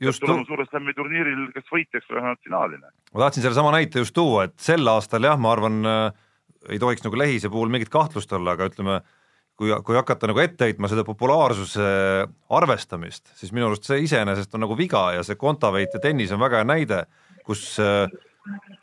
just 0.02 0.22
tulema 0.24 0.44
suure 0.48 0.66
slam'i 0.68 0.94
turniiril, 0.96 1.48
kes 1.54 1.66
võitjaks 1.72 2.08
või 2.10 2.20
vähemalt 2.20 2.40
finaali. 2.44 2.80
ma 3.14 3.24
tahtsin 3.26 3.44
sellesama 3.44 3.74
näite 3.74 4.02
just 4.02 4.14
tuua, 4.14 4.48
et 4.48 4.56
sel 4.60 4.88
aastal 4.90 5.26
jah, 5.26 5.38
ma 5.38 5.52
arvan 5.54 5.82
äh,, 5.86 6.24
ei 6.68 6.80
tohiks 6.82 7.04
nagu 7.04 7.18
Lehise 7.18 7.50
puhul 7.52 7.72
mingit 7.72 7.92
kahtlust 7.92 8.32
olla, 8.32 8.56
aga 8.56 8.68
ütleme 8.70 9.00
kui, 9.56 9.70
kui 9.86 9.98
hakata 9.98 10.30
nagu 10.30 10.42
ette 10.42 10.68
heitma 10.68 10.90
seda 10.90 11.04
populaarsuse 11.06 11.88
arvestamist, 12.58 13.30
siis 13.38 13.52
minu 13.54 13.68
arust 13.70 13.86
see 13.88 14.02
iseenesest 14.06 14.54
on 14.54 14.64
nagu 14.66 14.76
viga 14.78 15.10
ja 15.16 15.24
see 15.26 15.38
Kontaveit 15.40 15.94
ja 15.94 16.02
tennis 16.02 16.34
on 16.34 16.42
väga 16.42 16.62
hea 16.62 16.68
näide, 16.68 17.04
kus 17.46 17.74
äh, 17.82 18.08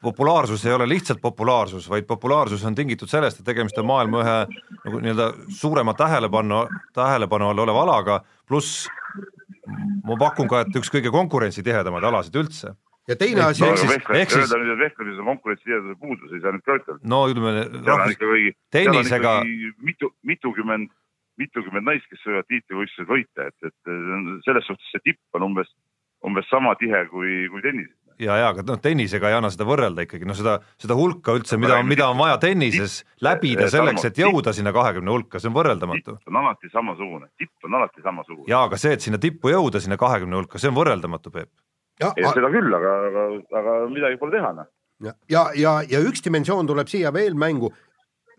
populaarsus 0.01 0.65
ei 0.65 0.73
ole 0.73 0.87
lihtsalt 0.89 1.21
populaarsus, 1.21 1.89
vaid 1.89 2.07
populaarsus 2.09 2.63
on 2.65 2.75
tingitud 2.75 3.09
sellest, 3.09 3.41
et 3.41 3.45
tegemist 3.45 3.77
on 3.77 3.89
maailma 3.89 4.23
ühe 4.23 4.37
nagu 4.85 5.03
nii-öelda 5.03 5.27
suurema 5.57 5.93
tähelepanu, 5.97 6.63
tähelepanu 6.97 7.51
all 7.51 7.65
oleva 7.65 7.83
alaga, 7.85 8.21
pluss 8.47 8.87
ma 10.07 10.17
pakun 10.19 10.49
ka, 10.51 10.63
et 10.65 10.79
üks 10.79 10.89
kõige 10.93 11.11
konkurentsitihedamaid 11.13 12.07
alasid 12.09 12.39
üldse 12.41 12.73
ja 13.09 13.17
teine 13.19 13.45
asi 13.47 13.63
no, 13.63 13.71
ehk 13.73 13.81
siis, 13.81 13.93
ehk 13.97 14.33
siis 14.33 14.41
öelda 14.45 14.59
nüüd, 14.61 14.73
et 14.75 14.81
vehklemises 14.85 15.21
on 15.21 15.29
konkurentsitiheduse 15.33 15.99
puudus, 16.01 16.33
ei 16.33 16.41
saa 16.43 16.55
nüüd 16.55 16.65
ka 16.65 16.77
ütelda. 16.79 16.99
no 17.13 17.21
ütleme 17.31 17.53
rahvus-, 17.87 18.57
tennisega 18.73 19.35
mitu, 19.89 20.11
mitukümmend, 20.27 20.91
mitukümmend 21.41 21.89
naist, 21.89 22.09
kes 22.11 22.27
võivad 22.27 22.49
tiitlivõistlused 22.51 23.09
võita, 23.09 23.49
et, 23.49 23.71
et 23.71 23.95
selles 24.47 24.69
suhtes 24.69 24.93
see 24.93 25.05
tipp 25.11 25.39
on 25.39 25.49
umbes, 25.51 25.71
umbes 26.27 26.49
sama 26.53 26.75
tihe 26.81 27.05
kui, 27.13 27.45
kui 27.53 27.65
tennises 27.65 27.97
ja, 28.21 28.37
ja 28.37 28.51
aga 28.53 28.65
noh, 28.67 28.77
tennisega 28.81 29.31
ei 29.31 29.37
anna 29.37 29.49
seda 29.53 29.65
võrrelda 29.69 30.05
ikkagi, 30.05 30.27
noh, 30.29 30.37
seda, 30.37 30.59
seda 30.81 30.97
hulka 30.97 31.35
üldse, 31.37 31.57
mida, 31.61 31.81
mida 31.87 32.11
on 32.11 32.19
vaja 32.21 32.37
tennises 32.41 33.01
läbida 33.25 33.67
selleks, 33.73 34.05
et 34.07 34.21
jõuda 34.21 34.53
sinna 34.55 34.73
kahekümne 34.75 35.11
hulka, 35.13 35.41
see 35.41 35.51
on 35.51 35.57
võrreldamatu. 35.57 36.19
tipp 36.21 36.31
on 36.31 36.39
alati 36.43 36.71
samasugune, 36.73 37.31
tipp 37.41 37.67
on 37.67 37.81
alati 37.81 38.05
samasugune. 38.05 38.47
jaa, 38.51 38.63
aga 38.69 38.79
see, 38.81 38.95
et 38.97 39.07
sinna 39.07 39.21
tippu 39.21 39.53
jõuda, 39.53 39.81
sinna 39.83 39.99
kahekümne 40.01 40.41
hulka, 40.41 40.61
see 40.61 40.71
on 40.71 40.77
võrreldamatu, 40.77 41.33
Peep 41.33 41.51
ja, 42.01 42.31
seda 42.33 42.51
küll, 42.53 42.73
aga, 42.75 42.97
aga, 43.09 43.27
aga 43.61 43.77
midagi 43.91 44.19
pole 44.21 44.35
teha, 44.37 44.51
noh. 44.57 44.69
ja, 45.03 45.15
ja, 45.31 45.45
ja, 45.57 45.77
ja 45.89 46.01
üks 46.05 46.23
dimensioon 46.25 46.69
tuleb 46.69 46.91
siia 46.91 47.13
veel 47.15 47.37
mängu. 47.37 47.71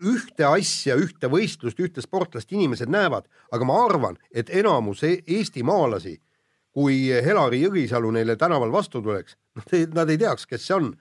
ühte 0.03 0.43
asja, 0.43 0.97
ühte 0.99 1.29
võistlust, 1.31 1.77
ühte 1.79 2.01
sportlast 2.03 2.49
inimesed 2.51 2.89
näevad, 2.91 3.29
aga 3.55 3.65
ma 3.65 3.77
arvan, 3.85 4.17
et 4.35 4.49
enamus 4.51 5.03
e-, 5.07 5.21
eestimaalasi, 5.37 6.17
kui 6.73 7.07
Helari 7.25 7.61
Jõgisalu 7.63 8.11
neile 8.15 8.35
tänaval 8.39 8.71
vastu 8.73 9.01
tuleks, 9.01 9.37
nad 9.59 9.75
ei, 9.77 9.89
nad 9.93 10.09
ei 10.09 10.21
teaks, 10.21 10.47
kes 10.49 10.67
see 10.67 10.77
on. 10.77 10.93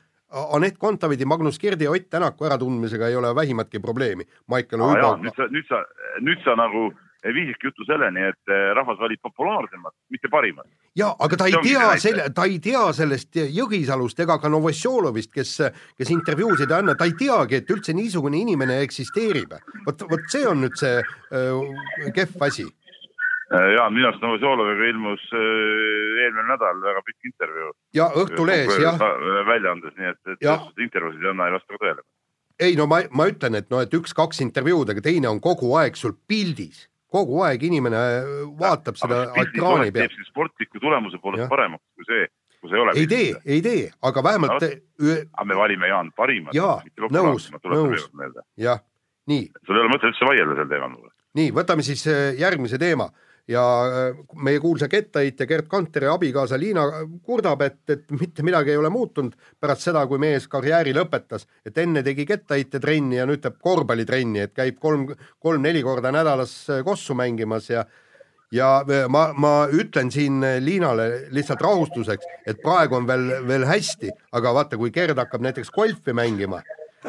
Anett 0.56 0.78
Kontaveidi, 0.80 1.26
Magnus 1.28 1.58
Kirdi 1.60 1.84
ja 1.84 1.90
Ott 1.92 2.06
Tänaku 2.10 2.46
äratundmisega 2.48 3.08
ei 3.08 3.16
ole 3.16 3.34
vähimatki 3.34 3.80
probleemi. 3.80 4.24
Michael 4.48 4.80
Uibo. 4.80 5.10
nüüd 5.20 5.36
sa, 5.36 5.48
nüüd 5.52 5.66
sa, 5.68 5.80
nüüd 6.24 6.40
sa 6.44 6.54
nagu 6.56 6.86
viisidki 7.30 7.68
jutu 7.68 7.84
selleni, 7.86 8.24
et 8.32 8.50
eh, 8.50 8.70
rahvas 8.74 8.98
valib 8.98 9.20
populaarsemat, 9.22 9.94
mitte 10.10 10.28
parimat. 10.28 10.66
ja 10.96 11.12
aga 11.18 11.36
ta 11.36 11.46
ei 11.46 11.60
tea 11.62 11.96
selle, 12.00 12.24
ta 12.34 12.44
ei 12.44 12.58
tea 12.58 12.82
sellest 12.92 13.36
Jõgisalust 13.36 14.18
ega 14.20 14.38
ka 14.38 14.48
Novosjolovist, 14.48 15.32
kes, 15.32 15.52
kes 15.98 16.10
intervjuusid 16.10 16.70
ei 16.70 16.78
anna, 16.78 16.94
ta 16.98 17.06
ei 17.08 17.14
teagi, 17.18 17.60
et 17.62 17.70
üldse 17.70 17.94
niisugune 17.94 18.40
inimene 18.40 18.80
eksisteerib. 18.82 19.54
vot, 19.86 20.02
vot 20.10 20.28
see 20.28 20.46
on 20.48 20.64
nüüd 20.64 20.76
see 20.76 20.98
äh, 20.98 22.12
kehv 22.14 22.48
asi. 22.48 22.66
Jaan, 23.52 23.92
minu 23.92 24.08
arust 24.08 24.22
Novosjoloviga 24.24 24.86
ilmus 24.88 25.24
eh, 25.36 26.22
eelmine 26.24 26.46
nädal 26.48 26.78
väga 26.80 27.02
pikk 27.04 27.28
intervjuu. 27.32 27.72
ja 27.94 28.06
Õhtulehes 28.16 28.78
jah, 28.80 29.00
väljaandes, 29.48 29.92
nii 29.98 30.08
et, 30.08 30.20
et 30.38 30.80
intervjuusid 30.86 31.24
ei 31.26 31.30
anna, 31.34 31.48
ei 31.50 31.56
vasta 31.58 31.74
ka 31.74 31.80
tõele. 31.82 32.04
ei 32.62 32.76
no 32.78 32.86
ma, 32.88 33.02
ma 33.12 33.26
ütlen, 33.28 33.58
et 33.60 33.68
noh, 33.72 33.82
et 33.84 33.96
üks-kaks 33.98 34.40
intervjuud, 34.44 34.94
aga 34.94 35.04
teine 35.04 35.28
on 35.28 35.40
kogu 35.44 35.74
aeg 35.76 35.98
sul 36.00 36.14
pildis, 36.28 36.86
kogu 37.12 37.42
aeg 37.44 37.66
inimene 37.68 37.98
äh, 37.98 38.30
vaatab 38.60 38.96
seda 39.00 39.26
ekraani 39.42 39.90
peal 39.92 40.06
teeb. 40.08 40.14
siis 40.16 40.30
sportliku 40.32 40.80
tulemuse 40.80 41.20
poolest 41.20 41.50
paremaks 41.52 41.84
kui 41.98 42.08
see, 42.08 42.28
kui 42.60 42.72
see 42.72 42.78
ei 42.78 42.84
ole. 42.86 42.94
ei 43.02 43.10
tee, 43.10 43.34
ei 43.44 43.64
tee, 43.64 43.82
aga 44.00 44.22
vähemalt 44.24 44.64
ühe- 44.64 45.26
aga 45.26 45.44
me 45.50 45.58
valime, 45.60 45.90
Jaan, 45.92 46.08
parimat. 46.16 46.56
Jaa, 46.56 46.78
nõus, 47.12 47.50
nõus. 47.68 48.08
jah, 48.56 48.80
nii 49.28 49.50
sul 49.60 49.76
ei 49.76 49.84
ole 49.84 49.92
mõtet 49.92 50.08
üldse 50.08 50.30
vaielda 50.30 50.56
sel 50.62 50.72
teemal. 50.72 50.96
nii, 51.36 51.52
võtame 51.60 51.84
siis 51.84 52.06
äh, 52.08 52.32
järgmise 52.40 52.80
teema 52.80 53.10
ja 53.48 53.62
äh, 53.86 54.20
meie 54.42 54.60
kuulsa 54.60 54.88
kettaheitja 54.88 55.46
Gerd 55.46 55.66
Kanteri 55.70 56.06
abikaasa 56.10 56.58
Liina 56.60 56.84
kurdab, 57.26 57.62
et, 57.66 57.80
et 57.90 58.04
mitte 58.14 58.44
midagi 58.46 58.70
ei 58.70 58.78
ole 58.78 58.90
muutunud 58.92 59.34
pärast 59.60 59.88
seda, 59.88 60.04
kui 60.06 60.20
mees 60.22 60.46
karjääri 60.48 60.94
lõpetas, 60.94 61.48
et 61.66 61.78
enne 61.78 62.04
tegi 62.06 62.26
kettaheitjatrenni 62.28 63.18
ja 63.18 63.26
nüüd 63.26 63.42
teeb 63.42 63.58
korvpallitrenni, 63.62 64.46
et 64.46 64.54
käib 64.54 64.78
kolm, 64.82 65.08
kolm-neli 65.42 65.82
korda 65.82 66.14
nädalas 66.14 66.54
äh, 66.70 66.84
kossu 66.86 67.18
mängimas 67.18 67.70
ja 67.70 67.86
ja 68.52 68.84
äh, 68.84 69.08
ma, 69.08 69.32
ma 69.34 69.52
ütlen 69.72 70.12
siin 70.12 70.42
äh, 70.44 70.60
Liinale 70.62 71.08
lihtsalt 71.34 71.62
rahustuseks, 71.64 72.28
et 72.46 72.60
praegu 72.62 72.98
on 73.00 73.08
veel, 73.08 73.26
veel 73.48 73.66
hästi, 73.66 74.12
aga 74.36 74.54
vaata, 74.54 74.78
kui 74.78 74.92
Gerd 74.94 75.18
hakkab 75.18 75.42
näiteks 75.48 75.72
golfi 75.74 76.14
mängima, 76.16 76.62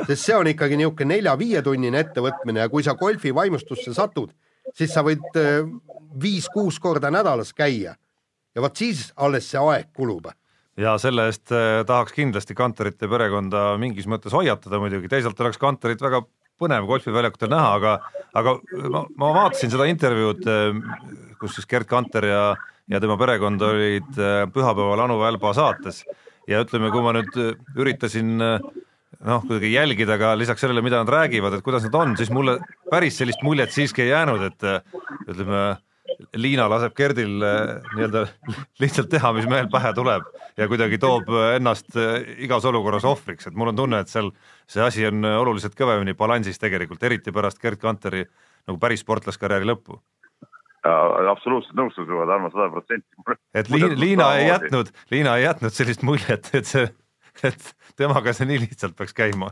sest 0.08 0.24
see 0.24 0.38
on 0.38 0.50
ikkagi 0.50 0.80
niisugune 0.80 1.18
nelja-viietunnine 1.18 2.02
ettevõtmine 2.08 2.64
ja 2.64 2.72
kui 2.72 2.86
sa 2.86 2.96
golfi 2.98 3.36
vaimustusse 3.36 3.94
satud, 3.94 4.32
siis 4.78 4.94
sa 4.94 5.04
võid 5.06 5.26
äh, 5.40 5.66
viis-kuus 6.22 6.80
korda 6.80 7.12
nädalas 7.14 7.54
käia. 7.54 7.96
Ja 8.54 8.62
vot 8.62 8.78
siis 8.78 9.08
alles 9.18 9.50
see 9.50 9.60
aeg 9.60 9.90
kulub. 9.98 10.30
ja 10.78 10.96
selle 10.98 11.28
eest 11.30 11.52
eh, 11.54 11.84
tahaks 11.86 12.14
kindlasti 12.14 12.56
Kanterite 12.58 13.08
perekonda 13.10 13.76
mingis 13.78 14.08
mõttes 14.10 14.34
hoiatada 14.34 14.80
muidugi, 14.82 15.10
teisalt 15.10 15.40
oleks 15.42 15.60
Kanterit 15.62 16.02
väga 16.02 16.24
põnev 16.58 16.88
golfiväljakutel 16.90 17.50
näha, 17.50 17.74
aga 17.78 17.92
aga 18.34 18.56
ma, 18.90 19.04
ma 19.18 19.32
vaatasin 19.36 19.70
seda 19.74 19.86
intervjuud, 19.90 20.46
kus 21.42 21.58
siis 21.58 21.70
Gerd 21.70 21.90
Kanter 21.90 22.26
ja 22.26 22.44
ja 22.90 23.00
tema 23.00 23.18
perekond 23.18 23.62
olid 23.62 24.18
pühapäeval 24.54 25.06
Anu 25.06 25.20
Välba 25.22 25.54
saates. 25.54 26.04
Ja 26.50 26.60
ütleme, 26.66 26.90
kui 26.92 27.02
ma 27.06 27.14
nüüd 27.16 27.38
üritasin 27.78 28.42
eh, 28.42 28.66
noh, 29.20 29.46
kuidagi 29.46 29.74
jälgida 29.74 30.18
ka 30.22 30.34
lisaks 30.40 30.64
sellele, 30.64 30.84
mida 30.86 31.04
nad 31.04 31.12
räägivad, 31.12 31.58
et 31.58 31.66
kuidas 31.66 31.86
nad 31.88 31.96
on, 32.00 32.18
siis 32.18 32.32
mulle 32.34 32.58
päris 32.92 33.18
sellist 33.22 33.44
muljet 33.46 33.72
siiski 33.72 34.06
ei 34.06 34.14
jäänud, 34.14 34.48
et 34.50 34.70
ütleme, 35.30 35.66
Liina 36.38 36.66
laseb 36.70 36.94
Gerdil 36.98 37.44
eh, 37.46 37.74
nii-öelda 37.96 38.24
lihtsalt 38.84 39.10
teha, 39.12 39.32
mis 39.38 39.48
mehel 39.50 39.70
pähe 39.72 39.94
tuleb 39.96 40.26
ja 40.60 40.68
kuidagi 40.70 41.00
toob 41.02 41.30
ennast 41.56 41.96
eh, 42.00 42.26
igas 42.46 42.66
olukorras 42.70 43.06
ohvriks, 43.08 43.48
et 43.50 43.58
mul 43.58 43.72
on 43.72 43.78
tunne, 43.78 44.02
et 44.04 44.12
seal 44.12 44.32
see 44.70 44.84
asi 44.84 45.08
on 45.10 45.24
oluliselt 45.26 45.78
kõvemini 45.80 46.16
balansis 46.18 46.60
tegelikult, 46.62 47.04
eriti 47.04 47.34
pärast 47.36 47.62
Gerd 47.62 47.82
Kanteri 47.82 48.26
nagu 48.68 48.80
päris 48.82 49.04
sportlaskarjääri 49.04 49.68
lõppu. 49.70 50.00
absoluutselt 50.84 51.76
nõustun 51.80 52.06
sinuga, 52.06 52.28
Tarmo, 52.28 52.52
sada 52.52 52.70
protsenti. 52.74 53.08
et 53.54 53.70
Liina, 53.70 53.94
Liina 53.96 54.34
ei 54.40 54.48
jätnud, 54.48 54.92
Liina 55.12 55.38
ei 55.38 55.48
jätnud 55.48 55.76
sellist 55.76 56.04
muljet, 56.04 56.50
et 56.54 56.68
see, 56.68 56.88
et 57.44 57.74
temaga 58.00 58.34
see 58.34 58.48
nii 58.50 58.64
lihtsalt 58.66 58.96
peaks 58.98 59.14
käima. 59.18 59.52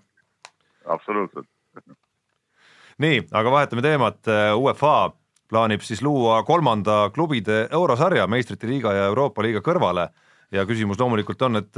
Absoluutselt. 0.85 1.47
nii, 3.01 3.23
aga 3.31 3.51
vahetame 3.51 3.81
teemat, 3.85 4.27
UEFA 4.57 5.11
plaanib 5.51 5.83
siis 5.83 6.01
luua 6.01 6.41
kolmanda 6.47 7.09
klubide 7.13 7.65
eurosarja 7.71 8.27
meistrite 8.27 8.69
liiga 8.69 8.93
ja 8.95 9.07
Euroopa 9.11 9.43
liiga 9.43 9.61
kõrvale. 9.65 10.09
Ja 10.51 10.65
küsimus 10.67 10.99
loomulikult 10.99 11.41
on, 11.47 11.61
et, 11.61 11.77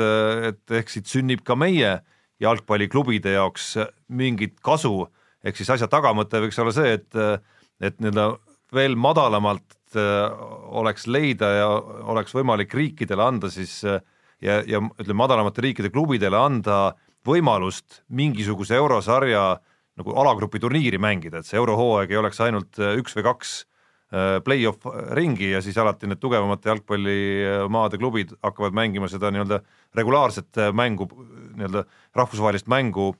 et 0.49 0.77
ehk 0.79 0.89
siit 0.89 1.09
sünnib 1.09 1.43
ka 1.45 1.55
meie 1.55 1.99
jalgpalliklubide 2.41 3.35
jaoks 3.35 3.75
mingit 4.09 4.57
kasu, 4.65 5.05
ehk 5.45 5.59
siis 5.59 5.69
asja 5.75 5.87
tagamõte 5.89 6.41
võiks 6.41 6.57
olla 6.61 6.73
see, 6.73 6.95
et, 6.97 7.19
et 7.81 7.99
nii-öelda 8.01 8.31
veel 8.73 8.97
madalamalt 8.97 9.77
oleks 10.73 11.05
leida 11.07 11.51
ja 11.53 11.67
oleks 12.09 12.33
võimalik 12.33 12.73
riikidele 12.73 13.21
anda 13.21 13.49
siis 13.53 13.75
äh, 13.85 14.01
ja, 14.43 14.61
ja 14.67 14.81
ütleme, 14.83 15.19
madalamate 15.23 15.63
riikide 15.63 15.91
klubidele 15.93 16.39
anda 16.39 16.93
võimalust 17.27 18.01
mingisuguse 18.11 18.75
eurosarja 18.77 19.43
nagu 19.99 20.15
alagrupi 20.17 20.61
turniiri 20.61 20.99
mängida, 21.01 21.39
et 21.39 21.47
see 21.47 21.59
eurohooaeg 21.59 22.11
ei 22.11 22.19
oleks 22.19 22.41
ainult 22.43 22.79
äh, 22.81 22.95
üks 22.99 23.13
või 23.17 23.25
kaks 23.27 23.51
äh, 23.61 24.39
play-off 24.45 24.87
ringi 25.17 25.51
ja 25.51 25.61
siis 25.63 25.77
alati 25.77 26.09
need 26.09 26.21
tugevamate 26.21 26.71
jalgpallimaade 26.71 27.99
klubid 28.01 28.33
hakkavad 28.41 28.75
mängima 28.77 29.09
seda 29.11 29.31
nii-öelda 29.33 29.61
regulaarset 29.95 30.61
äh, 30.61 30.73
mängu, 30.73 31.07
nii-öelda 31.53 31.85
rahvusvahelist 32.17 32.71
mängu 32.71 33.13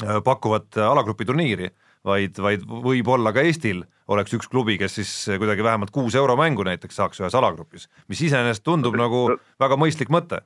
pakkuvat 0.00 0.78
alagrupi 0.80 1.26
turniiri, 1.28 1.66
vaid, 2.04 2.38
vaid 2.38 2.62
võib-olla 2.66 3.32
ka 3.36 3.44
Eestil 3.46 3.84
oleks 4.10 4.34
üks 4.34 4.48
klubi, 4.50 4.78
kes 4.78 5.00
siis 5.00 5.10
kuidagi 5.38 5.64
vähemalt 5.64 5.92
kuus 5.94 6.14
euromängu 6.18 6.64
näiteks 6.66 6.96
saaks 6.96 7.20
ühes 7.20 7.34
alagrupis, 7.34 7.88
mis 8.08 8.22
iseenesest 8.26 8.64
tundub 8.64 8.96
nagu 8.98 9.28
väga 9.60 9.78
mõistlik 9.78 10.10
mõte 10.10 10.42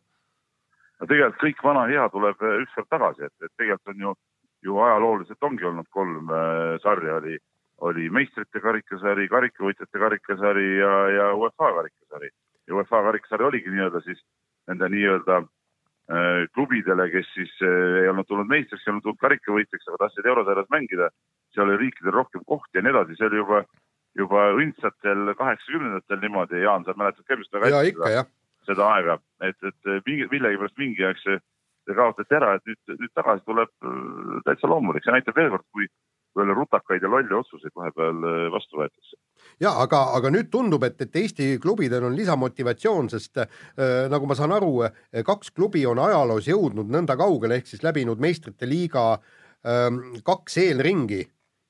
no 1.01 1.09
tegelikult 1.11 1.41
kõik 1.43 1.65
vana 1.65 1.89
hea 1.91 2.05
tuleb 2.13 2.45
eh, 2.45 2.61
ükskord 2.65 2.89
tagasi, 2.93 3.27
et, 3.29 3.35
et 3.43 3.53
tegelikult 3.59 3.95
on 3.95 4.07
ju, 4.07 4.15
ju 4.69 4.79
ajalooliselt 4.87 5.49
ongi 5.49 5.69
olnud 5.71 5.91
kolm 5.95 6.31
äh, 6.31 6.77
sarja, 6.85 7.19
oli, 7.21 7.37
oli 7.89 8.09
meistrite 8.15 8.63
karikasari, 8.65 9.29
karikavõitjate 9.33 10.01
karikasari 10.01 10.71
ja, 10.79 10.95
ja 11.19 11.27
UEFA 11.39 11.73
karikasari. 11.81 12.31
ja 12.69 12.79
UEFA 12.79 13.03
karikasari 13.11 13.49
oligi 13.51 13.75
nii-öelda 13.75 14.01
siis 14.07 14.23
nende 14.71 14.89
nii-öelda 14.95 15.41
äh, 15.43 16.45
klubidele, 16.57 17.11
kes 17.13 17.33
siis 17.37 17.55
ei 17.65 18.09
olnud 18.09 18.29
tulnud 18.31 18.51
meistriks, 18.51 18.87
ei 18.87 18.95
olnud 18.95 19.09
tulnud 19.09 19.23
karikavõitjaks, 19.27 19.91
aga 19.91 20.05
tahtsid 20.07 20.31
eurosarjas 20.33 20.71
mängida, 20.73 21.11
seal 21.55 21.71
oli 21.71 21.81
riikidel 21.87 22.17
rohkem 22.19 22.45
kohti 22.47 22.79
ja 22.79 22.85
nii 22.85 22.95
edasi, 22.95 23.19
see 23.19 23.31
oli 23.31 23.43
juba, 23.43 23.65
juba 24.19 24.47
õndsatel 24.61 25.35
kaheksakümnendatel 25.39 26.23
niimoodi, 26.23 26.63
Jaan, 26.65 26.87
sa 26.87 26.97
mäletad 26.99 27.27
ka 27.27 27.39
ilmselt 27.39 27.61
väga 27.61 27.71
ja 27.71 27.85
hästi 27.85 28.01
seda 28.01 28.27
seda 28.69 28.89
aega, 28.97 29.19
et, 29.45 29.59
et 29.67 29.93
mingi, 30.07 30.29
millegipärast 30.33 30.81
mingi 30.81 31.05
aeg 31.07 31.21
see, 31.23 31.37
see 31.85 31.99
kaotati 31.99 32.39
ära, 32.39 32.55
et 32.57 32.67
nüüd, 32.71 32.97
nüüd 33.03 33.13
tagasi 33.17 33.45
tuleb 33.49 33.71
äh, 33.85 34.41
täitsa 34.49 34.71
loomulik, 34.71 35.05
see 35.05 35.15
näitab 35.15 35.39
veel 35.39 35.53
kord, 35.55 35.67
kui 35.75 35.89
veel 36.35 36.51
rutakaid 36.57 37.05
ja 37.05 37.11
lolle 37.11 37.37
otsuseid 37.39 37.75
vahepeal 37.77 38.25
äh, 38.31 38.41
vastu 38.55 38.81
võetakse. 38.81 39.21
ja 39.63 39.75
aga, 39.85 40.01
aga 40.19 40.33
nüüd 40.35 40.51
tundub, 40.53 40.87
et, 40.89 40.99
et 41.05 41.21
Eesti 41.23 41.51
klubidel 41.63 42.09
on 42.09 42.17
lisamotivatsioon, 42.19 43.13
sest 43.13 43.45
äh, 43.45 43.49
nagu 44.13 44.29
ma 44.31 44.39
saan 44.39 44.57
aru, 44.57 44.89
kaks 45.27 45.55
klubi 45.55 45.85
on 45.87 46.01
ajaloos 46.03 46.49
jõudnud 46.51 46.91
nõnda 46.93 47.19
kaugele, 47.21 47.61
ehk 47.61 47.71
siis 47.71 47.85
läbinud 47.87 48.23
meistrite 48.23 48.69
liiga 48.69 49.13
ähm, 49.15 50.01
kaks 50.25 50.59
eelringi 50.65 51.23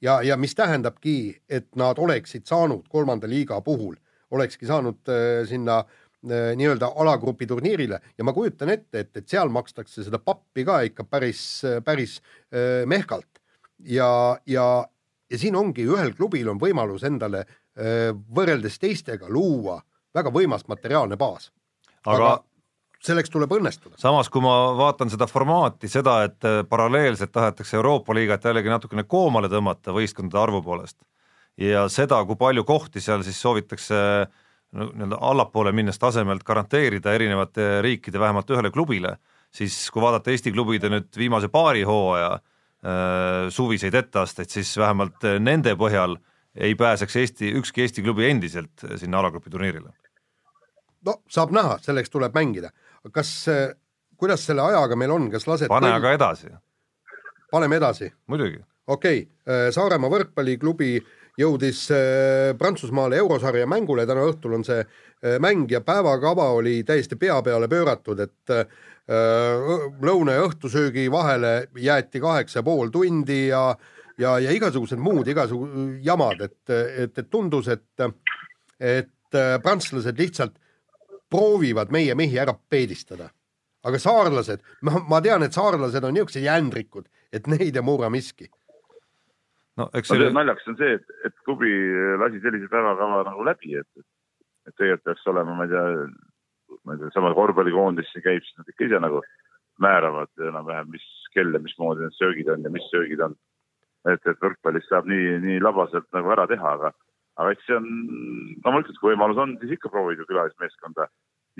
ja, 0.05 0.23
ja 0.23 0.37
mis 0.37 0.55
tähendabki, 0.55 1.35
et 1.49 1.71
nad 1.81 1.99
oleksid 1.99 2.47
saanud 2.49 2.89
kolmanda 2.93 3.29
liiga 3.31 3.61
puhul, 3.65 3.97
olekski 4.35 4.67
saanud 4.69 5.01
äh, 5.09 5.43
sinna 5.49 5.81
äh, 5.81 6.53
nii-öelda 6.59 6.93
alagrupi 7.01 7.47
turniirile. 7.47 8.01
Ja 8.19 8.27
ma 8.27 8.35
kujutan 8.37 8.73
ette, 8.75 9.05
et, 9.05 9.17
et 9.17 9.29
seal 9.29 9.53
makstakse 9.53 10.05
seda 10.05 10.21
pappi 10.21 10.67
ka 10.67 10.81
ikka 10.89 11.07
päris, 11.09 11.45
päris 11.85 12.19
äh, 12.21 12.85
mehkalt. 12.91 13.41
Ja, 13.85 14.39
ja, 14.47 14.67
ja 15.31 15.39
siin 15.39 15.57
ongi 15.57 15.87
ühel 15.89 16.15
klubil 16.17 16.49
on 16.53 16.61
võimalus 16.61 17.05
endale 17.05 17.45
võrreldes 17.75 18.77
teistega 18.79 19.27
luua 19.27 19.81
väga 20.15 20.31
võimas 20.31 20.63
materiaalne 20.71 21.17
baas, 21.19 21.49
aga 22.07 22.37
selleks 23.05 23.33
tuleb 23.33 23.53
õnnestuda. 23.53 23.99
samas, 24.01 24.31
kui 24.33 24.43
ma 24.45 24.55
vaatan 24.79 25.11
seda 25.13 25.27
formaati, 25.31 25.89
seda, 25.93 26.23
et 26.29 26.47
äh, 26.49 26.63
paralleelselt 26.69 27.33
tahetakse 27.33 27.77
Euroopa 27.77 28.15
liigat 28.17 28.45
jällegi 28.45 28.73
natukene 28.73 29.05
koomale 29.05 29.51
tõmmata 29.53 29.93
võistkondade 29.97 30.43
arvu 30.43 30.63
poolest 30.63 31.03
ja 31.61 31.87
seda, 31.93 32.23
kui 32.27 32.39
palju 32.39 32.65
kohti 32.67 33.03
seal 33.03 33.23
siis 33.27 33.39
soovitakse 33.41 33.97
no, 34.75 34.89
nii-öelda 34.91 35.19
allapoole 35.21 35.73
minnes 35.73 35.99
tasemelt 36.01 36.45
garanteerida 36.47 37.15
erinevate 37.15 37.83
riikide 37.85 38.21
vähemalt 38.21 38.51
ühele 38.51 38.71
klubile, 38.75 39.17
siis 39.55 39.77
kui 39.95 40.03
vaadata 40.03 40.33
Eesti 40.35 40.53
klubide 40.55 40.91
nüüd 40.91 41.11
viimase 41.19 41.51
paari 41.53 41.85
hooaja 41.87 42.33
äh, 42.35 43.51
suviseid 43.55 43.95
etteasteid, 43.95 44.51
siis 44.51 44.75
vähemalt 44.79 45.27
äh, 45.29 45.39
nende 45.43 45.77
põhjal 45.79 46.19
ei 46.55 46.75
pääseks 46.79 47.17
Eesti, 47.23 47.53
ükski 47.61 47.85
Eesti 47.85 48.03
klubi 48.03 48.29
endiselt 48.31 48.87
sinna 48.97 49.23
alagrupi 49.23 49.51
turniirile. 49.51 49.95
no 51.07 51.21
saab 51.29 51.55
näha, 51.55 51.79
selleks 51.83 52.11
tuleb 52.11 52.35
mängida. 52.35 52.71
kas, 53.13 53.33
kuidas 54.17 54.47
selle 54.47 54.63
ajaga 54.63 54.97
meil 54.97 55.13
on, 55.13 55.29
kas 55.33 55.49
lased 55.51 55.69
pane 55.69 55.91
aga 55.93 56.15
edasi, 56.17 56.53
paneme 57.53 57.77
edasi. 57.77 58.13
Muidugi. 58.31 58.63
Okei 58.87 59.21
okay,, 59.25 59.73
Saaremaa 59.73 60.13
võrkpalliklubi 60.13 60.99
jõudis 61.41 61.87
äh, 61.91 62.53
Prantsusmaale 62.59 63.19
eurosarja 63.23 63.67
mängule, 63.67 64.07
täna 64.07 64.25
õhtul 64.29 64.59
on 64.59 64.65
see 64.67 64.81
äh, 64.83 65.39
mäng 65.43 65.71
ja 65.71 65.81
päevakava 65.85 66.51
oli 66.59 66.83
täiesti 66.87 67.19
pea 67.21 67.41
peale 67.43 67.69
pööratud, 67.71 68.21
et 68.23 68.55
äh, 68.55 68.65
lõuna 70.05 70.39
ja 70.39 70.47
õhtusöögi 70.47 71.11
vahele 71.13 71.55
jäeti 71.77 72.23
kaheksa 72.23 72.61
ja 72.61 72.67
pool 72.67 72.93
tundi 72.95 73.49
ja 73.49 73.67
ja, 74.19 74.37
ja 74.39 74.53
igasugused 74.55 75.01
muud 75.03 75.27
igasugu 75.29 75.67
jamad, 76.05 76.45
et, 76.47 76.71
et, 76.71 77.19
et 77.19 77.31
tundus, 77.31 77.67
et, 77.69 78.05
et 78.79 79.39
prantslased 79.63 80.21
lihtsalt 80.23 80.55
proovivad 81.35 81.91
meie 81.95 82.15
mehi 82.15 82.39
ära 82.39 82.55
peedistada. 82.71 83.31
aga 83.85 83.99
saarlased, 84.01 84.63
ma, 84.87 85.01
ma 85.09 85.21
tean, 85.21 85.43
et 85.45 85.53
saarlased 85.53 86.05
on 86.07 86.15
niisugused 86.17 86.47
jändrikud, 86.47 87.09
et 87.33 87.51
neid 87.51 87.77
ei 87.77 87.83
murra 87.85 88.09
miski 88.09 88.47
no 89.79 89.89
eks 89.99 90.13
no, 90.13 90.19
see 90.21 90.35
naljakas 90.35 90.71
on 90.71 90.79
see, 90.81 90.99
et, 90.99 91.17
et 91.29 91.35
klubi 91.47 91.73
lasi 92.21 92.41
sellise 92.45 92.71
päevakava 92.73 93.23
nagu 93.29 93.47
läbi, 93.47 93.75
et, 93.81 94.05
et 94.69 94.77
tegelikult 94.77 95.09
peaks 95.09 95.27
olema, 95.33 95.57
ma 95.59 95.67
ei 95.67 95.73
tea, 95.73 95.87
ma 96.85 96.95
ei 96.95 97.03
tea, 97.03 97.15
sama 97.17 97.33
korvpallikoondis 97.37 98.13
käib, 98.21 98.45
siis 98.45 98.61
nad 98.61 98.71
ikka 98.71 98.89
ise 98.89 99.01
nagu 99.03 99.23
määravad 99.83 100.47
enam-vähem, 100.51 100.93
mis 100.95 101.07
kell 101.35 101.55
ja 101.55 101.63
mismoodi 101.63 102.05
need 102.05 102.15
söögid 102.19 102.51
on 102.53 102.63
ja 102.63 102.71
mis 102.71 102.87
söögid 102.93 103.25
on. 103.27 103.35
et, 104.05 104.21
et 104.29 104.39
võrkpallis 104.43 104.87
saab 104.91 105.09
nii, 105.11 105.39
nii 105.43 105.61
labaselt 105.65 106.07
nagu 106.15 106.31
ära 106.35 106.47
teha, 106.47 106.75
aga, 106.79 106.93
aga 107.41 107.55
eks 107.55 107.69
see 107.69 107.77
on, 107.77 107.87
loomulikult 108.65 108.99
kui 109.01 109.13
võimalus 109.13 109.41
on, 109.43 109.55
siis 109.61 109.77
ikka 109.77 109.91
proovida 109.93 110.27
külalismeeskonda 110.29 111.09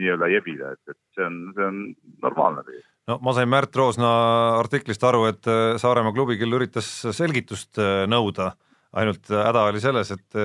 nii-öelda 0.01 0.29
jebida, 0.33 0.75
et, 0.75 0.95
et 0.95 0.99
see 1.15 1.25
on, 1.27 1.41
see 1.55 1.67
on 1.69 1.81
normaalne 2.25 2.65
tegelikult. 2.67 2.91
No 3.11 3.19
ma 3.23 3.35
sain 3.37 3.51
Märt 3.53 3.77
Roosna 3.77 4.11
artiklist 4.59 5.03
aru, 5.07 5.27
et 5.31 5.51
äh, 5.51 5.75
Saaremaa 5.81 6.15
klubi 6.17 6.39
küll 6.41 6.57
üritas 6.57 6.89
selgitust 7.15 7.79
äh, 7.83 8.05
nõuda, 8.11 8.55
ainult 8.97 9.29
äh, 9.31 9.43
häda 9.45 9.67
oli 9.71 9.83
selles, 9.83 10.11
et 10.15 10.39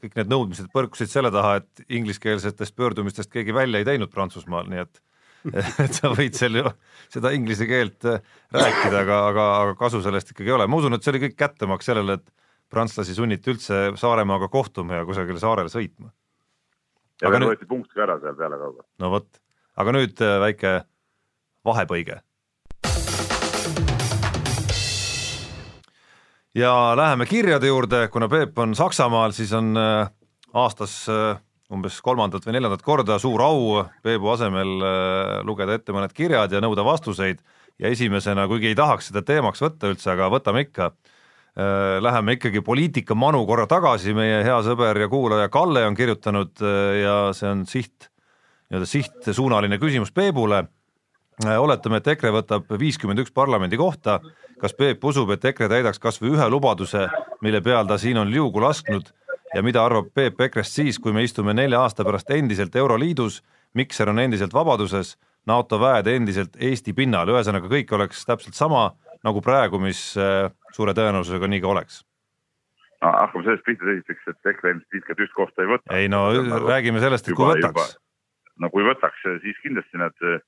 kõik 0.00 0.16
need 0.18 0.32
nõudmised 0.32 0.70
põrkusid 0.74 1.12
selle 1.12 1.32
taha, 1.34 1.60
et 1.60 1.84
ingliskeelsetest 1.98 2.76
pöördumistest 2.78 3.32
keegi 3.32 3.54
välja 3.54 3.82
ei 3.82 3.88
teinud 3.88 4.12
Prantsusmaal, 4.14 4.70
nii 4.72 4.86
et 4.86 5.02
et 5.84 5.94
sa 5.94 6.10
võid 6.10 6.34
seal 6.34 6.58
ju 6.58 6.70
seda 7.12 7.30
inglise 7.36 7.68
keelt 7.70 8.02
rääkida, 8.02 9.04
aga, 9.04 9.18
aga, 9.28 9.44
aga 9.60 9.76
kasu 9.78 10.00
sellest 10.02 10.32
ikkagi 10.32 10.50
ei 10.50 10.56
ole, 10.56 10.66
ma 10.66 10.80
usun, 10.80 10.96
et 10.96 11.04
see 11.04 11.12
oli 11.12 11.22
kõik 11.28 11.36
kättemaks 11.38 11.86
sellele, 11.86 12.16
et 12.18 12.32
prantslasi 12.72 13.14
sunniti 13.14 13.50
üldse 13.52 13.92
Saaremaaga 13.96 14.48
kohtuma 14.52 15.00
ja 15.00 15.04
kusagile 15.06 15.38
saarele 15.42 15.68
sõitma. 15.72 16.10
ja 17.22 17.28
Aga 17.28 17.38
veel 17.38 17.42
nüüd- 17.46 17.54
võeti 17.56 17.68
punkt 17.70 17.92
ka 17.94 18.02
ära 18.02 18.18
seal 18.20 18.34
pealekauba. 18.36 18.82
no 18.98 19.10
vot, 19.10 19.28
aga 19.76 19.92
nüüd 19.92 20.20
äh, 20.20 20.38
väike 20.40 20.72
vahepõige. 21.64 22.20
ja 26.56 26.72
läheme 26.96 27.26
kirjade 27.26 27.66
juurde, 27.68 28.08
kuna 28.08 28.28
Peep 28.28 28.58
on 28.58 28.74
Saksamaal, 28.74 29.32
siis 29.36 29.52
on 29.52 29.76
äh, 29.76 30.08
aastas 30.56 31.06
äh, 31.12 31.36
umbes 31.72 31.98
kolmandat 32.02 32.46
või 32.46 32.54
neljandat 32.56 32.82
korda 32.86 33.18
suur 33.18 33.42
au 33.42 33.84
Peebu 34.02 34.30
asemel 34.30 34.76
lugeda 35.44 35.74
ette 35.74 35.92
mõned 35.92 36.12
kirjad 36.14 36.52
ja 36.54 36.60
nõuda 36.62 36.84
vastuseid 36.86 37.40
ja 37.82 37.90
esimesena, 37.90 38.46
kuigi 38.48 38.70
ei 38.70 38.76
tahaks 38.78 39.10
seda 39.10 39.22
teemaks 39.26 39.60
võtta 39.64 39.90
üldse, 39.90 40.10
aga 40.12 40.28
võtame 40.32 40.62
ikka, 40.68 40.92
läheme 42.00 42.36
ikkagi 42.36 42.60
poliitika 42.60 43.14
manu 43.14 43.46
korra 43.46 43.64
tagasi, 43.66 44.12
meie 44.14 44.42
hea 44.44 44.56
sõber 44.64 44.98
ja 45.00 45.08
kuulaja 45.08 45.48
Kalle 45.48 45.86
on 45.88 45.94
kirjutanud 45.96 46.60
äh, 46.60 46.98
ja 47.00 47.14
see 47.36 47.48
on 47.48 47.62
siht, 47.66 48.10
nii-öelda 48.68 48.88
sihtsuunaline 48.90 49.78
küsimus 49.80 50.12
Peebule. 50.12 50.66
Äh, 51.44 51.56
oletame, 51.60 52.02
et 52.02 52.10
EKRE 52.12 52.32
võtab 52.34 52.76
viiskümmend 52.80 53.24
üks 53.24 53.32
parlamendi 53.32 53.78
kohta, 53.80 54.18
kas 54.60 54.76
Peep 54.76 55.04
usub, 55.04 55.32
et 55.32 55.44
EKRE 55.44 55.70
täidaks 55.72 56.00
kas 56.00 56.20
või 56.20 56.34
ühe 56.36 56.48
lubaduse, 56.52 57.06
mille 57.40 57.62
peal 57.64 57.88
ta 57.88 57.96
siin 58.00 58.20
on 58.20 58.32
liugu 58.32 58.60
lasknud? 58.60 59.08
Ja 59.54 59.62
mida 59.64 59.84
arvab 59.86 60.10
Peep 60.12 60.40
EKRE-st 60.48 60.82
siis, 60.82 61.00
kui 61.00 61.14
me 61.16 61.24
istume 61.24 61.54
nelja 61.56 61.80
aasta 61.80 62.04
pärast 62.04 62.30
endiselt 62.36 62.76
Euroliidus, 62.76 63.40
Mikser 63.76 64.08
on 64.08 64.20
endiselt 64.20 64.52
vabaduses, 64.56 65.16
NATO 65.46 65.78
väed 65.80 66.08
endiselt 66.10 66.56
Eesti 66.60 66.92
pinnal, 66.96 67.28
ühesõnaga 67.32 67.68
kõik 67.70 67.92
oleks 67.96 68.24
täpselt 68.28 68.56
sama 68.56 68.90
nagu 69.24 69.40
praegu, 69.44 69.78
mis 69.80 70.00
äh, 70.20 70.50
suure 70.76 70.94
tõenäosusega 70.96 71.48
nii 71.50 71.62
ka 71.64 71.72
oleks. 71.72 72.02
no 73.02 73.12
hakkame 73.12 73.46
sellest 73.46 73.66
pihta 73.66 73.92
esiteks, 73.92 74.26
et 74.32 74.50
EKRE 74.52 74.74
ilmselt 74.74 74.96
viiskümmend 74.96 75.24
üks 75.26 75.36
kohta 75.36 75.64
ei 75.64 75.70
võta. 75.72 76.00
ei 76.00 76.10
no 76.12 76.24
räägime 76.66 77.02
sellest, 77.04 77.28
et 77.28 77.38
kui 77.38 77.48
võtaks. 77.52 77.96
no 78.62 78.72
kui 78.72 78.84
võtaks, 78.86 79.22
siis 79.44 79.62
kindlasti 79.62 80.02
nad 80.02 80.26
eh, 80.30 80.42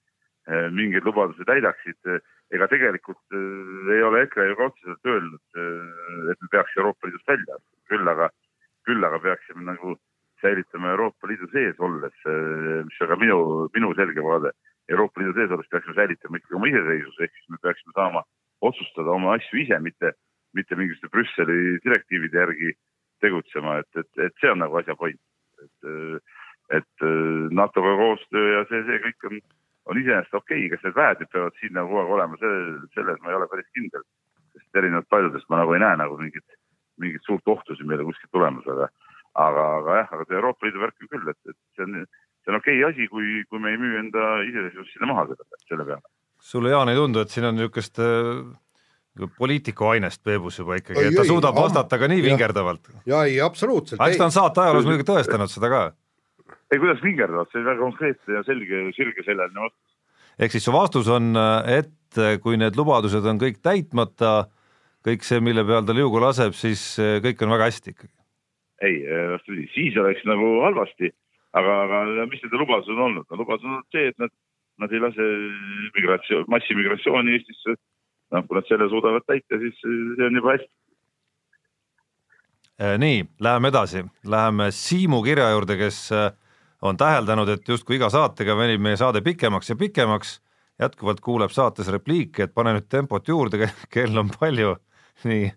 mingeid 0.75 1.07
lubadusi 1.09 1.47
täidaksid. 1.49 2.19
ega 2.57 2.69
tegelikult 2.73 3.37
eh, 3.37 3.95
ei 3.97 4.05
ole 4.05 4.25
EKRE 4.27 4.51
ju 4.51 4.59
ka 4.61 4.71
otseselt 4.73 5.13
öelnud, 5.15 5.45
eh, 5.57 6.31
et 6.33 6.45
me 6.45 6.53
peaks 6.57 6.77
Euroopa 6.77 7.09
Liidust 7.09 7.35
välja, 7.35 7.61
küll 7.93 8.15
aga, 8.15 8.31
küll 8.89 9.05
aga 9.05 9.21
peaksime 9.25 9.65
nagu 9.69 9.99
säilitama 10.41 10.93
Euroopa 10.95 11.29
Liidu 11.29 11.49
sees 11.51 11.81
olles, 11.83 12.15
mis 12.87 13.01
on 13.03 13.09
ka 13.11 13.17
minu, 13.19 13.39
minu 13.75 13.89
selge 13.99 14.23
vaade. 14.23 14.53
Euroopa 14.89 15.21
Liidu 15.21 15.35
sees 15.35 15.51
olles 15.51 15.67
peaksime 15.73 15.97
säilitama 15.97 16.39
ikkagi 16.39 16.55
oma 16.55 16.69
iseseisvuse, 16.71 17.27
ehk 17.27 17.35
siis 17.35 17.49
me 17.51 17.59
peaksime 17.65 17.97
saama 17.97 18.23
otsustada 18.61 19.15
oma 19.15 19.37
asju 19.37 19.63
ise, 19.63 19.79
mitte, 19.83 20.13
mitte 20.57 20.77
mingisuguste 20.79 21.13
Brüsseli 21.15 21.79
direktiivide 21.85 22.41
järgi 22.43 22.75
tegutsema, 23.23 23.79
et, 23.83 23.91
et, 23.99 24.11
et 24.27 24.37
see 24.41 24.51
on 24.53 24.63
nagu 24.63 24.79
asja 24.81 24.97
point. 24.99 25.21
et, 25.59 26.23
et 26.79 27.07
NATO-ga 27.51 27.95
koostöö 27.99 28.51
ja 28.53 28.65
see, 28.71 28.85
see 28.87 29.01
kõik 29.07 29.25
on, 29.27 29.41
on 29.91 29.99
iseenesest 29.99 30.37
okei 30.39 30.67
okay., 30.67 30.71
kas 30.75 30.85
need 30.87 30.97
väed 30.99 31.25
peavad 31.33 31.57
siin 31.59 31.75
nagu 31.75 31.91
kogu 31.91 32.03
aeg 32.05 32.15
olema, 32.19 32.39
see, 32.43 32.61
selles 32.95 33.19
ma 33.25 33.33
ei 33.33 33.39
ole 33.41 33.49
päris 33.51 33.69
kindel. 33.75 34.05
sest 34.59 34.79
erinevalt 34.81 35.09
paljudest 35.11 35.49
ma 35.51 35.61
nagu 35.63 35.75
ei 35.75 35.83
näe 35.83 35.97
nagu 35.99 36.19
mingit, 36.19 36.47
mingit 37.03 37.27
suurt 37.27 37.47
ohtu 37.51 37.77
siin 37.77 37.89
meile 37.91 38.07
kuskilt 38.07 38.31
tulemas, 38.35 38.67
aga, 38.75 38.89
aga, 39.47 39.67
aga 39.81 39.99
jah, 40.01 40.15
aga 40.15 40.29
see 40.29 40.39
Euroopa 40.39 40.67
Liidu 40.67 40.83
värk 40.83 41.03
on 41.03 41.11
küll, 41.15 41.33
et, 41.33 41.41
et 41.53 41.59
see 41.77 41.87
on, 41.87 41.99
see 42.43 42.53
on 42.53 42.61
okei 42.61 42.79
okay 42.83 42.91
asi, 42.91 43.09
kui, 43.13 43.43
kui 43.51 43.63
me 43.63 43.75
ei 43.75 43.83
müü 43.83 43.99
enda 44.03 44.31
iseseisvust 44.47 44.95
sinna 44.95 45.11
maha 45.13 45.29
selle, 45.31 45.63
selle 45.71 45.89
peale. 45.91 46.18
Sulle, 46.49 46.73
Jaan, 46.73 46.89
ei 46.93 46.97
tundu, 46.97 47.21
et 47.25 47.33
siin 47.35 47.45
on 47.49 47.57
niisugust 47.59 48.01
äh, 48.01 49.29
poliitikuainest 49.39 50.23
Peebus 50.25 50.59
juba 50.61 50.77
ikkagi, 50.79 51.01
et 51.09 51.15
ta 51.17 51.23
Ei, 51.23 51.27
ei, 51.27 51.31
suudab 51.33 51.57
am- 51.57 51.65
vastata 51.67 51.99
ka 51.99 52.09
nii 52.11 52.23
vingerdavalt. 52.25 52.91
ja 53.07 53.25
ei, 53.29 53.41
absoluutselt. 53.43 54.01
eks 54.07 54.21
ta 54.21 54.29
on 54.29 54.35
saate 54.35 54.63
ajaloos 54.65 54.87
muidugi 54.89 55.07
tõestanud 55.09 55.51
seda 55.53 55.71
ka. 55.73 55.81
ei, 56.73 56.79
kuidas 56.79 57.03
vingerdavad, 57.05 57.51
see 57.53 57.61
oli 57.61 57.69
väga 57.73 57.83
konkreetne 57.85 58.39
ja 58.39 58.45
selge, 58.47 58.83
sirgeseljaline 58.97 59.65
vastus. 59.67 59.97
ehk 60.39 60.55
siis 60.55 60.69
su 60.69 60.73
vastus 60.77 61.09
on, 61.13 61.33
et 61.67 62.21
kui 62.43 62.57
need 62.57 62.77
lubadused 62.79 63.27
on 63.27 63.41
kõik 63.43 63.59
täitmata, 63.63 64.49
kõik 65.05 65.27
see, 65.27 65.41
mille 65.45 65.65
peal 65.69 65.85
ta 65.85 65.97
liugu 65.97 66.21
laseb, 66.23 66.55
siis 66.57 66.83
äh, 67.03 67.19
kõik 67.25 67.43
on 67.45 67.53
väga 67.57 67.69
hästi 67.73 67.95
ikkagi. 67.97 68.15
ei, 68.87 69.01
vastupidi, 69.35 69.67
siis 69.75 69.97
oleks 69.99 70.23
nagu 70.31 70.61
halvasti, 70.63 71.11
aga, 71.59 71.81
aga 71.85 72.29
mis 72.31 72.41
nende 72.47 72.63
lubadused 72.63 72.95
on 72.95 73.07
olnud? 73.11 73.27
no 73.29 73.43
lubadus 73.43 73.67
on 73.67 73.81
olnud 73.81 73.91
see, 73.99 74.13
et 74.15 74.19
nad, 74.23 74.31
nad 74.79 74.93
ei 74.93 75.01
lase 75.03 75.29
migratsioon, 75.97 76.45
massimigratsiooni 76.49 77.37
Eestisse. 77.37 77.79
noh, 78.29 78.45
kui 78.45 78.59
nad 78.59 78.67
selle 78.69 78.89
suudavad 78.93 79.25
täita, 79.25 79.57
siis 79.57 79.79
see 79.81 80.27
on 80.27 80.35
juba 80.37 80.53
hästi. 80.53 80.69
Äh, 82.79 82.99
nii, 83.01 83.23
läheme 83.41 83.71
edasi, 83.73 84.05
läheme 84.29 84.69
Siimu 84.71 85.23
kirja 85.25 85.49
juurde, 85.51 85.79
kes 85.81 86.03
äh, 86.13 86.29
on 86.83 86.97
täheldanud, 86.97 87.49
et 87.49 87.69
justkui 87.69 87.97
iga 87.97 88.11
saatega 88.13 88.55
venib 88.57 88.85
meie 88.85 88.99
saade 89.01 89.23
pikemaks 89.25 89.73
ja 89.73 89.77
pikemaks, 89.81 90.37
jätkuvalt 90.79 91.21
kuuleb 91.25 91.51
saates 91.51 91.89
repliike, 91.91 92.47
et 92.47 92.55
pane 92.55 92.77
nüüd 92.77 92.87
tempot 92.93 93.29
juurde, 93.29 93.71
kell 93.95 94.21
on 94.21 94.31
palju. 94.35 94.77
nii, 95.27 95.49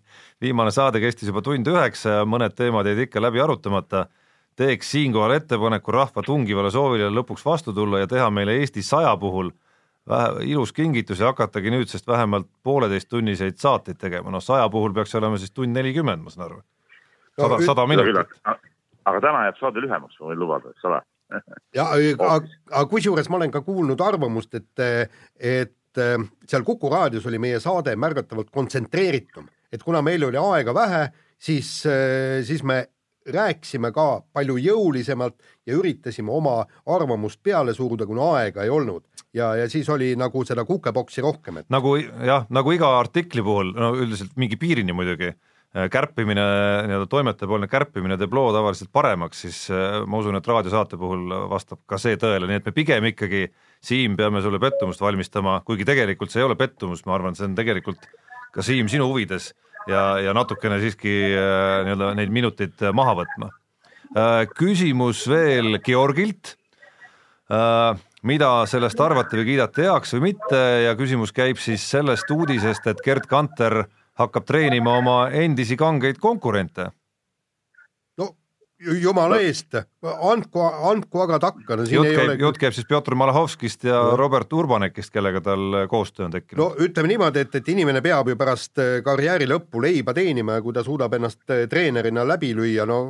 viimane 0.42 0.72
saade 0.74 0.98
kestis 0.98 1.28
juba 1.30 1.38
tund 1.46 1.68
üheksa 1.70 2.16
ja 2.16 2.22
mõned 2.26 2.56
teemad 2.58 2.88
jäid 2.88 3.04
ikka 3.04 3.20
läbi 3.22 3.38
arutamata. 3.40 4.08
Teeks 4.56 4.90
siinkohal 4.90 5.36
ettepaneku 5.38 5.92
rahva 5.92 6.22
tungivale 6.26 6.70
soovile 6.70 7.10
lõpuks 7.10 7.44
vastu 7.44 7.72
tulla 7.72 8.02
ja 8.02 8.08
teha 8.10 8.30
meile 8.30 8.56
Eesti 8.60 8.82
saja 8.82 9.14
puhul 9.16 9.50
vähe, 10.08 10.44
ilus 10.52 10.72
kingitus 10.72 11.20
ja 11.20 11.30
hakatagi 11.30 11.70
nüüdsest 11.70 12.06
vähemalt 12.06 12.48
pooleteisttunniseid 12.62 13.56
saateid 13.56 14.00
tegema, 14.00 14.30
noh 14.30 14.42
saja 14.42 14.68
puhul 14.68 14.92
peaks 14.92 15.14
olema 15.14 15.38
siis 15.40 15.54
tund 15.54 15.76
nelikümmend, 15.76 16.22
ma 16.22 16.30
saan 16.30 16.46
aru. 16.50 16.60
sada, 17.40 17.60
sada 17.66 17.86
minutit. 17.86 18.36
aga 19.04 19.20
täna 19.20 19.46
jääb 19.48 19.60
saade 19.60 19.84
lühemaks, 19.84 20.20
ma 20.20 20.32
võin 20.32 20.42
lubada, 20.44 20.74
eks 20.74 20.90
ole 20.90 21.00
ja 21.78 21.88
aga, 21.96 22.40
aga 22.70 22.86
kusjuures 22.90 23.30
ma 23.32 23.40
olen 23.40 23.52
ka 23.54 23.62
kuulnud 23.64 24.00
arvamust, 24.04 24.54
et, 24.54 25.08
et 25.38 25.98
äh, 26.02 26.16
seal 26.46 26.64
Kuku 26.66 26.90
raadios 26.92 27.26
oli 27.26 27.40
meie 27.40 27.60
saade 27.60 27.96
märgatavalt 27.96 28.50
kontsentreeritum, 28.52 29.48
et 29.72 29.82
kuna 29.82 30.02
meil 30.04 30.28
oli 30.28 30.40
aega 30.40 30.74
vähe, 30.76 31.06
siis, 31.38 31.70
siis 32.44 32.62
me 32.62 32.84
rääkisime 33.26 33.92
ka 33.92 34.22
palju 34.32 34.56
jõulisemalt 34.58 35.36
ja 35.66 35.76
üritasime 35.78 36.32
oma 36.32 36.62
arvamust 36.86 37.42
peale 37.42 37.74
suruda, 37.74 38.06
kuna 38.06 38.32
aega 38.38 38.64
ei 38.64 38.70
olnud. 38.70 39.04
ja, 39.34 39.54
ja 39.56 39.68
siis 39.68 39.88
oli 39.88 40.16
nagu 40.16 40.44
seda 40.44 40.64
kukeboksi 40.64 41.22
rohkem, 41.22 41.62
et 41.62 41.70
nagu 41.70 41.96
jah, 41.96 42.46
nagu 42.50 42.72
iga 42.72 42.98
artikli 42.98 43.42
puhul, 43.42 43.72
no 43.72 43.94
üldiselt 43.96 44.36
mingi 44.36 44.56
piirini 44.56 44.92
muidugi, 44.92 45.32
kärpimine, 45.72 46.42
nii-öelda 46.86 47.06
toimetajapoolne 47.08 47.68
kärpimine 47.68 48.18
teeb 48.20 48.34
loo 48.36 48.50
tavaliselt 48.52 48.90
paremaks, 48.92 49.40
siis 49.46 49.60
äh, 49.72 50.02
ma 50.04 50.20
usun, 50.20 50.36
et 50.36 50.48
raadiosaate 50.48 50.98
puhul 51.00 51.32
vastab 51.48 51.80
ka 51.88 51.96
see 52.00 52.18
tõele, 52.20 52.48
nii 52.48 52.60
et 52.60 52.68
me 52.68 52.74
pigem 52.76 53.08
ikkagi, 53.12 53.46
Siim, 53.82 54.12
peame 54.14 54.38
sulle 54.44 54.60
pettumust 54.62 55.00
valmistama, 55.02 55.56
kuigi 55.66 55.82
tegelikult 55.88 56.30
see 56.30 56.38
ei 56.38 56.46
ole 56.46 56.54
pettumus, 56.54 57.00
ma 57.02 57.16
arvan, 57.16 57.34
see 57.34 57.48
on 57.48 57.56
tegelikult 57.58 58.04
ka 58.54 58.62
Siim 58.62 58.86
sinu 58.92 59.08
huvides, 59.08 59.48
ja, 59.90 60.04
ja 60.22 60.34
natukene 60.36 60.80
siiski 60.82 61.12
äh, 61.32 61.82
nii-öelda 61.86 62.12
neid 62.18 62.32
minuteid 62.34 62.88
maha 62.94 63.18
võtma. 63.22 63.50
küsimus 64.58 65.22
veel 65.28 65.78
Georgilt. 65.84 66.56
mida 68.22 68.48
sellest 68.68 69.00
arvate 69.00 69.36
või 69.36 69.44
kiidate 69.44 69.86
heaks 69.86 70.12
või 70.14 70.20
mitte 70.32 70.60
ja 70.84 70.94
küsimus 70.96 71.32
käib 71.32 71.56
siis 71.56 71.84
sellest 71.90 72.30
uudisest, 72.30 72.86
et 72.86 73.00
Gerd 73.04 73.26
Kanter 73.28 73.84
hakkab 74.20 74.44
treenima 74.44 74.98
oma 75.00 75.16
endisi 75.30 75.76
kangeid 75.76 76.20
konkurente 76.20 76.90
jumala 79.02 79.38
eest, 79.42 79.76
andku, 80.02 80.62
andku 80.90 81.22
aga 81.24 81.38
takka 81.42 81.76
no,. 81.78 81.86
jutt 81.86 82.08
käib 82.08 82.24
ole..., 82.24 82.36
jutt 82.40 82.58
käib 82.60 82.74
siis 82.76 82.86
Pjotor 82.88 83.16
Malahovskist 83.18 83.86
ja 83.86 83.98
no. 83.98 84.16
Robert 84.18 84.52
Urbanekist, 84.52 85.12
kellega 85.14 85.42
tal 85.44 85.84
koostöö 85.90 86.26
on 86.26 86.34
tekkinud. 86.34 86.62
no 86.62 86.86
ütleme 86.86 87.12
niimoodi, 87.12 87.44
et, 87.46 87.54
et 87.60 87.70
inimene 87.72 88.02
peab 88.04 88.32
ju 88.32 88.36
pärast 88.38 88.82
äh, 88.82 88.98
karjääri 89.04 89.48
lõppu 89.50 89.82
leiba 89.84 90.14
teenima 90.16 90.58
ja 90.58 90.64
kui 90.64 90.74
ta 90.76 90.84
suudab 90.86 91.14
ennast 91.18 91.54
äh, 91.54 91.64
treenerina 91.70 92.26
läbi 92.28 92.52
lüüa, 92.58 92.86
no 92.88 93.00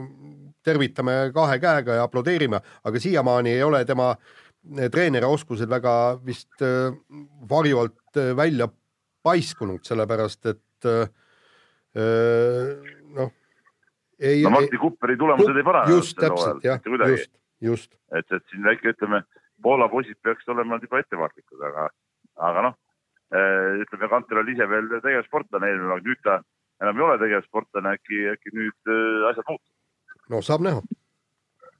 tervitame 0.62 1.16
kahe 1.34 1.58
käega 1.62 1.98
ja 1.98 2.06
aplodeerime, 2.06 2.62
aga 2.84 3.02
siiamaani 3.02 3.56
ei 3.56 3.66
ole 3.66 3.84
tema 3.88 4.12
äh, 4.12 4.88
treeneri 4.92 5.28
oskused 5.28 5.70
väga 5.70 5.96
vist 6.24 6.62
varjuvalt 7.50 8.22
välja 8.36 8.68
paiskunud, 9.22 9.84
sellepärast 9.86 10.50
et 10.50 10.90
noh 11.92 13.30
ei, 13.30 13.41
no 14.44 14.50
Martti 14.50 14.78
Kupperi 14.78 15.16
tulemused 15.16 15.56
ei 15.56 15.66
parane. 15.66 15.90
just 15.94 16.16
täpselt 16.18 16.64
jah, 16.64 16.80
just, 17.08 17.30
just. 17.60 17.90
et, 18.12 18.26
et 18.32 18.44
siin 18.50 18.64
väike 18.64 18.94
ütleme, 18.94 19.22
Poola 19.62 19.88
poisid 19.88 20.18
peaksid 20.22 20.50
olema 20.50 20.80
juba 20.82 20.98
ettevaatlikud, 20.98 21.60
aga, 21.68 21.84
aga 22.48 22.64
noh, 22.66 22.78
eh, 23.30 23.82
ütleme, 23.84 24.08
Kanter 24.10 24.42
oli 24.42 24.56
ise 24.56 24.66
veel 24.68 24.88
tegevsportlane 24.96 25.70
eelmine 25.70 25.94
aeg, 25.96 26.08
nüüd 26.08 26.22
ta 26.26 26.40
enam 26.82 26.98
ei 26.98 27.06
ole 27.06 27.20
tegevsportlane, 27.22 27.94
äkki, 27.98 28.24
äkki 28.32 28.56
nüüd 28.56 28.90
äh, 28.90 29.28
asjad 29.30 29.46
muutuvad. 29.46 30.26
no 30.34 30.42
saab 30.42 30.66
näha. 30.66 30.82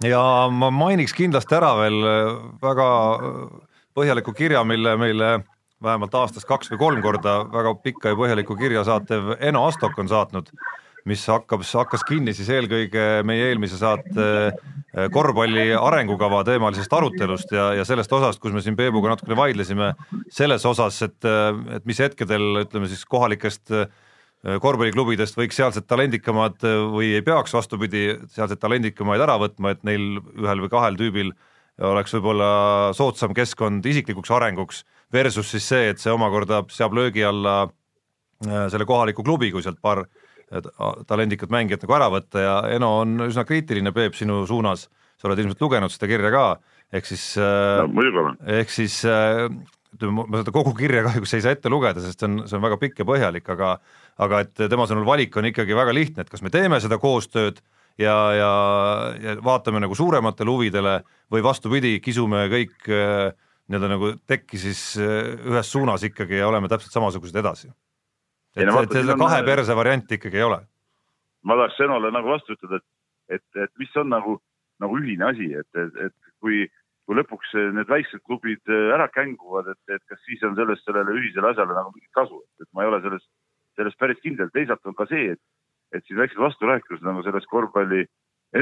ja 0.06 0.22
ma 0.50 0.70
mainiks 0.70 1.14
kindlasti 1.18 1.58
ära 1.58 1.74
veel 1.80 1.98
eh, 2.12 2.30
väga 2.62 2.88
põhjaliku 3.92 4.34
kirja, 4.36 4.62
mille 4.64 4.96
meile 4.96 5.32
vähemalt 5.82 6.14
aastas 6.14 6.46
kaks 6.46 6.70
või 6.72 6.78
kolm 6.78 7.02
korda 7.02 7.40
väga 7.50 7.74
pikka 7.82 8.12
ja 8.12 8.18
põhjalikku 8.18 8.56
kirja 8.56 8.84
saatev 8.86 9.34
Eno 9.40 9.66
Astok 9.66 9.98
on 9.98 10.08
saatnud 10.08 10.52
mis 11.08 11.24
hakkab, 11.26 11.64
hakkas 11.66 12.04
kinni 12.06 12.34
siis 12.36 12.50
eelkõige 12.52 13.22
meie 13.26 13.48
eelmise 13.50 13.78
saate 13.80 14.26
äh, 14.52 15.08
korvpalli 15.14 15.72
arengukava 15.74 16.42
teemalisest 16.46 16.94
arutelust 16.94 17.54
ja, 17.54 17.72
ja 17.78 17.86
sellest 17.88 18.12
osast, 18.14 18.40
kus 18.42 18.54
me 18.54 18.62
siin 18.62 18.78
Peebuga 18.78 19.14
natukene 19.14 19.38
vaidlesime, 19.38 19.92
selles 20.32 20.66
osas, 20.68 21.00
et, 21.08 21.18
äh, 21.26 21.50
et 21.78 21.88
mis 21.88 22.00
hetkedel 22.02 22.62
ütleme 22.62 22.90
siis 22.90 23.02
kohalikest 23.10 23.74
äh, 23.74 23.90
korvpalliklubidest 24.62 25.38
võiks 25.38 25.58
sealsed 25.58 25.86
talendikamad 25.90 26.64
või 26.90 27.12
ei 27.14 27.22
peaks, 27.22 27.54
vastupidi, 27.54 28.08
sealseid 28.34 28.58
talendikamaid 28.62 29.22
ära 29.22 29.36
võtma, 29.38 29.70
et 29.70 29.84
neil 29.86 30.16
ühel 30.18 30.64
või 30.64 30.72
kahel 30.72 30.98
tüübil 30.98 31.30
oleks 31.82 32.14
võib-olla 32.16 32.48
soodsam 32.94 33.30
keskkond 33.38 33.86
isiklikuks 33.86 34.32
arenguks 34.34 34.82
versus 35.14 35.46
siis 35.54 35.68
see, 35.70 35.92
et 35.92 36.02
see 36.02 36.10
omakorda 36.10 36.64
seab 36.74 36.98
löögi 36.98 37.22
alla 37.22 37.68
selle 38.42 38.82
kohaliku 38.82 39.22
klubi, 39.22 39.52
kui 39.54 39.62
sealt 39.62 39.78
paar 39.78 40.02
talendikat 41.08 41.52
mängijat 41.52 41.84
nagu 41.86 41.96
ära 41.96 42.08
võtta 42.12 42.42
ja 42.42 42.54
Eno 42.74 42.96
on 43.02 43.28
üsna 43.28 43.44
kriitiline, 43.48 43.92
Peep, 43.96 44.16
sinu 44.18 44.42
suunas, 44.48 44.88
sa 45.20 45.28
oled 45.28 45.40
ilmselt 45.42 45.62
lugenud 45.64 45.92
seda 45.92 46.10
kirja 46.10 46.32
ka, 46.34 46.46
ehk 46.92 47.08
siis 47.08 47.26
äh, 47.40 47.82
no,, 47.86 48.26
ehk 48.58 48.72
siis 48.72 48.98
äh, 49.08 49.46
ütleme, 49.96 50.26
ma 50.26 50.42
seda 50.42 50.54
kogu 50.54 50.74
kirja 50.76 51.04
kahjuks 51.08 51.36
ei 51.36 51.44
saa 51.44 51.56
ette 51.56 51.72
lugeda, 51.72 52.02
sest 52.04 52.20
see 52.20 52.28
on, 52.28 52.42
see 52.48 52.58
on 52.58 52.64
väga 52.66 52.80
pikk 52.82 53.02
ja 53.02 53.08
põhjalik, 53.08 53.52
aga 53.54 53.76
aga 54.22 54.42
et 54.44 54.66
tema 54.68 54.84
sõnul 54.88 55.08
valik 55.08 55.36
on 55.40 55.48
ikkagi 55.48 55.76
väga 55.76 55.94
lihtne, 55.96 56.24
et 56.24 56.32
kas 56.32 56.44
me 56.44 56.52
teeme 56.52 56.80
seda 56.84 56.98
koostööd 57.00 57.62
ja, 58.00 58.16
ja, 58.36 58.50
ja 59.22 59.38
vaatame 59.44 59.80
nagu 59.80 59.96
suurematele 59.96 60.52
huvidele 60.52 60.98
või 61.32 61.44
vastupidi, 61.44 61.96
kisume 62.04 62.44
kõik 62.52 62.92
äh, 62.92 63.32
nii-öelda 63.72 63.88
nagu 63.94 64.12
tekki 64.28 64.60
siis 64.60 64.82
ühes 65.00 65.70
suunas 65.72 66.04
ikkagi 66.04 66.42
ja 66.42 66.50
oleme 66.50 66.68
täpselt 66.68 66.92
samasugused 66.92 67.38
edasi 67.40 67.70
et, 68.56 68.66
no, 68.68 68.82
et 68.82 68.94
seda 68.94 69.16
kahe 69.20 69.40
perse 69.46 69.76
varianti 69.76 70.18
ikkagi 70.18 70.40
ei 70.40 70.46
ole. 70.48 70.60
ma 71.48 71.56
tahaks 71.58 71.80
Enole 71.86 72.12
nagu 72.14 72.30
vastu 72.30 72.54
ütelda, 72.56 72.78
et, 72.78 73.38
et, 73.38 73.62
et 73.64 73.72
mis 73.80 73.96
on 73.98 74.12
nagu, 74.12 74.36
nagu 74.82 74.98
ühine 75.00 75.26
asi, 75.30 75.48
et, 75.58 75.68
et, 75.78 75.96
et 76.06 76.14
kui, 76.42 76.66
kui 77.06 77.18
lõpuks 77.18 77.54
need 77.78 77.88
väiksed 77.90 78.22
klubid 78.28 78.62
äh, 78.70 78.92
ära 78.96 79.08
känguvad, 79.14 79.72
et, 79.72 79.96
et 79.96 80.04
kas 80.10 80.20
siis 80.26 80.42
on 80.46 80.54
sellest 80.58 80.86
sellele 80.86 81.16
ühisele 81.18 81.50
asjale 81.50 81.74
nagu 81.74 81.94
mingit 81.94 82.12
kasu, 82.18 82.42
et 82.62 82.68
ma 82.72 82.84
ei 82.84 82.92
ole 82.92 83.00
selles, 83.06 83.24
selles 83.80 83.98
päris 83.98 84.20
kindel. 84.22 84.52
teisalt 84.54 84.86
on 84.86 84.98
ka 84.98 85.08
see, 85.10 85.32
et, 85.34 85.42
et 85.96 86.04
siin 86.06 86.20
väiksed 86.20 86.40
vasturääkivused 86.40 87.08
nagu 87.08 87.24
selles 87.26 87.48
korvpalli 87.50 88.04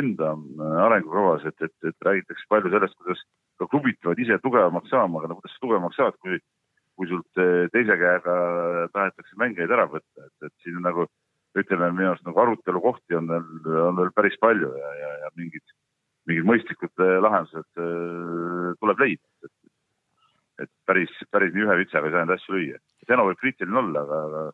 enda 0.01 0.32
äh, 0.32 0.80
arengukavas, 0.86 1.45
et, 1.51 1.68
et, 1.68 1.76
et 1.91 2.09
räägitakse 2.09 2.49
palju 2.49 2.72
sellest, 2.72 2.97
kuidas 3.03 3.26
ka 3.61 3.68
klubid 3.68 4.01
peavad 4.01 4.22
ise 4.22 4.38
tugevamaks 4.41 4.88
saama, 4.93 5.20
aga 5.20 5.32
no 5.32 5.41
kuidas 5.41 5.57
sa 5.57 5.64
tugevamaks 5.66 6.01
saad, 6.01 6.16
kui 6.24 6.41
kui 7.01 7.09
sult 7.09 7.40
eh, 7.40 7.66
teise 7.72 7.96
käega 7.96 8.36
tahetakse 8.92 9.38
mängijaid 9.40 9.72
ära 9.72 9.86
võtta, 9.88 10.26
et, 10.26 10.48
et 10.51 10.55
siin 10.64 10.80
nagu 10.84 11.07
ütleme, 11.57 11.88
minu 11.96 12.12
arust 12.12 12.26
nagu 12.28 12.42
arutelukohti 12.44 13.16
on 13.18 13.30
veel, 13.30 13.46
on 13.88 13.96
veel 13.98 14.12
päris 14.14 14.36
palju 14.42 14.68
ja, 14.76 14.90
ja, 15.01 15.12
ja 15.24 15.30
mingid, 15.38 15.64
mingid 16.28 16.48
mõistlikud 16.51 17.05
eh, 17.07 17.16
lahendused 17.24 17.80
äh, 17.80 18.66
tuleb 18.82 19.01
leida. 19.03 19.48
et, 19.48 20.66
et 20.66 20.72
päris, 20.86 21.14
päris 21.32 21.55
nii 21.57 21.64
ühe 21.64 21.78
vitsaga 21.80 22.11
ei 22.11 22.14
saa 22.14 22.26
neid 22.26 22.36
asju 22.36 22.59
lüüa. 22.59 22.82
Zeno 23.09 23.24
võib 23.30 23.40
kriitiline 23.40 23.80
olla, 23.80 24.05
aga, 24.05 24.20
aga, 24.26 24.44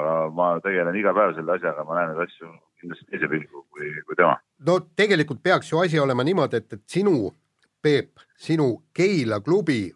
aga 0.00 0.16
ma 0.34 0.50
tegelen 0.64 0.98
iga 0.98 1.14
päev 1.16 1.36
selle 1.38 1.54
asjaga, 1.54 1.86
ma 1.86 2.00
näen 2.00 2.12
neid 2.12 2.24
asju 2.26 2.50
kindlasti 2.82 3.06
teise 3.12 3.30
pilgu 3.30 3.62
kui, 3.70 3.94
kui 4.08 4.18
tema. 4.18 4.34
no 4.66 4.80
tegelikult 4.98 5.42
peaks 5.44 5.70
ju 5.70 5.84
asi 5.84 6.02
olema 6.02 6.26
niimoodi, 6.26 6.64
et, 6.64 6.76
et 6.80 6.98
sinu, 6.98 7.30
Peep, 7.80 8.20
sinu 8.36 8.74
Keila 8.92 9.38
klubi 9.40 9.86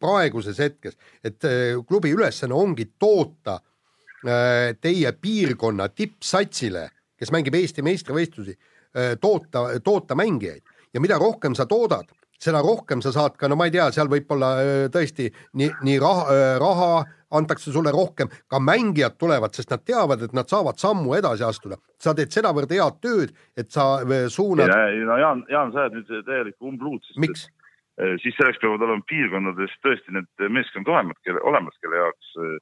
praeguses 0.00 0.58
hetkes, 0.60 0.98
et 1.24 1.44
äh, 1.44 1.78
klubi 1.88 2.12
ülesanne 2.14 2.54
ongi 2.54 2.90
toota 2.98 3.58
äh, 3.58 4.74
teie 4.80 5.12
piirkonna 5.12 5.88
tippsatsile, 5.88 6.88
kes 7.18 7.32
mängib 7.32 7.54
Eesti 7.54 7.84
meistrivõistlusi, 7.86 8.56
toota, 9.20 9.64
toota 9.82 10.14
mängijaid 10.14 10.62
ja 10.94 11.00
mida 11.02 11.16
rohkem 11.18 11.54
sa 11.58 11.64
toodad, 11.66 12.10
seda 12.38 12.60
rohkem 12.62 13.00
sa 13.02 13.10
saad 13.14 13.34
ka, 13.38 13.48
no 13.50 13.56
ma 13.58 13.66
ei 13.66 13.72
tea, 13.74 13.88
seal 13.94 14.10
võib-olla 14.10 14.50
tõesti 14.94 15.26
nii, 15.58 15.70
nii 15.86 15.96
raha, 16.02 16.36
raha 16.62 16.90
antakse 17.34 17.72
sulle 17.74 17.90
rohkem, 17.94 18.30
ka 18.50 18.60
mängijad 18.62 19.16
tulevad, 19.18 19.54
sest 19.56 19.72
nad 19.74 19.82
teavad, 19.86 20.22
et 20.22 20.34
nad 20.36 20.50
saavad 20.50 20.78
sammu 20.78 21.16
edasi 21.18 21.42
astuda. 21.46 21.78
sa 21.98 22.14
teed 22.14 22.30
sedavõrd 22.30 22.70
head 22.70 23.00
tööd, 23.00 23.34
et 23.56 23.70
sa 23.72 24.04
suunad. 24.28 24.68
no 24.68 25.18
Jaan, 25.18 25.44
Jaan, 25.50 25.72
sa 25.72 25.86
oled 25.86 25.98
nüüd 25.98 26.26
täielik 26.26 26.56
umbluud. 26.60 27.02
miks? 27.16 27.48
Äh, 27.94 28.16
siis 28.22 28.34
selleks 28.34 28.58
peavad 28.58 28.82
olema 28.82 29.04
piirkondades 29.06 29.74
tõesti 29.84 30.14
need 30.16 30.48
meeskond 30.50 30.88
olemas, 30.90 31.18
kelle, 31.22 31.38
olemas, 31.46 31.76
kelle 31.78 32.00
jaoks 32.00 32.30
äh, 32.42 32.54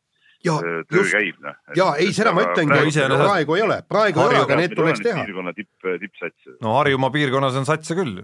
ja, 0.45 0.57
äh, 0.59 0.83
töö 0.91 0.99
just. 1.01 1.15
käib. 1.17 1.39
Noh. 1.41 1.55
ja 1.79 1.87
ei, 1.97 2.11
seda 2.13 2.35
ma 2.37 2.45
ütlengi, 2.45 2.93
praegu 3.15 3.57
ei 3.57 3.63
ole, 3.65 3.79
praegu 3.89 4.21
ei 4.21 4.29
ole, 4.29 4.43
aga 4.43 4.59
need 4.61 4.75
tuleks 4.77 5.01
teha. 5.01 5.23
piirkonna 5.25 5.55
tipp, 5.57 5.73
tippsats. 6.03 6.51
no 6.61 6.75
Harjumaa 6.77 7.09
piirkonnas 7.15 7.57
on 7.57 7.65
satse 7.65 7.97
küll. 7.97 8.19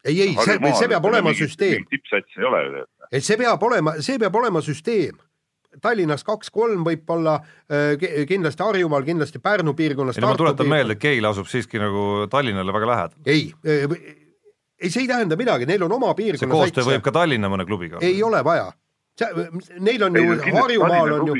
ei, 0.00 0.14
ei, 0.30 0.32
see, 0.32 0.56
see 0.78 0.88
peab 0.94 1.10
olema 1.10 1.34
süsteem. 1.36 1.84
tippsats 1.92 2.40
ei 2.40 2.48
ole 2.48 2.62
ju. 2.64 2.86
et 3.10 3.26
see 3.26 3.36
peab 3.42 3.68
olema, 3.68 3.98
see 4.00 4.16
peab 4.22 4.40
olema 4.40 4.64
süsteem 4.64 5.20
Tallinnas 5.84 6.24
kaks-kolm 6.26 6.80
võib-olla 6.82 7.36
kindlasti 8.26 8.64
Harjumaal, 8.64 9.04
kindlasti 9.06 9.38
Pärnu 9.44 9.76
piirkonnas. 9.78 10.16
ei 10.16 10.24
no 10.24 10.32
ma 10.32 10.40
tuletan 10.40 10.72
meelde, 10.72 10.96
et 10.96 11.04
Keila 11.04 11.30
asub 11.36 11.52
siiski 11.52 11.78
nagu 11.78 12.24
Tallinnale 12.32 12.74
väga 12.74 12.88
lähedal. 12.90 13.20
ei, 13.28 13.44
ei, 14.80 14.90
see 14.90 15.04
ei 15.04 15.10
tähenda 15.10 15.36
midagi, 15.36 15.68
neil 15.68 15.82
on 15.86 15.98
oma 15.98 16.14
piirkonna 16.18 16.46
see 16.46 16.52
koostöö 16.52 16.88
võib 16.92 17.04
ka 17.04 17.12
Tallinna 17.14 17.50
mõne 17.52 17.66
klubiga. 17.68 18.00
ei 18.04 18.22
ole 18.26 18.44
vaja. 18.44 18.70
Neil 19.84 20.02
on 20.06 20.14
ju, 20.16 20.36
Harjumaal 20.54 21.10
on 21.18 21.26
ju. 21.28 21.34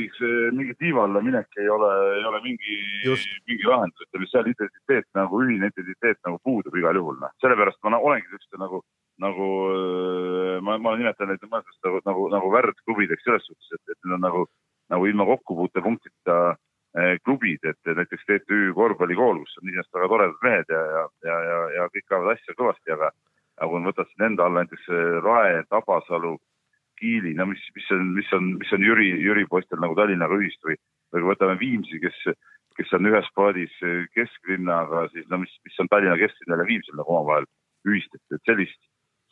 mingi 0.53 0.75
tiiva 0.77 1.05
alla 1.07 1.21
minek 1.25 1.47
ei 1.57 1.69
ole, 1.69 1.89
ei 2.19 2.25
ole 2.29 2.41
mingi, 2.43 2.75
mingi 3.49 3.65
lahendus, 3.65 4.03
ütleme 4.05 4.27
seal 4.29 4.49
identiteet 4.51 5.07
nagu, 5.17 5.39
ühine 5.41 5.71
identiteet 5.71 6.19
nagu 6.27 6.37
puudub 6.45 6.77
igal 6.77 6.99
juhul, 6.99 7.17
noh. 7.23 7.33
sellepärast 7.41 7.81
ma 7.81 7.97
olengi 7.97 8.29
siukeste 8.29 8.61
nagu, 8.61 8.83
nagu 9.23 9.47
ma, 10.67 10.77
ma 10.77 10.93
nimetan 10.99 11.31
neid 11.31 11.41
mõnes 11.47 11.65
mõttes 11.65 11.79
nagu, 11.87 12.03
nagu, 12.09 12.27
nagu 12.35 12.51
värdklubideks 12.53 13.25
selles 13.25 13.47
suhtes, 13.49 13.71
et, 13.73 13.95
et 13.95 13.97
need 14.05 14.17
on 14.19 14.23
nagu, 14.27 14.45
nagu 14.93 15.09
ilma 15.09 15.27
kokkupuutepunktita 15.31 16.37
eh, 16.51 17.15
klubid, 17.25 17.65
et 17.65 17.93
näiteks 17.97 18.27
TTÜ 18.29 18.75
korvpallikool, 18.77 19.41
kus 19.41 19.57
on 19.57 19.71
iseenesest 19.71 19.97
väga 19.97 20.11
toredad 20.13 20.45
mehed 20.45 20.73
ja, 20.75 20.85
ja, 20.95 21.03
ja, 21.29 21.41
ja, 21.49 21.59
ja 21.79 21.89
kõik 21.95 22.13
ajavad 22.13 22.33
asja 22.35 22.57
kõvasti, 22.59 22.93
aga 22.97 23.11
aga 23.61 23.69
kui 23.69 23.81
ma 23.81 23.91
võtan 23.91 24.09
siin 24.09 24.27
enda 24.31 24.47
alla 24.47 24.63
näiteks 24.63 24.87
Rae, 25.25 25.61
Tabasalu, 25.69 26.35
Kiili, 26.99 27.33
no 27.37 27.47
mis, 27.49 27.61
mis 27.77 27.87
on, 27.93 28.07
mis 28.17 28.29
on, 28.37 28.53
mis 28.61 28.73
on 28.73 28.83
Jüri, 28.85 29.11
Jüri 29.21 29.47
poistel 29.49 29.79
nagu 29.81 29.95
Tallinnaga 29.97 30.37
ühist 30.37 30.61
või, 30.65 30.75
või 31.13 31.23
kui 31.23 31.31
võtame 31.31 31.57
Viimsi, 31.61 32.01
kes, 32.01 32.19
kes 32.77 32.93
on 32.97 33.09
ühes 33.09 33.29
paadis 33.37 33.73
kesklinnaga, 34.17 35.07
siis 35.13 35.29
no 35.29 35.41
mis, 35.41 35.53
mis 35.65 35.79
on 35.81 35.89
Tallinna 35.89 36.17
kesklinnal 36.21 36.61
ja 36.61 36.69
Viimsil 36.69 36.97
nagu 36.99 37.15
omavahel 37.15 37.49
ühist, 37.89 38.13
et, 38.17 38.37
et 38.37 38.49
sellist, 38.49 38.81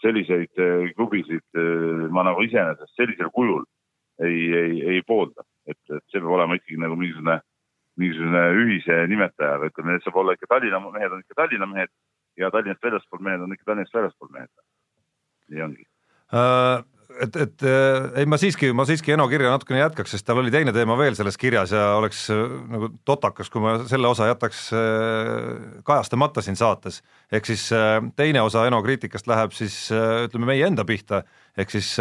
selliseid 0.02 0.62
äh, 0.62 0.90
klubisid 0.96 1.46
äh, 1.58 2.08
ma 2.14 2.24
nagu 2.28 2.44
iseenesest 2.46 2.96
sellisel 2.96 3.32
kujul 3.36 3.66
ei, 4.24 4.40
ei, 4.54 4.82
ei 4.96 5.02
poolda. 5.08 5.44
et, 5.70 5.80
et 5.90 6.04
see 6.10 6.20
peab 6.20 6.34
olema 6.34 6.58
ikkagi 6.58 6.80
nagu 6.82 6.96
mingisugune, 6.98 7.36
mingisugune 8.00 8.44
ühise 8.64 8.96
nimetaja, 9.12 9.60
ütleme, 9.68 9.94
need 9.94 10.06
saab 10.06 10.18
olla 10.22 10.34
ikka 10.34 10.50
Tallinna 10.50 10.80
mehed 10.86 11.14
on 11.14 11.22
ikka 11.22 11.38
Tallinna 11.38 11.68
mehed 11.70 11.92
ja 12.40 12.52
Tallinnast 12.52 12.84
väljaspool 12.84 13.24
mehed 13.26 13.44
on 13.46 13.56
ikka 13.56 13.72
Tallinnast 13.72 14.00
väljaspool 14.00 14.32
mehed. 14.36 14.54
nii 15.50 15.68
ongi 15.68 15.86
uh 16.34 16.88
et, 17.18 17.38
et 17.44 17.66
ei, 18.20 18.26
ma 18.30 18.38
siiski, 18.40 18.70
ma 18.76 18.86
siiski 18.88 19.14
Eno 19.16 19.26
kirja 19.32 19.52
natukene 19.54 19.82
jätkaks, 19.82 20.14
sest 20.14 20.26
tal 20.28 20.40
oli 20.42 20.52
teine 20.54 20.74
teema 20.76 20.96
veel 21.00 21.18
selles 21.18 21.38
kirjas 21.40 21.74
ja 21.76 21.86
oleks 21.98 22.26
äh, 22.34 22.44
nagu 22.72 22.92
totakas, 23.08 23.50
kui 23.52 23.64
ma 23.64 23.76
selle 23.90 24.10
osa 24.10 24.30
jätaks 24.30 24.62
äh, 24.78 25.82
kajastamata 25.88 26.44
siin 26.46 26.58
saates. 26.60 27.02
ehk 27.32 27.50
siis 27.50 27.68
äh, 27.76 27.98
teine 28.20 28.44
osa 28.46 28.66
Eno 28.68 28.82
kriitikast 28.86 29.28
läheb 29.30 29.54
siis 29.56 29.78
ütleme 29.92 30.52
meie 30.54 30.68
enda 30.70 30.86
pihta, 30.86 31.24
ehk 31.58 31.72
siis 31.74 31.96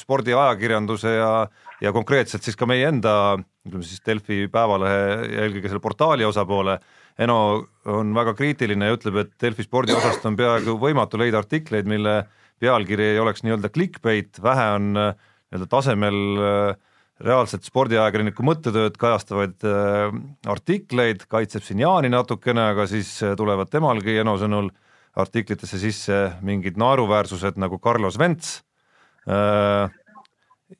spordiajakirjanduse 0.00 1.16
ja, 1.16 1.32
ja 1.80 1.92
konkreetselt 1.92 2.46
siis 2.46 2.56
ka 2.56 2.68
meie 2.68 2.88
enda, 2.88 3.36
ütleme 3.66 3.86
siis 3.86 4.02
Delfi 4.06 4.46
Päevalehe 4.52 5.02
ja 5.32 5.46
eelkõige 5.46 5.70
selle 5.70 5.84
portaali 5.84 6.26
osapoole 6.26 6.80
Eno 7.18 7.64
on 7.88 8.10
väga 8.16 8.34
kriitiline 8.36 8.90
ja 8.90 8.96
ütleb, 8.96 9.22
et 9.22 9.30
Delfi 9.40 9.64
spordiosast 9.64 10.24
on 10.28 10.36
peaaegu 10.36 10.76
võimatu 10.80 11.20
leida 11.20 11.40
artikleid, 11.40 11.88
mille 11.88 12.18
pealkiri 12.60 13.12
ei 13.12 13.20
oleks 13.20 13.44
nii-öelda 13.44 13.70
clickbait, 13.72 14.40
vähe 14.42 14.66
on 14.76 14.90
äh, 15.00 15.14
nii-öelda 15.50 15.68
tasemel 15.72 16.18
äh, 16.40 16.76
reaalset 17.24 17.64
spordiajakirjaniku 17.64 18.44
mõttetööd 18.44 18.98
kajastavaid 19.00 19.64
äh, 19.64 20.18
artikleid, 20.52 21.24
kaitseb 21.32 21.64
siin 21.64 21.80
Jaani 21.84 22.12
natukene, 22.12 22.70
aga 22.74 22.88
siis 22.90 23.12
tulevad 23.38 23.72
temalgi 23.72 24.18
Eno 24.20 24.36
sõnul 24.40 24.70
artiklitesse 25.16 25.80
sisse 25.80 26.18
mingid 26.44 26.76
naeruväärsused 26.76 27.56
nagu 27.56 27.78
Carlos 27.80 28.18
Vents. 28.20 28.58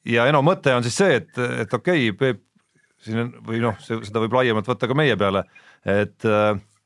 ja 0.05 0.27
Eno 0.29 0.43
mõte 0.45 0.75
on 0.77 0.85
siis 0.85 0.99
see, 1.01 1.15
et, 1.23 1.31
et 1.65 1.73
okei 1.73 2.11
okay,, 2.11 2.19
Peep 2.21 2.43
siin 3.07 3.23
on 3.23 3.33
või 3.47 3.61
noh, 3.63 3.79
seda 3.81 4.21
võib 4.23 4.37
laiemalt 4.37 4.69
võtta 4.69 4.89
ka 4.89 4.97
meie 4.99 5.17
peale, 5.19 5.45
et, 5.87 6.29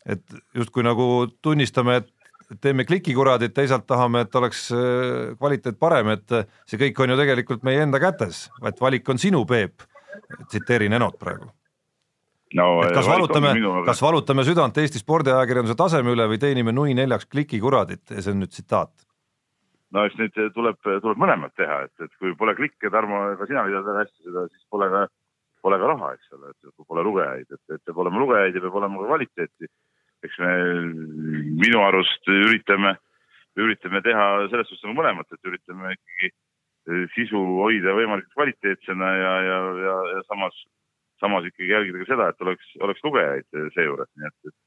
et 0.06 0.40
justkui 0.56 0.84
nagu 0.86 1.06
tunnistame, 1.42 2.00
et 2.00 2.60
teeme 2.62 2.84
klikikuradid, 2.84 3.54
teisalt 3.54 3.86
tahame, 3.86 4.24
et 4.26 4.34
oleks 4.36 4.66
äh, 4.74 5.36
kvaliteet 5.38 5.78
parem, 5.80 6.12
et 6.16 6.36
äh, 6.36 6.48
see 6.68 6.80
kõik 6.80 7.04
on 7.04 7.14
ju 7.14 7.20
tegelikult 7.20 7.64
meie 7.66 7.82
enda 7.84 8.00
kätes, 8.02 8.48
et 8.66 8.82
valik 8.82 9.08
on 9.08 9.22
sinu, 9.22 9.44
Peep. 9.48 9.86
tsiteerin 10.50 10.92
Enot 10.98 11.18
praegu 11.18 11.46
no,. 12.58 12.66
kas 12.94 13.06
valutame, 13.06 13.54
kas 13.86 14.02
valutame 14.02 14.44
südant 14.46 14.78
Eesti 14.78 14.98
spordiajakirjanduse 14.98 15.76
taseme 15.78 16.10
üle 16.14 16.26
või 16.30 16.40
teenime 16.42 16.74
nui 16.74 16.96
neljaks 16.98 17.28
klikikuradit 17.30 18.10
ja 18.10 18.22
see 18.22 18.34
on 18.34 18.42
nüüd 18.42 18.50
tsitaat 18.50 18.90
no 19.94 20.04
eks 20.06 20.18
neid 20.20 20.36
tuleb, 20.54 20.78
tuleb 20.82 21.20
mõlemat 21.20 21.54
teha, 21.58 21.84
et, 21.86 21.94
et 22.06 22.12
kui 22.22 22.34
pole 22.38 22.54
klikke, 22.58 22.90
Tarmo, 22.92 23.22
ka 23.38 23.48
sina 23.50 23.64
vead 23.66 23.86
väga 23.86 24.04
hästi 24.04 24.28
seda, 24.28 24.46
siis 24.50 24.66
pole 24.72 24.90
ka, 24.92 25.04
pole 25.62 25.78
ka 25.80 25.92
raha, 25.92 26.12
eks 26.16 26.34
ole, 26.36 26.52
et 26.52 26.72
kui 26.74 26.86
pole 26.88 27.04
lugejaid, 27.06 27.46
et, 27.48 27.62
et 27.74 27.82
peab 27.86 28.00
olema 28.02 28.22
lugejaid 28.22 28.56
ja 28.56 28.64
peab 28.64 28.78
olema 28.80 29.00
ka 29.00 29.08
kvaliteeti. 29.10 29.70
Eks 30.26 30.36
me 30.42 30.50
minu 31.62 31.82
arust 31.86 32.28
üritame, 32.28 32.94
üritame 33.60 34.02
teha 34.04 34.26
selles 34.50 34.68
suhtes 34.68 34.84
nagu 34.86 34.98
mõlemat, 34.98 35.28
et 35.32 35.50
üritame 35.50 35.94
ikkagi 35.96 36.30
eh, 36.30 37.04
sisu 37.16 37.40
hoida 37.60 37.96
võimalikult 37.96 38.36
kvaliteetsena 38.36 39.12
ja, 39.20 39.34
ja, 39.46 39.60
ja, 39.86 39.96
ja 40.14 40.24
samas, 40.28 40.56
samas 41.22 41.48
ikkagi 41.48 41.72
jälgida 41.72 42.02
ka 42.02 42.10
seda, 42.12 42.28
et 42.32 42.44
oleks, 42.46 42.74
oleks 42.84 43.06
lugejaid 43.06 43.62
seejuures, 43.76 44.10
nii 44.16 44.28
et, 44.28 44.52
et, 44.52 44.58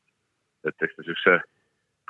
et 0.72 0.88
eks 0.88 0.98
ta 0.98 1.06
niisuguse 1.06 1.38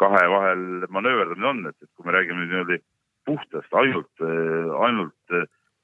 kahe 0.02 0.24
vahel 0.32 0.64
manööverdamine 0.92 1.52
on, 1.52 1.66
et, 1.70 1.78
et 1.84 1.92
kui 1.94 2.08
me 2.08 2.16
räägime 2.16 2.48
niimoodi 2.48 2.80
puhtast, 3.28 3.76
ainult, 3.80 4.24
ainult 4.84 5.36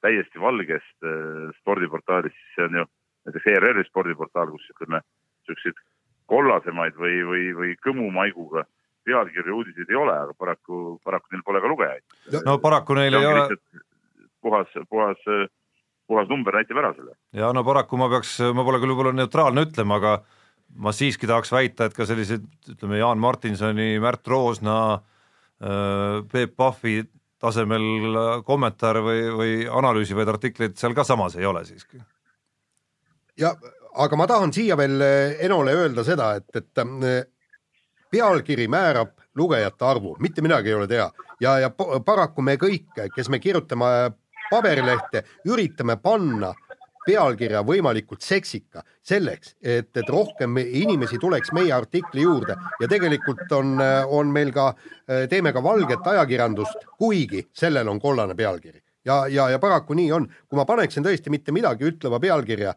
täiesti 0.06 0.42
valgest 0.42 1.06
eh, 1.06 1.52
spordiportaalist, 1.60 2.36
siis 2.36 2.58
see 2.58 2.68
on 2.70 2.82
ju 2.82 2.88
näiteks 3.28 3.48
ERR-i 3.54 3.86
spordiportaal, 3.88 4.52
kus 4.54 4.68
ütleme, 4.74 5.02
niisuguseid 5.44 5.80
kollasemaid 6.30 6.98
või, 7.00 7.22
või, 7.26 7.46
või 7.58 7.76
kõmu 7.84 8.10
maiguga 8.14 8.66
pealkirju 9.08 9.56
uudiseid 9.60 9.90
ei 9.90 9.98
ole, 9.98 10.16
aga 10.26 10.36
paraku, 10.38 10.98
paraku 11.06 11.34
neil 11.34 11.46
pole 11.46 11.62
ka 11.64 11.72
lugejaid. 11.72 12.04
no 12.46 12.58
paraku 12.62 12.98
neil 13.00 13.18
ei 13.18 13.30
ole. 13.30 13.46
puhas, 14.42 14.76
puhas, 14.90 15.24
puhas 16.08 16.30
number 16.30 16.60
näitab 16.60 16.82
ära 16.84 16.94
selle. 16.98 17.16
ja 17.34 17.52
no 17.56 17.64
paraku 17.66 18.00
ma 18.00 18.10
peaks, 18.12 18.40
ma 18.54 18.66
pole 18.68 18.82
küll 18.82 18.94
võib-olla 18.94 19.16
neutraalne 19.18 19.66
ütlema, 19.68 20.00
aga 20.02 20.18
ma 20.78 20.94
siiski 20.94 21.28
tahaks 21.30 21.52
väita, 21.52 21.90
et 21.90 21.98
ka 21.98 22.06
sellised, 22.06 22.46
ütleme, 22.76 23.00
Jaan 23.02 23.22
Martinsoni, 23.22 23.96
Märt 24.04 24.28
Roosna, 24.30 25.00
Peep 26.32 26.54
Pahvi 26.56 27.02
tasemel 27.40 28.44
kommentaare 28.46 29.02
või, 29.04 29.22
või 29.40 29.54
analüüsivaid 29.82 30.32
artikleid 30.36 30.78
seal 30.80 30.96
ka 30.98 31.06
samas 31.08 31.38
ei 31.40 31.48
ole 31.48 31.64
siiski. 31.66 32.02
ja 33.40 33.54
aga 33.96 34.20
ma 34.20 34.28
tahan 34.28 34.54
siia 34.54 34.78
veel 34.78 35.02
eh, 35.02 35.38
Enole 35.48 35.74
öelda 35.76 36.04
seda, 36.04 36.34
et, 36.36 36.50
et 36.56 36.84
eh, 36.84 37.24
pealkiri 38.12 38.68
määrab 38.68 39.16
lugejate 39.40 39.86
arvu, 39.86 40.16
mitte 40.20 40.42
midagi 40.42 40.70
ei 40.70 40.76
ole 40.76 40.88
teha 40.88 41.10
ja, 41.40 41.60
ja 41.60 41.70
paraku 42.06 42.42
me 42.42 42.58
kõik, 42.60 42.92
kes 43.16 43.30
me 43.30 43.40
kirjutame 43.40 44.12
paberilehte, 44.50 45.24
üritame 45.48 45.96
panna 46.02 46.54
pealkirja 47.06 47.62
võimalikult 47.66 48.22
seksika 48.26 48.84
selleks, 49.06 49.56
et, 49.62 49.90
et 49.98 50.10
rohkem 50.10 50.58
inimesi 50.62 51.20
tuleks 51.22 51.54
meie 51.56 51.74
artikli 51.74 52.26
juurde. 52.26 52.58
Ja 52.82 52.90
tegelikult 52.92 53.52
on, 53.56 53.78
on 54.08 54.34
meil 54.34 54.52
ka, 54.56 54.74
teeme 55.32 55.54
ka 55.56 55.64
valget 55.64 56.08
ajakirjandust, 56.14 56.86
kuigi 57.00 57.48
sellel 57.56 57.90
on 57.90 58.02
kollane 58.02 58.36
pealkiri. 58.36 58.82
Ja, 59.06 59.24
ja, 59.32 59.48
ja 59.50 59.60
paraku 59.60 59.96
nii 59.98 60.12
on, 60.12 60.28
kui 60.50 60.60
ma 60.60 60.68
paneksin 60.70 61.06
tõesti 61.06 61.32
mitte 61.34 61.56
midagi 61.56 61.88
ütleva 61.88 62.20
pealkirja, 62.20 62.76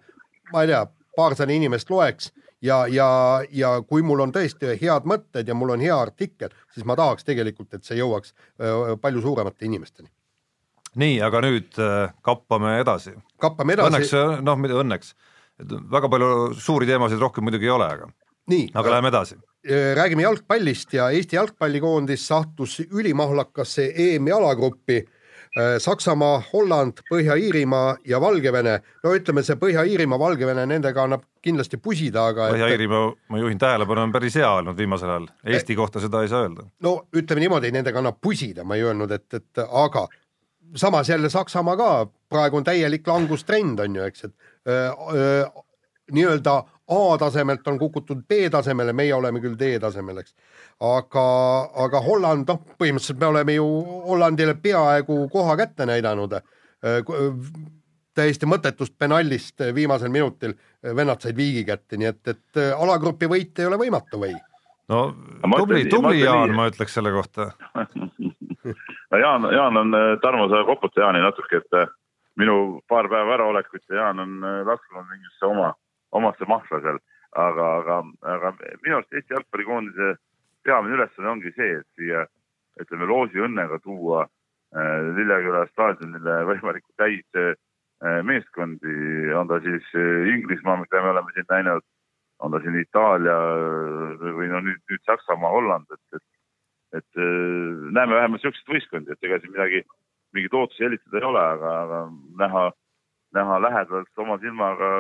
ma 0.52 0.62
ei 0.62 0.70
tea, 0.70 0.86
paarsada 1.16 1.52
inimest 1.52 1.90
loeks 1.92 2.30
ja, 2.62 2.86
ja, 2.86 3.08
ja 3.50 3.74
kui 3.88 4.04
mul 4.06 4.22
on 4.24 4.32
tõesti 4.32 4.76
head 4.80 5.08
mõtted 5.08 5.48
ja 5.48 5.56
mul 5.58 5.74
on 5.74 5.82
hea 5.82 5.98
artikkel, 5.98 6.54
siis 6.72 6.86
ma 6.88 6.96
tahaks 6.96 7.26
tegelikult, 7.26 7.74
et 7.74 7.84
see 7.84 7.98
jõuaks 7.98 8.34
palju 9.02 9.24
suuremate 9.24 9.66
inimesteni. 9.68 10.08
Nii, 11.00 11.20
aga 11.24 11.40
nüüd 11.44 11.78
kappame 12.24 12.78
edasi. 12.80 13.14
kappame 13.40 13.76
edasi. 13.76 13.92
Õnneks, 13.92 14.42
noh, 14.44 14.58
mida 14.60 14.76
õnneks, 14.82 15.14
väga 15.92 16.10
palju 16.12 16.52
suuri 16.58 16.88
teemasid 16.90 17.22
rohkem 17.22 17.46
muidugi 17.48 17.70
ei 17.70 17.74
ole, 17.76 17.88
aga 17.96 18.10
aga 18.74 18.90
läheme 18.96 19.12
edasi. 19.12 19.36
räägime 19.96 20.24
jalgpallist 20.26 20.92
ja 20.92 21.10
Eesti 21.14 21.36
jalgpallikoondis 21.36 22.26
sattus 22.26 22.80
ülimahlakasse 22.90 23.92
EM-jalagruppi 23.94 25.04
Äh, 25.56 25.78
Saksamaa, 25.78 26.42
Holland, 26.52 26.92
Põhja-Iirimaa 27.10 27.96
ja 28.04 28.20
Valgevene. 28.20 28.80
no 29.04 29.10
ütleme, 29.12 29.42
see 29.44 29.58
Põhja-Iirimaa, 29.60 30.18
Valgevene, 30.18 30.64
nendega 30.66 31.02
annab 31.04 31.26
kindlasti 31.44 31.76
pusida, 31.76 32.22
aga 32.32 32.46
Põhja-Iirimaa, 32.54 33.10
ma 33.28 33.40
juhin 33.42 33.60
tähelepanu, 33.60 34.06
on 34.06 34.14
päris 34.14 34.38
hea 34.40 34.48
olnud 34.48 34.78
viimasel 34.78 35.12
ajal, 35.12 35.26
Eesti 35.44 35.76
kohta 35.76 36.00
seda 36.00 36.22
ei 36.24 36.32
saa 36.32 36.46
öelda. 36.46 36.64
no 36.80 36.94
ütleme 37.12 37.44
niimoodi, 37.44 37.68
nendega 37.76 38.00
annab 38.00 38.16
pusida, 38.24 38.64
ma 38.64 38.80
ei 38.80 38.86
öelnud, 38.86 39.12
et, 39.12 39.28
et 39.34 39.62
aga 39.68 40.06
samas 40.76 41.08
jälle 41.08 41.30
Saksamaa 41.30 41.76
ka, 41.76 42.06
praegu 42.28 42.56
on 42.56 42.64
täielik 42.64 43.06
langustrend, 43.06 43.78
on 43.78 43.96
ju, 43.96 44.02
eks, 44.02 44.24
et 44.24 44.34
nii-öelda 46.12 46.62
A-tasemelt 46.92 47.68
on 47.68 47.78
kukutud 47.78 48.24
B-tasemele, 48.28 48.92
meie 48.92 49.14
oleme 49.14 49.40
küll 49.40 49.54
D-tasemel, 49.58 50.18
eks. 50.20 50.34
aga, 50.80 51.26
aga 51.84 52.00
Holland, 52.04 52.48
noh, 52.48 52.60
põhimõtteliselt 52.78 53.20
me 53.20 53.30
oleme 53.30 53.56
ju 53.56 53.66
Hollandile 54.08 54.54
peaaegu 54.54 55.28
koha 55.32 55.56
kätte 55.56 55.86
näidanud. 55.86 56.40
täiesti 58.14 58.46
mõttetust 58.46 58.92
penallist 58.98 59.62
viimasel 59.74 60.10
minutil 60.12 60.54
vennad 60.96 61.20
said 61.22 61.36
viigi 61.36 61.64
kätte, 61.64 61.96
nii 61.96 62.06
et, 62.06 62.28
et 62.28 62.60
alagrupi 62.76 63.26
võit 63.26 63.58
ei 63.58 63.66
ole 63.66 63.78
võimatu 63.78 64.18
või? 64.20 64.34
no 64.88 65.14
tubli, 65.56 65.86
tubli 65.88 66.20
Jaan, 66.20 66.52
ma 66.54 66.66
ütleks 66.68 66.98
selle 66.98 67.12
kohta 67.14 67.52
no 69.12 69.18
Jaan, 69.18 69.48
Jaan 69.52 69.76
on, 69.76 69.96
Tarmo, 70.22 70.48
sa 70.48 70.64
koputa 70.64 71.00
Jaani 71.00 71.20
natuke, 71.20 71.62
et 71.62 71.94
minu 72.40 72.80
paar 72.88 73.08
päeva 73.12 73.36
äraolekut 73.36 73.84
ja 73.90 74.02
Jaan 74.02 74.20
on 74.24 74.40
laskunud 74.66 75.08
mingisse 75.10 75.46
oma 75.46 75.72
omasse 76.12 76.44
mahla 76.48 76.80
seal. 76.80 77.00
aga, 77.32 77.66
aga, 77.78 77.94
aga 78.28 78.50
minu 78.84 78.98
arust 78.98 79.14
Eesti 79.16 79.32
jalgpallikoondise 79.32 80.16
peamine 80.64 80.98
ülesanne 80.98 81.30
ongi 81.30 81.52
see, 81.56 81.78
et 81.80 81.86
siia 81.96 82.26
ütleme 82.80 83.08
loosi 83.08 83.40
õnnega 83.40 83.78
tuua 83.84 84.26
äh, 84.26 84.98
Lilleküla 85.16 85.62
staadionile 85.70 86.42
võimalikult 86.50 86.96
täis 87.00 87.40
äh, 87.40 87.54
meeskondi, 88.28 89.32
on 89.38 89.48
ta 89.48 89.62
siis 89.64 89.88
äh, 89.96 90.28
Inglismaa, 90.34 90.76
mida 90.82 91.00
me 91.00 91.14
oleme 91.14 91.32
siin 91.32 91.48
näinud, 91.50 91.86
on 92.44 92.52
ta 92.52 92.60
siin 92.60 92.76
Itaalia 92.82 93.38
või 94.20 94.50
no 94.52 94.60
nüüd, 94.66 94.82
nüüd 94.90 95.04
Saksamaa, 95.08 95.54
Holland, 95.56 95.88
et, 95.94 96.20
et, 96.20 96.26
et 96.92 97.18
näeme 97.18 98.14
vähemalt 98.14 98.42
niisuguseid 98.42 98.68
võistkondi, 98.68 99.12
et 99.14 99.24
ega 99.24 99.38
siin 99.40 99.54
midagi, 99.54 99.82
mingeid 100.36 100.56
ootusi 100.56 100.84
jälitada 100.84 101.20
ei 101.20 101.28
ole, 101.28 101.44
aga, 101.54 101.74
aga 101.82 102.00
näha 102.40 102.64
näha 103.32 103.62
lähedalt 103.62 104.18
oma 104.24 104.38
silmaga 104.38 104.90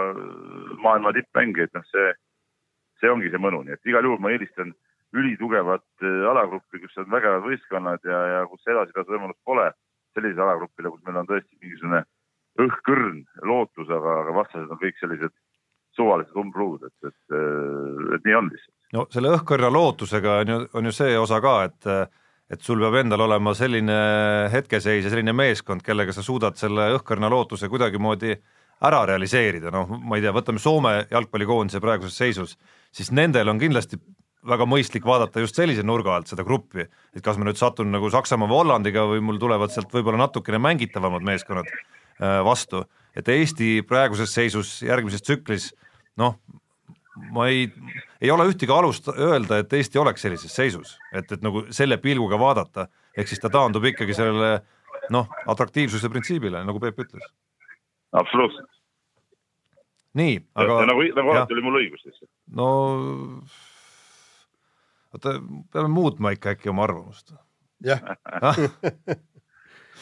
maailma 0.84 1.12
tippmängijaid, 1.12 1.72
noh 1.76 1.84
see, 1.90 2.08
see 3.00 3.12
ongi 3.12 3.30
see 3.32 3.40
mõnu, 3.42 3.62
nii 3.66 3.76
et 3.76 3.90
igal 3.92 4.08
juhul 4.08 4.22
ma 4.24 4.32
eelistan 4.32 4.72
ülitugevat 5.12 5.84
äh, 6.04 6.24
alagruppi, 6.30 6.80
kus 6.80 6.96
on 7.02 7.10
vägevad 7.12 7.44
võistkonnad 7.44 8.08
ja, 8.08 8.20
ja 8.34 8.42
kus 8.48 8.64
edasipääsu 8.66 9.12
võimalust 9.12 9.40
pole, 9.44 9.68
sellisele 10.16 10.46
alagrupile, 10.46 10.92
kus 10.92 11.04
meil 11.06 11.20
on 11.20 11.28
tõesti 11.28 11.58
mingisugune 11.60 12.02
õhkõrn 12.62 13.24
lootus, 13.48 13.88
aga, 13.88 14.18
aga 14.24 14.36
vastased 14.40 14.72
kõik 14.80 15.00
sellised 15.00 15.34
suvalised 15.96 16.36
umbluud, 16.40 16.86
et, 16.88 17.10
et, 17.10 17.36
et 18.16 18.28
nii 18.28 18.38
on 18.38 18.48
lihtsalt. 18.48 18.78
No 18.96 19.06
selle 19.12 19.32
õhkõrna 19.36 19.70
lootusega 19.72 20.40
on 20.42 20.52
ju, 20.52 20.58
on 20.78 20.90
ju 20.90 20.96
see 20.96 21.16
osa 21.18 21.40
ka, 21.44 21.56
et 21.70 21.92
et 22.52 22.60
sul 22.60 22.82
peab 22.82 22.98
endal 23.00 23.22
olema 23.24 23.54
selline 23.56 23.94
hetkeseis 24.52 25.06
ja 25.06 25.12
selline 25.12 25.32
meeskond, 25.32 25.80
kellega 25.84 26.12
sa 26.12 26.24
suudad 26.24 26.58
selle 26.60 26.90
õhkõrna 26.98 27.30
lootuse 27.32 27.70
kuidagimoodi 27.72 28.34
ära 28.84 29.04
realiseerida, 29.08 29.70
noh, 29.72 29.88
ma 30.02 30.18
ei 30.18 30.24
tea, 30.24 30.34
võtame 30.36 30.60
Soome 30.60 30.92
jalgpallikoondise 31.10 31.80
praeguses 31.80 32.18
seisus, 32.18 32.56
siis 32.92 33.12
nendel 33.14 33.48
on 33.48 33.60
kindlasti 33.62 33.96
väga 34.48 34.66
mõistlik 34.66 35.06
vaadata 35.06 35.40
just 35.40 35.56
sellise 35.56 35.84
nurga 35.86 36.16
alt 36.16 36.32
seda 36.32 36.44
gruppi, 36.44 36.84
et 37.14 37.24
kas 37.24 37.38
ma 37.38 37.46
nüüd 37.46 37.60
satun 37.60 37.92
nagu 37.94 38.10
Saksamaa 38.10 38.50
või 38.50 38.58
Hollandiga 38.58 39.06
või 39.08 39.22
mul 39.24 39.38
tulevad 39.40 39.72
sealt 39.72 39.92
võib-olla 39.94 40.24
natukene 40.24 40.58
mängitavamad 40.60 41.24
meeskonnad 41.24 41.70
äh, 41.70 42.40
vastu, 42.44 42.82
et 43.16 43.30
Eesti 43.30 43.78
praeguses 43.86 44.34
seisus 44.34 44.80
järgmises 44.82 45.22
tsüklis 45.22 45.70
noh, 46.18 46.36
ma 47.30 47.46
ei, 47.52 47.68
ei 48.22 48.30
ole 48.30 48.46
ühtegi 48.50 48.72
alust 48.72 49.08
öelda, 49.12 49.58
et 49.62 49.72
Eesti 49.72 49.98
oleks 49.98 50.22
sellises 50.22 50.54
seisus, 50.54 50.94
et, 51.12 51.32
et 51.34 51.42
nagu 51.42 51.64
selle 51.74 51.98
pilguga 52.02 52.38
vaadata, 52.40 52.86
ehk 53.16 53.30
siis 53.30 53.42
ta 53.42 53.50
taandub 53.52 53.84
ikkagi 53.90 54.14
sellele 54.16 54.60
noh, 55.14 55.30
atraktiivsuse 55.50 56.10
printsiibile, 56.12 56.62
nagu 56.66 56.80
Peep 56.82 57.02
ütles. 57.02 57.26
absoluutselt. 58.12 58.70
nii, 60.18 60.38
aga. 60.54 60.78
nagu, 60.92 61.08
nagu 61.18 61.34
alati 61.34 61.56
oli 61.56 61.66
mul 61.66 61.80
õigus 61.82 62.06
lihtsalt. 62.06 62.30
no 62.54 62.68
oota, 65.12 65.36
peame 65.72 65.90
muutma 65.92 66.34
ikka 66.36 66.54
äkki 66.56 66.70
oma 66.72 66.86
arvamust. 66.86 67.34
jah 67.82 68.02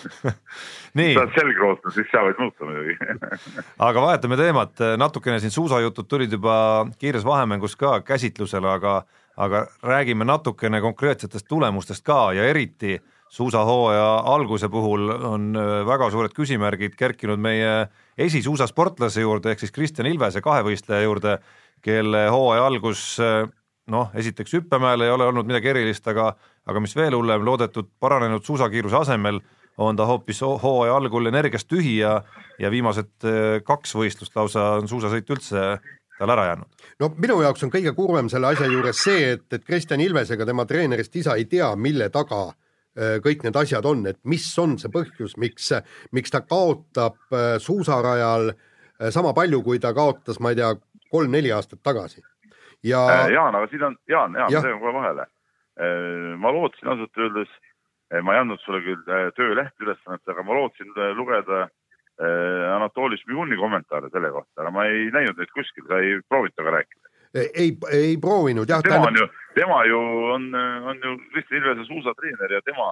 nii. 0.99 1.15
saad 1.15 1.33
selga 1.37 1.67
oota, 1.69 1.93
siis 1.95 2.09
sa 2.13 2.25
võid 2.27 2.41
muuta 2.43 2.67
muidugi 2.69 2.97
aga 3.89 4.05
vahetame 4.07 4.39
teemat, 4.41 4.83
natukene 5.01 5.41
siin 5.43 5.55
suusajutud 5.55 6.09
tulid 6.11 6.37
juba 6.37 6.57
kiires 6.99 7.25
vahemängus 7.27 7.77
ka 7.81 8.01
käsitlusele, 8.07 8.69
aga, 8.71 9.01
aga 9.37 9.65
räägime 9.87 10.27
natukene 10.29 10.83
konkreetsetest 10.85 11.49
tulemustest 11.49 12.05
ka 12.07 12.33
ja 12.37 12.49
eriti 12.51 12.99
suusahooaja 13.31 14.09
alguse 14.27 14.69
puhul 14.69 15.07
on 15.15 15.53
väga 15.87 16.11
suured 16.11 16.35
küsimärgid 16.35 16.97
kerkinud 16.99 17.39
meie 17.39 17.87
esisuusasportlase 18.19 19.23
juurde 19.23 19.53
ehk 19.53 19.63
siis 19.63 19.73
Kristjan 19.73 20.11
Ilvese 20.11 20.43
kahevõistleja 20.43 21.07
juurde, 21.07 21.39
kelle 21.81 22.27
hooaja 22.29 22.67
algus 22.67 23.21
noh, 23.91 24.11
esiteks 24.15 24.55
hüppemäel 24.59 25.07
ei 25.07 25.11
ole 25.15 25.27
olnud 25.31 25.47
midagi 25.47 25.71
erilist, 25.71 26.07
aga 26.11 26.33
aga 26.71 26.83
mis 26.83 26.95
veel 26.97 27.17
hullem, 27.17 27.45
loodetud 27.47 27.89
paranenud 28.01 28.45
suusakiiruse 28.47 28.99
asemel 29.01 29.41
on 29.81 29.97
ta 29.97 30.07
hoopis 30.07 30.43
hooaja 30.43 30.97
algul 30.97 31.27
energiast 31.27 31.69
tühi 31.71 31.99
ja, 31.99 32.21
ja 32.61 32.71
viimased 32.71 33.27
eh, 33.29 33.61
kaks 33.67 33.95
võistlust 33.97 34.37
lausa 34.37 34.77
on 34.81 34.89
suusasõit 34.89 35.31
üldse 35.33 35.65
tal 36.19 36.33
ära 36.35 36.51
jäänud. 36.51 36.83
no 37.01 37.11
minu 37.17 37.39
jaoks 37.41 37.65
on 37.65 37.73
kõige 37.73 37.95
kurvem 37.97 38.29
selle 38.29 38.53
asja 38.53 38.69
juures 38.69 39.01
see, 39.05 39.37
et, 39.37 39.47
et 39.53 39.65
Kristjan 39.65 40.03
Ilves 40.05 40.33
ega 40.37 40.47
tema 40.49 40.67
treenerist 40.69 41.17
isa 41.17 41.37
ei 41.41 41.47
tea, 41.49 41.71
mille 41.77 42.11
taga 42.13 42.43
eh, 42.51 43.17
kõik 43.25 43.47
need 43.47 43.57
asjad 43.57 43.89
on, 43.89 44.05
et 44.13 44.21
mis 44.29 44.47
on 44.61 44.77
see 44.81 44.93
põhjus, 44.93 45.39
miks, 45.41 45.73
miks 46.13 46.35
ta 46.35 46.43
kaotab 46.45 47.17
eh, 47.33 47.57
suusarajal 47.59 48.53
sama 49.09 49.33
palju, 49.33 49.63
kui 49.65 49.79
ta 49.81 49.95
kaotas, 49.97 50.37
ma 50.45 50.51
ei 50.53 50.59
tea, 50.59 50.75
kolm-neli 51.11 51.49
aastat 51.57 51.81
tagasi. 51.83 52.21
ja 52.85 53.01
Jaan, 53.33 53.57
aga 53.57 53.67
siin 53.73 53.87
on, 53.89 53.97
Jaan, 54.09 54.37
Jaan, 54.37 54.53
ma 54.53 54.61
teen 54.67 54.81
kohe 54.83 54.93
vahele. 54.93 55.25
ma 56.37 56.51
lootsin 56.53 56.91
ausalt 56.93 57.17
öeldes 57.17 57.49
ma 58.23 58.35
ei 58.35 58.43
andnud 58.43 58.63
sulle 58.65 58.81
küll 58.85 59.03
eh, 59.07 59.29
töölehte 59.37 59.85
ülesannet, 59.85 60.23
aga 60.33 60.43
ma 60.47 60.57
lootsin 60.59 60.91
eh, 60.97 61.13
lugeda 61.17 61.69
Anatoli 62.21 63.17
Šmiguni 63.17 63.57
kommentaare 63.57 64.11
selle 64.13 64.29
kohta, 64.29 64.61
aga 64.61 64.71
ma 64.75 64.83
ei 64.93 65.07
näinud 65.09 65.39
neid 65.41 65.49
kuskil, 65.57 65.87
sa 65.89 66.03
ei 66.05 66.19
proovinud 66.29 66.53
temaga 66.53 66.75
rääkida? 66.75 67.07
ei, 67.33 67.71
ei 67.97 68.19
proovinud 68.21 68.69
jah. 68.69 68.83
tema 68.85 69.07
on 69.09 69.17
ju, 69.17 69.25
tema 69.57 69.79
ju 69.89 70.01
on, 70.35 70.45
on 70.93 71.01
ju 71.01 71.15
Kristjan 71.31 71.63
Ilvese 71.63 71.87
suusatreener 71.89 72.53
ja 72.53 72.61
tema 72.67 72.91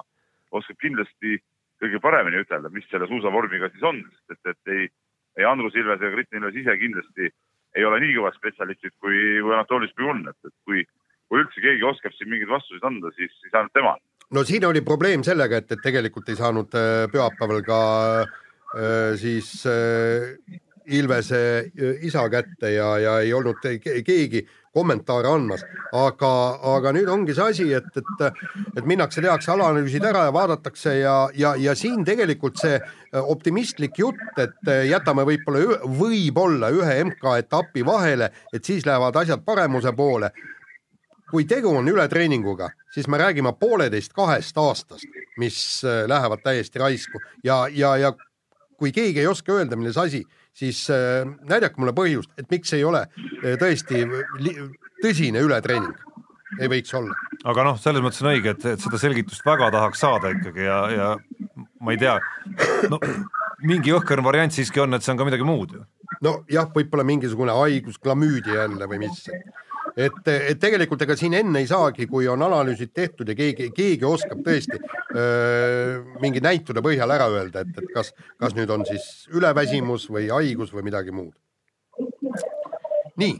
oskab 0.49 0.79
kindlasti 0.81 1.37
kõige 1.83 2.01
paremini 2.01 2.41
ütelda, 2.41 2.71
mis 2.73 2.89
selle 2.89 3.05
suusavormiga 3.11 3.69
siis 3.69 3.85
on, 3.85 4.01
sest 4.15 4.39
et, 4.39 4.55
et 4.55 4.73
ei, 4.73 4.89
ei 5.37 5.45
Andrus 5.45 5.77
Ilves 5.77 6.01
ega 6.01 6.15
Kristjan 6.15 6.41
Ilves 6.41 6.57
ise 6.63 6.77
kindlasti 6.81 7.29
ei 7.77 7.85
ole 7.85 7.99
nii 8.01 8.15
kõvad 8.17 8.37
spetsialistid 8.37 8.95
kui, 8.97 9.17
kui 9.43 9.53
Anatoli 9.53 9.89
Šmigun, 9.91 10.25
et, 10.31 10.37
et 10.47 10.55
kui, 10.65 10.85
kui 11.29 11.43
üldse 11.43 11.61
keegi 11.63 11.85
oskab 11.85 12.15
siin 12.15 12.31
mingeid 12.31 12.49
vastuseid 12.49 12.87
anda, 12.89 13.11
siis, 13.17 13.33
siis 13.43 13.53
ainult 13.53 13.75
tema 13.77 13.93
no 14.31 14.45
siin 14.45 14.65
oli 14.65 14.81
probleem 14.85 15.23
sellega, 15.25 15.61
et, 15.61 15.71
et 15.71 15.83
tegelikult 15.83 16.29
ei 16.29 16.39
saanud 16.39 16.77
äh, 16.77 17.03
pühapäeval 17.11 17.61
ka 17.65 17.83
äh, 18.21 19.13
siis 19.19 19.61
äh, 19.69 20.59
Ilvese 20.89 21.69
isa 22.01 22.23
kätte 22.33 22.71
ja, 22.73 22.95
ja 22.97 23.11
ei 23.21 23.29
olnud 23.37 23.59
keegi 23.85 24.39
kommentaare 24.73 25.29
andmas, 25.29 25.61
aga, 25.93 26.31
aga 26.71 26.93
nüüd 26.95 27.11
ongi 27.13 27.35
see 27.37 27.45
asi, 27.45 27.67
et, 27.77 27.99
et, 27.99 28.23
et 28.73 28.87
minnakse, 28.89 29.21
tehakse 29.21 29.51
analüüsid 29.53 30.07
ära 30.09 30.23
ja 30.25 30.33
vaadatakse 30.33 30.95
ja, 30.97 31.13
ja, 31.37 31.53
ja 31.61 31.75
siin 31.77 32.01
tegelikult 32.07 32.57
see 32.57 32.79
optimistlik 33.21 34.01
jutt, 34.01 34.41
et 34.41 34.73
jätame 34.89 35.27
võib-olla, 35.29 35.77
võib-olla 35.85 36.73
ühe 36.73 36.97
MK-etapi 37.11 37.85
vahele, 37.85 38.31
et 38.49 38.65
siis 38.65 38.89
lähevad 38.89 39.21
asjad 39.21 39.45
paremuse 39.45 39.93
poole 39.93 40.33
kui 41.29 41.45
tegu 41.49 41.71
on 41.77 41.87
ületreeninguga, 41.89 42.69
siis 42.93 43.07
me 43.07 43.19
räägime 43.21 43.53
pooleteist-kahest 43.59 44.57
aastast, 44.57 45.05
mis 45.39 45.59
äh, 45.85 46.03
lähevad 46.09 46.43
täiesti 46.43 46.81
raisku 46.81 47.21
ja, 47.43 47.65
ja, 47.71 47.95
ja 47.97 48.13
kui 48.79 48.91
keegi 48.95 49.23
ei 49.23 49.27
oska 49.27 49.53
öelda, 49.59 49.77
milles 49.79 49.97
asi, 49.97 50.23
siis 50.55 50.85
äh, 50.93 51.23
näidake 51.49 51.81
mulle 51.81 51.93
põhjust, 51.95 52.31
et 52.37 52.49
miks 52.51 52.73
ei 52.77 52.83
ole 52.87 53.05
äh, 53.05 53.57
tõesti 53.61 54.05
tõsine 55.03 55.43
ületreening, 55.45 55.95
ei 56.59 56.71
võiks 56.71 56.93
olla. 56.97 57.15
aga 57.43 57.67
noh, 57.69 57.79
selles 57.81 58.03
mõttes 58.03 58.23
on 58.25 58.33
õige, 58.33 58.55
et, 58.55 58.65
et 58.73 58.85
seda 58.85 59.01
selgitust 59.01 59.45
väga 59.45 59.71
tahaks 59.75 60.05
saada 60.05 60.33
ikkagi 60.35 60.65
ja, 60.65 60.81
ja 60.95 61.11
ma 61.79 61.95
ei 61.95 62.01
tea, 62.01 62.17
no 62.91 62.99
mingi 63.69 63.93
õhkõrn 63.95 64.25
variant 64.25 64.53
siiski 64.55 64.81
on, 64.83 64.95
et 64.95 65.05
see 65.05 65.13
on 65.13 65.19
ka 65.19 65.27
midagi 65.27 65.47
muud 65.47 65.77
ju. 65.77 65.85
nojah, 66.25 66.69
võib-olla 66.75 67.05
mingisugune 67.07 67.55
haigus, 67.55 67.99
klamüüdi 68.01 68.55
jälle 68.55 68.87
või 68.89 69.03
mis 69.05 69.25
et, 69.97 70.19
et 70.27 70.59
tegelikult 70.61 71.01
ega 71.05 71.15
siin 71.19 71.35
enne 71.39 71.61
ei 71.61 71.67
saagi, 71.69 72.07
kui 72.09 72.27
on 72.29 72.41
analüüsid 72.45 72.91
tehtud 72.95 73.29
ja 73.29 73.35
keegi, 73.37 73.69
keegi 73.75 74.07
oskab 74.07 74.41
tõesti 74.45 74.79
öö, 74.79 75.99
mingi 76.23 76.43
näitude 76.43 76.83
põhjal 76.85 77.13
ära 77.15 77.29
öelda, 77.33 77.65
et, 77.65 77.75
et 77.77 77.93
kas, 77.93 78.13
kas 78.39 78.55
nüüd 78.57 78.71
on 78.73 78.85
siis 78.89 79.27
üleväsimus 79.33 80.09
või 80.11 80.29
haigus 80.33 80.73
või 80.75 80.85
midagi 80.89 81.15
muud. 81.15 81.35
nii, 83.19 83.35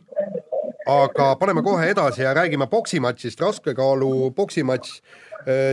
aga 0.89 1.33
paneme 1.39 1.63
kohe 1.63 1.89
edasi 1.93 2.25
ja 2.25 2.33
räägime 2.35 2.67
poksimatšist, 2.71 3.41
raskekaalu 3.41 4.31
poksimatš 4.35 4.99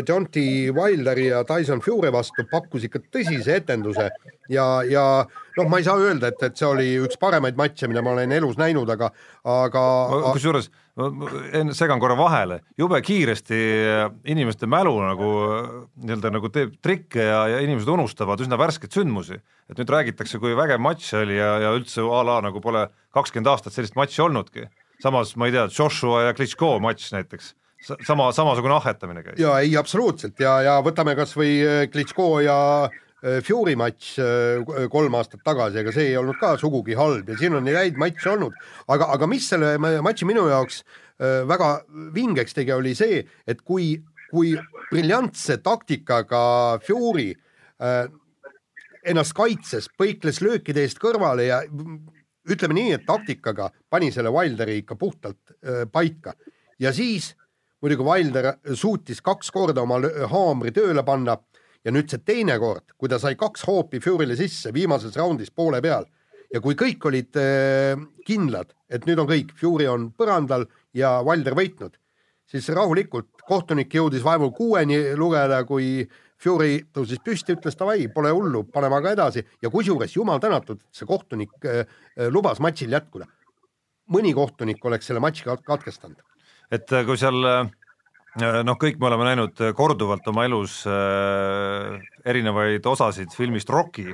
Jonty 0.09 0.71
Wilderi 0.75 1.27
ja 1.27 1.43
Tyson 1.45 1.81
Fury 1.83 2.13
vastu 2.15 2.45
pakkus 2.51 2.87
ikka 2.87 3.01
tõsise 3.11 3.57
etenduse 3.59 4.09
ja, 4.53 4.67
ja 4.87 5.05
noh, 5.57 5.69
ma 5.69 5.81
ei 5.81 5.87
saa 5.87 5.99
öelda, 5.99 6.31
et, 6.31 6.43
et 6.47 6.59
see 6.59 6.69
oli 6.69 6.89
üks 7.03 7.19
paremaid 7.21 7.59
matše, 7.59 7.89
mida 7.91 8.03
ma 8.05 8.13
olen 8.15 8.35
elus 8.37 8.59
näinud, 8.61 8.91
aga, 8.95 9.11
aga 9.51 9.83
kusjuures 10.37 10.71
segan 11.77 12.01
korra 12.01 12.17
vahele, 12.17 12.61
jube 12.79 13.01
kiiresti 13.05 13.59
inimeste 14.33 14.69
mälu 14.71 14.95
nagu 15.03 15.33
nii-öelda 15.99 16.33
nagu 16.33 16.51
teeb 16.55 16.79
trikke 16.85 17.27
ja, 17.27 17.43
ja 17.57 17.61
inimesed 17.67 17.91
unustavad 17.93 18.41
üsna 18.41 18.59
värskeid 18.61 18.95
sündmusi. 18.97 19.43
et 19.67 19.77
nüüd 19.77 19.91
räägitakse, 19.91 20.39
kui 20.39 20.55
vägev 20.57 20.81
matš 20.81 21.13
oli 21.19 21.37
ja, 21.37 21.57
ja 21.67 21.75
üldse 21.77 22.07
a 22.07 22.23
la 22.25 22.41
nagu 22.47 22.63
pole 22.63 22.87
kakskümmend 23.13 23.51
aastat 23.51 23.75
sellist 23.75 23.99
matši 23.99 24.23
olnudki. 24.23 24.69
samas 25.03 25.37
ma 25.37 25.51
ei 25.51 25.53
tea, 25.53 25.69
Joshua 25.69 26.29
ja 26.29 26.35
Klitschko 26.35 26.79
matš 26.81 27.13
näiteks 27.13 27.53
sama, 28.07 28.31
samasugune 28.33 28.75
ahhetamine 28.75 29.23
käis. 29.23 29.41
ja 29.41 29.59
ei, 29.61 29.77
absoluutselt. 29.79 30.39
Ja, 30.41 30.59
ja 30.65 30.77
võtame 30.85 31.17
kasvõi 31.19 31.53
äh, 31.63 31.83
Klitschko 31.93 32.29
ja 32.45 32.59
äh, 32.87 33.39
Fury 33.47 33.77
matš 33.79 34.17
äh, 34.23 34.87
kolm 34.93 35.17
aastat 35.19 35.45
tagasi, 35.47 35.81
ega 35.83 35.95
see 35.95 36.11
ei 36.11 36.19
olnud 36.21 36.39
ka 36.41 36.57
sugugi 36.61 36.97
halb 36.99 37.29
ja 37.31 37.39
siin 37.39 37.59
on 37.59 37.67
neid 37.67 37.79
häid 37.81 38.01
matše 38.01 38.33
olnud, 38.35 38.57
aga, 38.93 39.11
aga 39.17 39.31
mis 39.31 39.49
selle 39.53 39.77
matši 39.81 40.29
minu 40.29 40.49
jaoks 40.53 40.85
väga 41.17 41.71
vingeks 42.13 42.53
tegi, 42.53 42.75
oli 42.75 42.91
see, 42.93 43.23
et 43.49 43.63
kui, 43.65 43.95
kui 44.29 44.51
briljantse 44.91 45.57
taktikaga 45.65 46.43
Fury 46.85 47.31
ennast 49.07 49.33
kaitses, 49.39 49.89
põikles 49.97 50.43
löökide 50.45 50.85
eest 50.85 51.01
kõrvale 51.01 51.47
ja 51.49 51.63
ütleme 52.53 52.77
nii, 52.77 52.93
et 52.99 53.07
taktikaga 53.09 53.71
pani 53.89 54.11
selle 54.13 54.29
Wilderi 54.35 54.77
ikka 54.83 54.99
puhtalt 55.01 55.57
paika. 55.89 56.37
Ja 56.77 56.93
siis 56.93 57.33
muidugi 57.83 58.07
Wilder 58.07 58.53
suutis 58.75 59.21
kaks 59.25 59.51
korda 59.55 59.83
oma 59.83 60.01
haamri 60.33 60.73
tööle 60.75 61.05
panna 61.05 61.37
ja 61.85 61.93
nüüd 61.95 62.11
see 62.11 62.23
teine 62.25 62.59
kord, 62.59 62.97
kui 62.99 63.09
ta 63.09 63.19
sai 63.23 63.37
kaks 63.39 63.67
hoopi 63.69 64.01
Fury'le 64.03 64.37
sisse 64.39 64.73
viimases 64.75 65.17
raundis 65.19 65.53
poole 65.55 65.83
peal 65.85 66.09
ja 66.53 66.63
kui 66.63 66.77
kõik 66.79 67.05
olid 67.09 67.39
äh, 67.41 67.95
kindlad, 68.27 68.75
et 68.91 69.07
nüüd 69.07 69.21
on 69.23 69.31
kõik, 69.31 69.55
Fury 69.59 69.89
on 69.91 70.11
põrandal 70.17 70.67
ja 70.97 71.19
Wilder 71.27 71.57
võitnud, 71.59 71.97
siis 72.49 72.69
rahulikult 72.75 73.43
kohtunik 73.47 73.95
jõudis 73.95 74.25
vaevu 74.27 74.51
kuueni 74.57 74.99
lugeda, 75.19 75.63
kui 75.69 76.07
Fury 76.43 76.83
tõusis 76.93 77.23
püsti, 77.25 77.55
ütles 77.57 77.79
davai, 77.79 78.11
pole 78.13 78.31
hullu, 78.35 78.67
paneme 78.69 78.99
aga 78.99 79.15
edasi 79.17 79.43
ja 79.63 79.71
kusjuures 79.73 80.13
jumal 80.17 80.41
tänatud, 80.43 80.83
see 80.93 81.09
kohtunik 81.09 81.55
äh, 81.65 81.85
äh, 81.85 82.31
lubas 82.31 82.61
matšil 82.63 82.93
jätkuda. 82.93 83.31
mõni 84.07 84.31
kohtunik 84.35 84.85
oleks 84.87 85.09
selle 85.09 85.21
matši 85.21 85.45
kat- 85.45 85.65
katkestanud. 85.67 86.21
Et 86.73 86.93
äh, 86.93 87.05
kui 87.07 87.19
seal 87.21 87.49
äh, 87.49 87.67
noh, 88.67 88.79
kõik 88.81 89.01
me 89.01 89.11
oleme 89.11 89.29
näinud 89.31 89.63
äh, 89.63 89.75
korduvalt 89.77 90.27
oma 90.33 90.47
elus 90.49 90.83
erinevaid 92.27 92.87
osasid 92.87 93.35
filmist 93.37 93.71
Rocky 93.73 94.09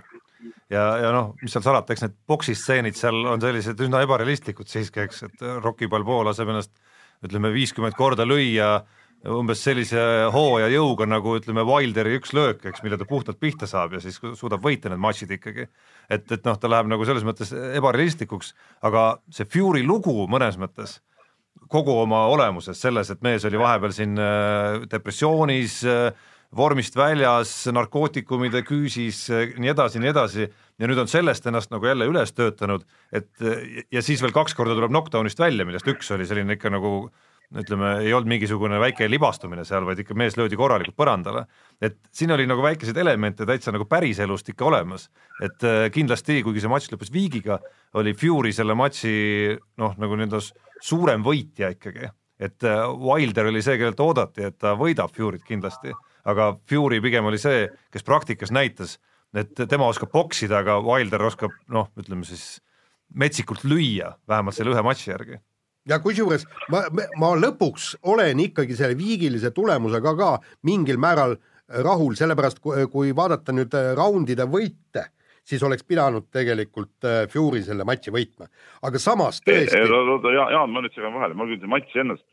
ja, 0.73 0.87
ja 1.03 1.13
noh, 1.15 1.35
mis 1.43 1.55
seal 1.55 1.65
salata, 1.65 1.95
eks 1.95 2.07
need 2.07 2.17
poksistseenid 2.29 2.99
seal 2.99 3.23
on 3.35 3.43
sellised 3.43 3.81
üsna 3.87 4.03
ebarealistlikud 4.07 4.71
siiski, 4.71 5.07
eks, 5.07 5.29
et 5.29 5.47
Rocky 5.63 5.89
Balboa 5.91 6.31
laseb 6.31 6.51
ennast 6.53 6.75
ütleme 7.23 7.53
viiskümmend 7.55 7.97
korda 7.99 8.27
lüüa 8.27 8.81
umbes 9.31 9.61
sellise 9.63 10.01
hoo 10.35 10.57
ja 10.59 10.67
jõuga 10.73 11.07
nagu 11.07 11.37
ütleme 11.39 11.63
Wilderi 11.67 12.17
üks 12.19 12.33
löök, 12.35 12.65
eks, 12.67 12.83
mille 12.83 12.99
ta 12.99 13.07
puhtalt 13.07 13.39
pihta 13.39 13.69
saab 13.71 13.95
ja 13.95 14.01
siis 14.03 14.19
suudab 14.19 14.65
võita 14.65 14.91
need 14.91 14.99
matšid 15.03 15.37
ikkagi. 15.39 15.69
et, 16.11 16.27
et 16.27 16.43
noh, 16.49 16.59
ta 16.59 16.71
läheb 16.71 16.91
nagu 16.91 17.07
selles 17.07 17.23
mõttes 17.27 17.53
ebarealistlikuks, 17.55 18.51
aga 18.83 19.05
see 19.31 19.47
Fury 19.47 19.85
lugu 19.87 20.27
mõnes 20.27 20.59
mõttes 20.59 20.99
kogu 21.73 21.95
oma 22.03 22.27
olemuses 22.33 22.81
selles, 22.81 23.11
et 23.13 23.25
mees 23.25 23.47
oli 23.49 23.61
vahepeal 23.61 23.95
siin 23.97 24.21
äh, 24.21 24.83
depressioonis, 24.93 25.81
äh, 25.89 26.29
vormist 26.57 26.97
väljas, 26.99 27.55
narkootikumide 27.73 28.65
küüsis, 28.69 29.25
äh, 29.33 29.57
nii 29.61 29.73
edasi, 29.73 30.03
nii 30.03 30.13
edasi, 30.13 30.49
ja 30.81 30.91
nüüd 30.91 31.01
on 31.01 31.11
sellest 31.11 31.49
ennast 31.49 31.73
nagu 31.73 31.89
jälle 31.89 32.09
üles 32.11 32.35
töötanud, 32.37 32.85
et 33.15 33.31
ja 33.93 34.03
siis 34.05 34.23
veel 34.25 34.35
kaks 34.35 34.57
korda 34.59 34.77
tuleb 34.77 34.93
knockdown'ist 34.93 35.41
välja, 35.41 35.69
millest 35.69 35.89
üks 35.89 36.11
oli 36.17 36.27
selline 36.29 36.59
ikka 36.59 36.73
nagu 36.73 36.97
ütleme, 37.53 37.99
ei 38.01 38.15
olnud 38.17 38.31
mingisugune 38.33 38.79
väike 38.81 39.05
libastumine 39.13 39.61
seal, 39.69 39.85
vaid 39.85 39.99
ikka 40.01 40.15
mees 40.17 40.39
löödi 40.41 40.57
korralikult 40.57 40.97
põrandale. 40.97 41.45
et 41.85 41.99
siin 42.13 42.33
oli 42.33 42.47
nagu 42.49 42.65
väikeseid 42.65 42.97
elemente 42.97 43.45
täitsa 43.45 43.75
nagu 43.77 43.85
päriselust 43.85 44.49
ikka 44.49 44.65
olemas, 44.71 45.11
et 45.45 45.67
kindlasti, 45.93 46.41
kuigi 46.47 46.65
see 46.65 46.73
matš 46.73 46.89
lõppes 46.95 47.13
viigiga, 47.13 47.61
oli 48.01 48.17
Fury 48.17 48.55
selle 48.57 48.73
matši 48.73 49.13
noh, 49.85 49.93
nagu 50.01 50.17
nii-öelda 50.17 50.41
suurem 50.83 51.23
võitja 51.25 51.73
ikkagi, 51.75 52.11
et 52.43 52.67
äh, 52.67 52.83
Wilder 52.91 53.51
oli 53.53 53.63
see, 53.65 53.79
kellelt 53.81 54.01
oodati, 54.03 54.49
et 54.51 54.59
ta 54.61 54.75
võidab 54.79 55.15
Furyt 55.15 55.47
kindlasti, 55.47 55.95
aga 56.29 56.53
Fury 56.69 57.01
pigem 57.05 57.29
oli 57.31 57.41
see, 57.41 57.69
kes 57.95 58.07
praktikas 58.07 58.53
näitas, 58.55 58.99
et 59.35 59.55
tema 59.69 59.89
oskab 59.89 60.13
poksida, 60.13 60.61
aga 60.63 60.81
Wilder 60.85 61.25
oskab 61.29 61.55
noh, 61.73 61.89
ütleme 61.99 62.27
siis 62.29 62.61
metsikult 63.15 63.65
lüüa, 63.69 64.15
vähemalt 64.29 64.57
selle 64.57 64.75
ühe 64.75 64.85
matši 64.85 65.11
järgi. 65.11 65.41
Ja 65.89 65.99
kusjuures 65.99 66.45
ma, 66.71 66.85
ma 67.19 67.33
lõpuks 67.35 67.97
olen 68.07 68.39
ikkagi 68.45 68.77
selle 68.79 68.95
viigilise 68.95 69.51
tulemusega 69.51 70.13
ka 70.19 70.29
mingil 70.69 71.01
määral 71.03 71.35
rahul, 71.83 72.15
sellepärast 72.19 72.61
kui, 72.63 72.87
kui 72.93 73.11
vaadata 73.17 73.55
nüüd 73.55 73.75
äh, 73.75 73.93
raundide 73.99 74.47
võite, 74.51 75.09
siis 75.49 75.63
oleks 75.67 75.85
pidanud 75.89 76.29
tegelikult 76.33 77.09
äh, 77.09 77.25
Fury 77.33 77.63
selle 77.67 77.87
matši 77.89 78.15
võitma, 78.15 78.49
aga 78.87 79.03
samas 79.03 79.43
tõesti. 79.47 79.81
oota, 79.83 80.35
Jaan, 80.37 80.71
ma 80.71 80.85
nüüd 80.85 80.95
segan 80.95 81.15
vahele, 81.17 81.39
ma 81.39 81.49
küll 81.51 81.61
see 81.63 81.73
matš 81.73 81.99
ennast, 82.05 82.27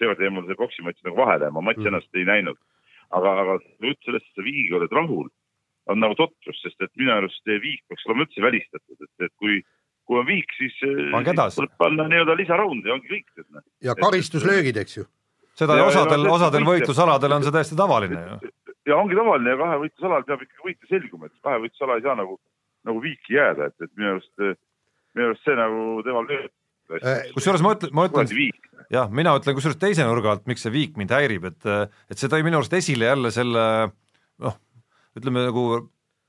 seekord 0.00 0.22
jäi 0.22 0.32
mul 0.34 0.48
see 0.48 0.58
boksi 0.58 0.86
matš 0.86 1.04
nagu 1.06 1.20
vahele, 1.20 1.50
ma 1.54 1.64
matši 1.68 1.84
mm. 1.84 1.92
ennast 1.92 2.20
ei 2.20 2.28
näinud. 2.28 2.60
aga, 3.14 3.32
aga 3.44 3.58
jutt 3.62 4.06
sellest, 4.06 4.26
et 4.26 4.40
sa 4.40 4.42
viigiga 4.42 4.80
oled 4.80 4.94
rahul, 4.96 5.28
on 5.92 6.00
nagu 6.00 6.16
totrus, 6.18 6.58
sest 6.64 6.80
et 6.82 6.90
minu 6.98 7.12
arust 7.14 7.44
viik 7.46 7.84
peaks 7.88 8.06
olema 8.08 8.24
üldse 8.24 8.42
välistatud, 8.42 8.96
et, 8.98 9.26
et 9.28 9.34
kui 9.38 9.60
kui 10.08 10.20
on 10.20 10.26
viik, 10.28 10.50
siis 10.58 10.74
tuleb 10.80 11.76
panna 11.80 12.06
nii-öelda 12.10 12.36
lisaraund 12.36 12.86
ja 12.86 12.96
ongi 12.96 13.10
kõik. 13.10 13.44
Noh. 13.46 13.64
ja 13.84 13.94
karistuslöögid, 13.98 14.76
eks 14.82 14.98
ju. 14.98 15.06
seda 15.58 15.78
ja, 15.78 15.86
osadel, 15.88 16.26
osadel 16.28 16.66
võitlusaladel 16.68 17.36
on 17.38 17.46
see 17.46 17.54
täiesti 17.54 17.78
tavaline 17.78 18.20
ju. 18.20 18.52
ja 18.90 18.98
ongi 18.98 19.16
tavaline 19.16 19.54
ja 19.54 19.60
kahe 19.60 19.78
võitlusalal 19.84 20.26
peab 20.28 20.44
ikkagi 20.44 20.68
võitja 20.68 20.90
selguma, 20.90 21.30
et 21.30 21.46
kahe 21.46 21.62
võitlusala 21.64 21.98
ei 21.98 22.04
saa 22.04 22.18
nagu, 22.20 22.36
nagu 22.88 23.00
viiki 23.02 23.36
jääda, 23.38 23.70
et, 23.70 23.86
et 23.86 23.92
minu 23.98 24.14
arust, 24.14 24.60
minu 25.16 25.30
arust 25.30 25.46
see 25.46 25.56
nagu 25.58 25.86
devalveerib 26.06 26.52
äh, 27.00 27.32
kusjuures 27.34 27.64
ma 27.64 27.74
ütlen, 27.76 27.94
ma 27.96 28.06
ütlen, 28.10 28.30
jah, 28.92 29.10
mina 29.12 29.34
ütlen 29.38 29.56
kusjuures 29.56 29.80
teise 29.80 30.06
nurga 30.06 30.34
alt, 30.34 30.46
miks 30.50 30.64
see 30.66 30.74
viik 30.74 30.98
mind 31.00 31.14
häirib, 31.14 31.48
et, 31.50 31.68
et 32.12 32.20
see 32.20 32.30
tõi 32.32 32.44
minu 32.46 32.60
arust 32.60 32.76
esile 32.76 33.08
jälle 33.10 33.32
selle 33.34 33.66
noh, 34.44 34.58
ütleme 35.18 35.46
nagu 35.48 35.66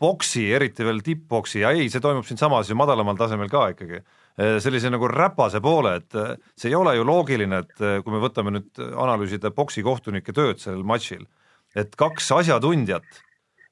boksi, 0.02 0.44
eriti 0.56 0.84
veel 0.86 1.00
tipp-boksi 1.04 1.64
ja 1.64 1.72
ei, 1.76 1.88
see 1.92 2.04
toimub 2.04 2.28
siinsamas 2.28 2.70
ju 2.70 2.76
madalamal 2.78 3.18
tasemel 3.20 3.52
ka 3.52 3.70
ikkagi, 3.74 4.02
äh, 4.40 4.58
sellise 4.64 4.92
nagu 4.94 5.10
räpase 5.12 5.62
poole, 5.64 5.98
et 6.02 6.20
äh, 6.20 6.36
see 6.60 6.72
ei 6.72 6.80
ole 6.80 6.96
ju 6.98 7.08
loogiline, 7.08 7.64
et 7.66 7.76
kui 8.06 8.16
me 8.16 8.24
võtame 8.24 8.56
nüüd 8.56 8.86
analüüsida 8.92 9.52
boksi 9.56 9.84
kohtunike 9.86 10.36
tööd 10.36 10.64
sellel 10.64 10.88
matšil, 10.88 11.28
et 11.76 11.96
kaks 12.00 12.32
asjatundjat 12.38 13.24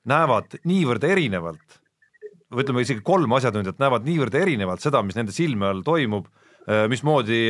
näevad 0.10 0.58
niivõrd 0.68 1.06
erinevalt, 1.08 1.83
või 2.54 2.66
ütleme 2.66 2.86
isegi 2.86 3.04
kolm 3.06 3.36
asjatundjat 3.36 3.82
näevad 3.82 4.08
niivõrd 4.08 4.36
erinevalt 4.40 4.84
seda, 4.84 5.02
mis 5.04 5.18
nende 5.18 5.36
silme 5.36 5.70
all 5.70 5.84
toimub, 5.86 6.30
mismoodi 6.88 7.50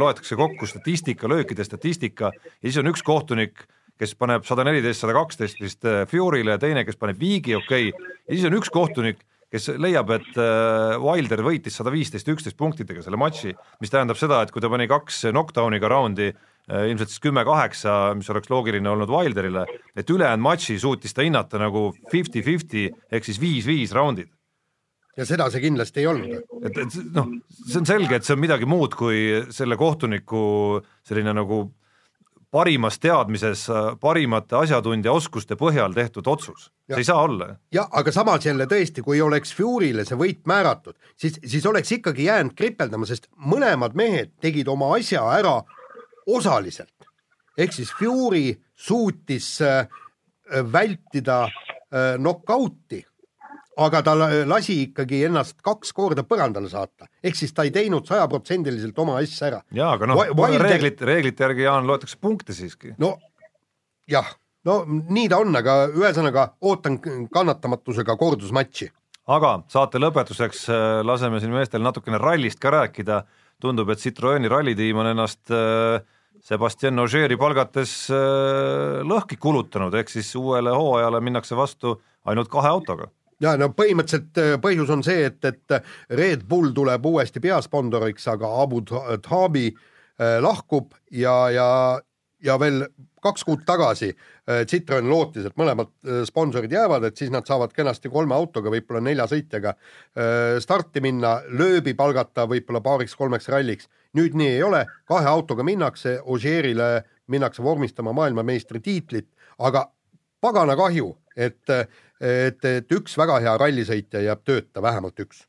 loetakse 0.00 0.38
kokku 0.40 0.64
statistika, 0.64 1.28
löökide 1.28 1.66
statistika 1.66 2.30
ja 2.32 2.64
siis 2.64 2.78
on 2.80 2.88
üks 2.88 3.02
kohtunik, 3.04 3.66
kes 4.00 4.16
paneb 4.18 4.46
sada 4.46 4.64
neliteist, 4.66 5.04
sada 5.04 5.14
kaksteist 5.16 5.60
vist 5.62 5.86
äh, 5.86 6.02
Fury'le 6.10 6.56
ja 6.56 6.60
teine, 6.62 6.82
kes 6.86 6.98
paneb 7.00 7.20
viigi, 7.20 7.54
okei 7.58 7.92
okay., 7.92 8.16
ja 8.26 8.34
siis 8.34 8.48
on 8.48 8.58
üks 8.58 8.72
kohtunik, 8.74 9.22
kes 9.54 9.70
leiab, 9.78 10.10
et 10.16 10.40
äh, 10.40 10.96
Wilder 11.02 11.44
võitis 11.46 11.78
sada 11.78 11.92
viisteist, 11.94 12.28
üksteist 12.30 12.58
punktidega 12.58 13.04
selle 13.04 13.20
matši, 13.20 13.54
mis 13.82 13.92
tähendab 13.92 14.18
seda, 14.18 14.42
et 14.42 14.50
kui 14.54 14.64
ta 14.64 14.70
pani 14.72 14.88
kaks 14.90 15.28
knockdown'iga 15.30 15.90
raundi, 15.92 16.32
äh, 16.34 16.88
ilmselt 16.90 17.12
siis 17.12 17.22
kümme-kaheksa, 17.22 17.98
mis 18.18 18.30
oleks 18.34 18.50
loogiline 18.50 18.90
olnud 18.90 19.12
Wilderile, 19.14 19.66
et 19.94 20.10
ülejäänud 20.10 20.48
matši 20.48 20.80
suutis 20.82 21.14
ta 21.14 21.26
hinnata 21.26 21.62
nagu 21.62 21.92
fifty-fifty 22.10 22.88
ehk 23.14 23.30
siis 23.30 23.38
viis-viis 23.42 23.94
raundid 23.94 24.32
ja 25.16 25.26
seda 25.28 25.46
see 25.52 25.62
kindlasti 25.64 26.02
ei 26.02 26.10
olnud. 26.10 26.34
et, 26.66 26.82
et 26.84 26.98
noh, 27.14 27.30
see 27.62 27.80
on 27.80 27.88
selge, 27.88 28.18
et 28.18 28.26
see 28.26 28.34
on 28.36 28.42
midagi 28.42 28.68
muud 28.68 28.96
kui 28.98 29.24
selle 29.54 29.78
kohtuniku 29.80 30.44
selline 31.06 31.34
nagu 31.36 31.64
parimas 32.54 33.00
teadmises, 33.02 33.64
parimate 34.00 34.54
asjatundja 34.54 35.12
oskuste 35.12 35.56
põhjal 35.58 35.94
tehtud 35.94 36.28
otsus, 36.30 36.68
see 36.86 37.00
ei 37.02 37.06
saa 37.06 37.24
olla. 37.26 37.48
jah, 37.74 37.88
aga 37.90 38.12
samas 38.14 38.46
jälle 38.46 38.68
tõesti, 38.70 39.02
kui 39.02 39.22
oleks 39.22 39.54
Fury'le 39.58 40.04
see 40.06 40.18
võit 40.18 40.44
määratud, 40.50 40.94
siis, 41.18 41.40
siis 41.42 41.66
oleks 41.66 41.96
ikkagi 41.98 42.28
jäänud 42.28 42.54
kripeldama, 42.58 43.08
sest 43.10 43.26
mõlemad 43.34 43.96
mehed 43.98 44.36
tegid 44.42 44.70
oma 44.70 44.92
asja 44.98 45.24
ära 45.34 45.56
osaliselt. 46.30 47.10
ehk 47.58 47.74
siis 47.74 47.90
Fury 47.98 48.54
suutis 48.74 49.58
äh, 49.62 49.88
vältida 50.72 51.44
äh, 51.46 52.14
knock-out'i 52.18 53.02
aga 53.76 54.02
ta 54.06 54.14
lasi 54.46 54.76
ikkagi 54.86 55.24
ennast 55.28 55.60
kaks 55.64 55.92
korda 55.96 56.24
põrandale 56.26 56.70
saata, 56.70 57.08
ehk 57.24 57.38
siis 57.38 57.54
ta 57.54 57.66
ei 57.66 57.72
teinud 57.74 58.06
sajaprotsendiliselt 58.08 58.98
oma 59.02 59.18
asja 59.22 59.48
ära. 59.50 59.60
jaa, 59.74 59.92
aga 59.96 60.08
noh 60.10 60.20
Wilder..., 60.22 60.66
reeglit, 60.68 61.02
reeglite 61.02 61.46
järgi, 61.46 61.66
Jaan, 61.66 61.86
loetakse 61.88 62.18
punkte 62.20 62.54
siiski. 62.56 62.94
no 63.02 63.16
jah, 64.10 64.28
no 64.68 64.82
nii 64.86 65.28
ta 65.32 65.40
on, 65.42 65.54
aga 65.58 65.78
ühesõnaga 65.92 66.50
ootan 66.62 67.00
kannatamatusega 67.32 68.16
kordusmatši. 68.20 68.90
aga 69.34 69.54
saate 69.72 70.02
lõpetuseks 70.02 70.66
äh, 70.70 70.98
laseme 71.06 71.40
siin 71.42 71.54
meestel 71.54 71.82
natukene 71.82 72.20
rallist 72.22 72.62
ka 72.62 72.74
rääkida, 72.74 73.24
tundub, 73.62 73.90
et 73.90 74.02
Citroeni 74.02 74.50
rallitiim 74.50 75.02
on 75.02 75.10
ennast 75.14 75.50
äh, 75.50 76.04
Sebastian 76.44 76.98
Ogieri 77.00 77.38
palgates 77.40 78.04
äh, 78.12 79.02
lõhki 79.02 79.38
kulutanud, 79.40 79.94
ehk 79.98 80.12
siis 80.12 80.34
uuele 80.38 80.74
hooajale 80.76 81.22
minnakse 81.24 81.56
vastu 81.56 81.98
ainult 82.28 82.50
kahe 82.52 82.70
autoga 82.70 83.10
ja 83.42 83.54
no 83.60 83.70
põhimõtteliselt 83.76 84.40
äh, 84.40 84.54
põhjus 84.62 84.92
on 84.94 85.02
see, 85.06 85.26
et, 85.30 85.40
et 85.44 85.78
Red 86.14 86.44
Bull 86.48 86.74
tuleb 86.76 87.06
uuesti 87.06 87.42
peasponsoriks, 87.42 88.28
aga 88.34 88.50
Abu 88.62 88.82
Dhabi 88.84 89.68
äh, 89.70 90.38
lahkub 90.44 90.94
ja, 91.10 91.36
ja, 91.54 91.68
ja 92.44 92.58
veel 92.60 92.84
kaks 93.24 93.46
kuud 93.46 93.64
tagasi 93.66 94.10
äh, 94.12 94.62
Citroen 94.68 95.08
lootis, 95.08 95.48
et 95.48 95.56
mõlemad 95.58 95.90
sponsorid 96.28 96.72
jäävad, 96.72 97.08
et 97.08 97.20
siis 97.20 97.32
nad 97.32 97.46
saavad 97.48 97.72
kenasti 97.76 98.12
kolme 98.12 98.36
autoga, 98.36 98.72
võib-olla 98.72 99.02
nelja 99.04 99.26
sõitjaga 99.30 99.74
starti 100.60 101.00
minna, 101.04 101.38
lööbi 101.48 101.96
palgata 101.96 102.44
võib-olla 102.50 102.82
paariks-kolmeks 102.84 103.48
ralliks. 103.52 103.88
nüüd 104.14 104.36
nii 104.38 104.52
ei 104.58 104.62
ole, 104.62 104.84
kahe 105.08 105.26
autoga 105.26 105.64
minnakse, 105.66 106.20
Ogierile 106.22 107.02
minnakse 107.32 107.62
vormistama 107.62 108.12
maailmameistritiitlit, 108.12 109.26
aga 109.58 109.88
pagana 110.44 110.76
kahju, 110.76 111.08
et 111.36 111.72
et, 112.24 112.64
et 112.64 112.94
üks 112.96 113.16
väga 113.20 113.40
hea 113.44 113.54
rallisõitja 113.60 114.22
jääb 114.24 114.44
tööta, 114.46 114.82
vähemalt 114.82 115.20
üks. 115.24 115.44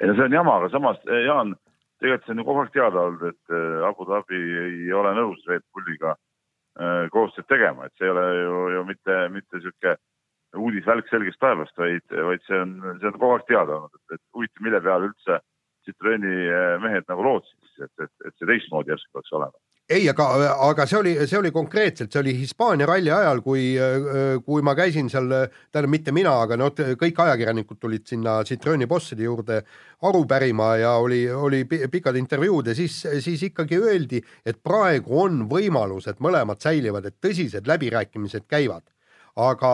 ei 0.00 0.08
no 0.08 0.16
see 0.16 0.26
on 0.26 0.38
jama, 0.38 0.56
aga 0.60 0.70
samas 0.72 1.00
eh, 1.06 1.24
Jaan, 1.26 1.54
tegelikult 2.00 2.26
see 2.26 2.34
on 2.34 2.42
ju 2.42 2.46
kogu 2.48 2.62
aeg 2.62 2.72
teada 2.74 3.06
olnud, 3.06 3.24
et 3.30 3.56
eh, 3.58 3.86
Abu 3.88 4.08
Dhabi 4.08 4.40
ei 4.64 4.92
ole 4.98 5.14
nõus 5.18 5.44
Red 5.48 5.66
Bulliga 5.74 6.14
äh, 6.16 7.04
koostööd 7.14 7.48
tegema, 7.50 7.86
et 7.86 7.94
see 7.98 8.08
ei 8.08 8.14
ole 8.14 8.26
ju, 8.38 8.58
ju 8.76 8.84
mitte, 8.88 9.18
mitte 9.36 9.60
niisugune 9.60 9.96
uudisvälk 10.52 11.08
selgest 11.08 11.40
taevast, 11.40 11.72
vaid, 11.80 12.04
vaid 12.12 12.42
see 12.44 12.58
on, 12.60 12.76
see 13.00 13.08
on 13.08 13.18
kogu 13.18 13.36
aeg 13.38 13.46
teada 13.48 13.78
olnud, 13.78 13.94
et, 13.96 14.18
et 14.18 14.24
huvitav, 14.36 14.64
mille 14.66 14.82
peale 14.84 15.10
üldse 15.12 15.40
Citroeni 15.82 16.34
mehed 16.78 17.08
nagu 17.10 17.24
lootsid, 17.26 17.70
et, 17.82 18.04
et, 18.04 18.12
et 18.28 18.34
see 18.36 18.46
teistmoodi 18.46 18.92
järsku 18.92 19.16
peaks 19.16 19.32
olema 19.34 19.56
ei, 19.92 20.08
aga, 20.10 20.26
aga 20.68 20.86
see 20.88 20.98
oli, 20.98 21.12
see 21.28 21.38
oli 21.38 21.50
konkreetselt, 21.54 22.12
see 22.12 22.20
oli 22.22 22.34
Hispaania 22.38 22.86
ralli 22.88 23.12
ajal, 23.12 23.42
kui, 23.44 23.64
kui 24.46 24.64
ma 24.64 24.74
käisin 24.78 25.10
seal, 25.12 25.28
tähendab 25.70 25.92
mitte 25.92 26.14
mina, 26.14 26.34
aga 26.46 26.58
no 26.60 26.70
kõik 26.72 27.20
ajakirjanikud 27.26 27.80
tulid 27.82 28.06
sinna 28.08 28.38
Citrooni 28.48 28.88
bosside 28.90 29.26
juurde 29.26 29.60
aru 30.08 30.24
pärima 30.28 30.72
ja 30.80 30.94
oli, 31.02 31.22
oli 31.30 31.62
pikad 31.66 32.16
intervjuud 32.20 32.72
ja 32.72 32.76
siis, 32.78 33.02
siis 33.24 33.44
ikkagi 33.50 33.78
öeldi, 33.80 34.22
et 34.46 34.62
praegu 34.64 35.22
on 35.26 35.44
võimalus, 35.50 36.08
et 36.10 36.22
mõlemad 36.24 36.62
säilivad, 36.62 37.06
et 37.06 37.20
tõsised 37.22 37.68
läbirääkimised 37.68 38.48
käivad. 38.50 38.86
Aga, 39.40 39.68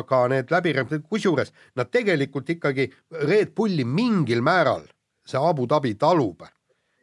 aga 0.00 0.24
need 0.32 0.50
läbirääkimised, 0.50 1.04
kusjuures 1.06 1.52
nad 1.78 1.86
tegelikult 1.94 2.48
ikkagi 2.50 2.88
Red 3.28 3.52
Bulli 3.54 3.84
mingil 3.86 4.42
määral 4.42 4.88
see 5.24 5.38
Abu 5.38 5.68
Dhabi 5.70 5.94
talub 5.94 6.42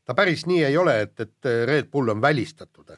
ta 0.06 0.16
päris 0.18 0.46
nii 0.50 0.64
ei 0.66 0.78
ole, 0.78 1.02
et, 1.06 1.20
et 1.20 1.52
Red 1.68 1.92
Bull 1.92 2.10
on 2.10 2.22
välistatud. 2.22 2.98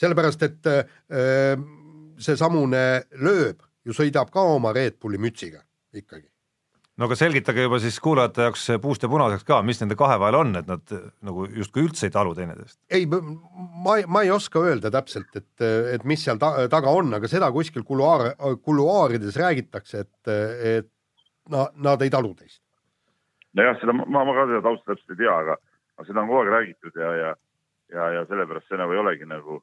sellepärast, 0.00 0.42
et 0.42 0.66
äh, 0.66 1.56
seesamune 2.20 2.84
lööb 3.20 3.64
ju 3.86 3.96
sõidab 3.96 4.30
ka 4.32 4.44
oma 4.56 4.74
Red 4.76 4.98
Bulli 5.00 5.18
mütsiga 5.20 5.62
ikkagi. 5.96 6.28
no 7.00 7.08
aga 7.08 7.16
selgitage 7.16 7.64
juba 7.64 7.78
siis 7.80 7.96
kuulajate 8.02 8.48
jaoks 8.48 8.66
puust 8.82 9.02
ja 9.02 9.08
punaseks 9.08 9.44
ka, 9.48 9.60
mis 9.64 9.80
nende 9.80 9.96
kahe 9.96 10.18
vahel 10.20 10.36
on, 10.40 10.54
et 10.60 10.68
nad 10.68 10.94
nagu 11.26 11.46
justkui 11.48 11.86
üldse 11.86 12.08
ei 12.08 12.14
talu 12.14 12.34
teineteist? 12.36 12.78
ei, 12.90 13.06
ma, 13.06 13.96
ma 14.06 14.24
ei 14.24 14.32
oska 14.34 14.62
öelda 14.68 14.92
täpselt, 14.92 15.32
et, 15.36 15.66
et 15.96 16.04
mis 16.04 16.24
seal 16.24 16.40
ta, 16.40 16.52
taga 16.72 16.92
on, 16.92 17.14
aga 17.16 17.30
seda 17.30 17.50
kuskil 17.54 17.86
kuluaar, 17.88 18.34
kuluaarides 18.64 19.38
räägitakse, 19.40 20.04
et, 20.04 20.34
et 20.76 20.90
no, 21.50 21.68
nad 21.76 22.02
ei 22.04 22.12
talu 22.12 22.34
teist. 22.36 22.62
nojah, 23.56 23.80
seda 23.80 23.96
ma, 23.96 24.24
ma 24.24 24.36
ka 24.36 24.46
seda 24.52 24.64
tausta 24.68 24.92
täpselt 24.92 25.16
ei 25.16 25.24
tea, 25.24 25.40
aga 25.44 25.56
aga 26.00 26.08
seda 26.08 26.22
on 26.22 26.30
kogu 26.30 26.40
aeg 26.40 26.52
räägitud 26.54 26.96
ja, 26.96 27.10
ja, 27.20 27.30
ja, 27.92 28.08
ja 28.16 28.26
sellepärast 28.28 28.70
see 28.70 28.80
nagu 28.80 28.96
ei 28.96 29.02
olegi 29.02 29.28
nagu, 29.28 29.60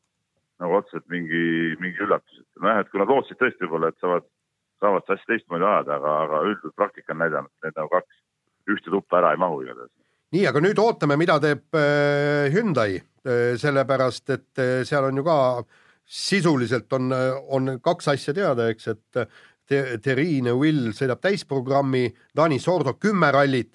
nagu 0.61 0.79
otseselt 0.79 1.07
mingi, 1.13 1.75
mingi 1.81 2.03
üllatus, 2.05 2.43
nojah, 2.61 2.83
et 2.83 2.91
kui 2.91 3.01
nad 3.01 3.09
lootsid 3.09 3.39
tõesti 3.41 3.65
võib-olla, 3.65 3.89
et 3.89 4.03
saavad, 4.03 4.27
saavad 4.83 5.07
seda 5.07 5.17
asja 5.17 5.31
teistmoodi 5.33 5.65
ajada, 5.65 5.97
aga, 5.97 6.13
aga 6.27 6.43
üldiselt 6.51 6.77
praktika 6.77 7.15
on 7.15 7.23
näidanud, 7.23 7.53
et 7.57 7.69
need 7.69 7.81
nagu 7.81 7.93
kaks 7.95 8.21
ühte 8.75 8.93
tuppa 8.93 9.21
ära 9.21 9.33
ei 9.33 9.41
mahu 9.41 9.63
igatahes. 9.65 9.93
nii, 10.35 10.45
aga 10.51 10.63
nüüd 10.63 10.83
ootame, 10.83 11.17
mida 11.17 11.39
teeb 11.41 11.81
äh, 11.81 12.47
Hyundai 12.53 13.01
äh,, 13.01 13.57
sellepärast 13.57 14.35
et 14.37 14.61
äh, 14.61 14.79
seal 14.85 15.09
on 15.09 15.17
ju 15.17 15.25
ka 15.25 15.37
sisuliselt 16.07 16.93
on, 16.95 17.11
on 17.51 17.77
kaks 17.83 18.13
asja 18.13 18.33
teada, 18.35 18.69
eks, 18.71 18.93
et 18.93 19.25
Terrine 19.99 20.53
Will 20.55 20.93
sõidab 20.95 21.19
täisprogrammi, 21.19 22.05
Dani 22.31 22.61
Sordo 22.63 22.93
kümme 22.95 23.27
rallit 23.35 23.73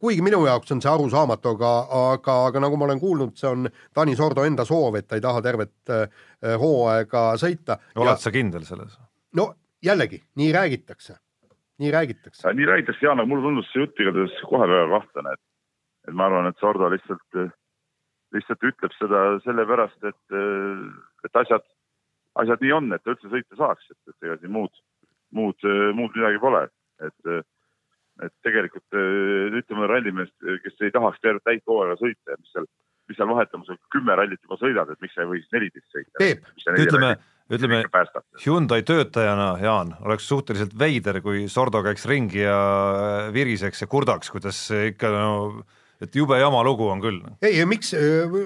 kuigi 0.00 0.24
minu 0.24 0.40
jaoks 0.46 0.72
on 0.74 0.80
see 0.82 0.90
arusaamatu, 0.90 1.54
aga, 1.56 1.70
aga, 2.14 2.36
aga 2.48 2.62
nagu 2.64 2.78
ma 2.80 2.88
olen 2.88 3.00
kuulnud, 3.00 3.34
see 3.38 3.48
on 3.50 3.68
Tanis 3.94 4.20
Ordo 4.24 4.44
enda 4.48 4.64
soov, 4.68 4.96
et 4.98 5.08
ta 5.08 5.18
ei 5.18 5.24
taha 5.24 5.42
tervet 5.44 5.92
äh, 5.92 6.20
hooaega 6.60 7.24
sõita. 7.40 7.78
oled 8.00 8.22
sa 8.22 8.32
kindel 8.34 8.64
selles? 8.68 8.96
no 9.36 9.50
jällegi, 9.84 10.22
nii 10.40 10.52
räägitakse, 10.56 11.18
nii 11.82 11.92
räägitakse. 11.96 12.54
nii 12.56 12.68
räägitakse, 12.72 13.06
Jaan, 13.06 13.20
aga 13.20 13.28
mulle 13.28 13.48
tundus 13.48 13.70
see 13.72 13.84
jutt 13.84 14.00
igatahes 14.00 14.40
kohe 14.48 14.68
väga 14.72 14.88
kahtlane, 14.96 15.36
et, 15.36 15.44
et 16.08 16.16
ma 16.16 16.28
arvan, 16.30 16.48
et 16.50 16.64
Sordo 16.64 16.88
lihtsalt, 16.92 17.44
lihtsalt 18.36 18.68
ütleb 18.72 18.96
seda 18.96 19.24
sellepärast, 19.44 20.00
et, 20.08 20.40
et 21.28 21.40
asjad, 21.44 21.66
asjad 22.40 22.64
nii 22.64 22.76
on, 22.76 22.92
et 22.96 23.04
ta 23.04 23.12
üldse 23.14 23.32
sõita 23.32 23.60
saaks, 23.60 23.92
et, 23.92 24.00
et 24.14 24.28
ega 24.28 24.40
siin 24.40 24.56
muud, 24.56 24.84
muud, 25.36 25.72
muud 25.96 26.16
midagi 26.16 26.40
pole, 26.42 26.66
et 27.04 27.34
et 28.26 28.32
tegelikult 28.46 28.98
äh, 28.98 29.58
ütleme 29.60 29.88
rallimeest, 29.90 30.36
kes 30.64 30.86
ei 30.86 30.94
tahaks 30.94 31.20
tervet 31.24 31.44
täit 31.46 31.66
hooaega 31.68 31.98
sõita 32.00 32.34
ja 32.34 32.38
mis 32.38 32.54
seal, 32.54 32.68
mis 33.10 33.18
seal 33.18 33.30
vahetamas 33.32 33.82
kümme 33.94 34.16
rallit 34.18 34.40
juba 34.44 34.60
sõidad, 34.60 34.92
et 34.92 35.02
miks 35.04 35.16
sa 35.16 35.24
ei 35.24 35.30
või 35.32 35.42
siis 35.42 35.52
neliteist 35.56 35.96
sõita. 35.96 36.24
ütleme, 36.84 37.12
ütleme 37.50 37.82
Hyundai 38.44 38.80
töötajana, 38.86 39.50
Jaan, 39.62 39.94
oleks 40.06 40.28
suhteliselt 40.30 40.76
veider, 40.78 41.20
kui 41.24 41.46
Sordo 41.50 41.82
käiks 41.86 42.06
ringi 42.10 42.44
ja 42.44 42.56
äh, 42.56 43.28
viriseks 43.34 43.84
ja 43.84 43.90
kurdaks, 43.90 44.32
kuidas 44.32 44.62
ikka 44.92 45.12
no, 45.14 45.30
et 46.00 46.16
jube 46.16 46.38
jama 46.40 46.64
lugu 46.66 46.88
on 46.88 47.02
küll. 47.04 47.22
ei, 47.42 47.64
miks 47.68 47.94
äh, 47.98 48.40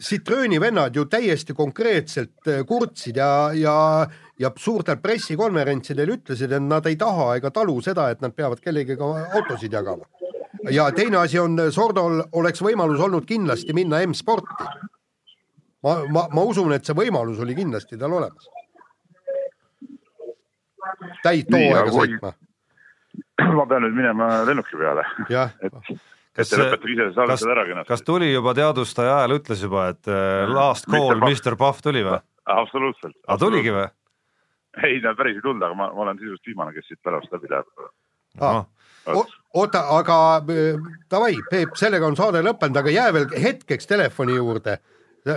Citrooni 0.00 0.60
vennad 0.60 0.96
ju 0.96 1.04
täiesti 1.04 1.52
konkreetselt 1.52 2.48
kurtsid 2.66 3.18
ja, 3.20 3.50
ja 3.52 3.74
ja 4.40 4.50
suurtel 4.56 4.96
pressikonverentsidel 5.02 6.14
ütlesid, 6.16 6.52
et 6.56 6.64
nad 6.64 6.86
ei 6.88 6.96
taha 7.00 7.34
ega 7.36 7.50
talu 7.54 7.76
seda, 7.84 8.08
et 8.10 8.22
nad 8.24 8.34
peavad 8.36 8.60
kellegagi 8.64 9.02
autosid 9.40 9.72
jagama. 9.72 10.06
ja 10.70 10.90
teine 10.92 11.20
asi 11.20 11.38
on, 11.38 11.58
Sordol 11.72 12.22
oleks 12.32 12.62
võimalus 12.62 13.00
olnud 13.00 13.26
kindlasti 13.28 13.76
minna 13.76 14.00
M-sporti. 14.06 14.64
ma, 15.84 15.98
ma, 16.08 16.26
ma 16.32 16.42
usun, 16.42 16.72
et 16.72 16.84
see 16.84 16.96
võimalus 16.96 17.40
oli 17.40 17.54
kindlasti 17.54 17.98
tal 17.98 18.16
olemas. 18.16 18.48
täit 21.22 21.52
hooaega 21.52 21.92
sõitma. 21.92 22.32
ma 23.58 23.66
pean 23.66 23.84
nüüd 23.84 23.96
minema 23.96 24.32
lennuki 24.48 24.80
peale. 24.80 25.04
et 25.60 26.00
kas, 26.40 27.44
kas, 27.44 27.86
kas 27.88 28.04
tuli 28.06 28.32
juba 28.32 28.54
teadvustaja 28.56 29.20
ajal 29.20 29.36
ütles 29.38 29.64
juba, 29.66 29.88
et 29.94 30.10
äh, 30.10 30.48
last 30.50 30.88
call, 30.90 31.18
Mr 31.20 31.56
Pahv 31.60 31.82
tuli 31.84 32.04
või? 32.06 32.20
absoluutselt. 32.50 33.16
aga 33.26 33.38
tuligi 33.40 33.74
või? 33.74 33.88
ei, 34.86 35.00
ta 35.02 35.14
päris 35.18 35.38
ei 35.38 35.44
tulnud, 35.44 35.64
aga 35.66 35.76
ma, 35.78 35.90
ma 35.94 36.06
olen 36.06 36.20
sisuliselt 36.20 36.52
viimane, 36.52 36.74
kes 36.76 36.88
siit 36.90 37.00
pärast 37.04 37.32
läbi 37.34 37.50
läheb 37.50 37.88
ah.. 38.40 38.62
oota, 39.54 39.84
aga 39.96 40.20
äh, 40.38 40.92
davai, 41.10 41.34
Peep, 41.50 41.74
sellega 41.80 42.08
on 42.08 42.18
saade 42.18 42.42
lõppenud, 42.46 42.80
aga 42.80 42.94
jää 42.94 43.10
veel 43.16 43.28
hetkeks 43.46 43.90
telefoni 43.90 44.38
juurde. 44.38 44.78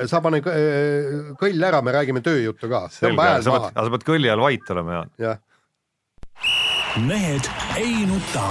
sa 0.08 0.22
pane 0.24 0.40
äh, 0.40 1.34
kõll 1.40 1.70
ära, 1.70 1.82
me 1.82 1.96
räägime 1.96 2.24
tööjuttu 2.26 2.70
ka. 2.72 2.88
selge, 2.90 3.32
sa 3.44 3.58
pead, 3.58 3.74
sa 3.74 3.90
pead 3.98 4.08
kõlli 4.08 4.32
all 4.32 4.46
vait 4.46 4.76
olema, 4.76 5.00
Jaan. 5.00 5.14
jah. 5.20 5.44
mehed 7.08 7.52
ei 7.78 8.06
nuta. 8.08 8.48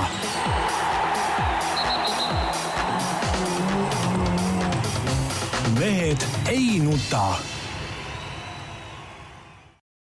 Mehed 5.82 6.26
ei 6.46 6.78
nuta 6.78 7.38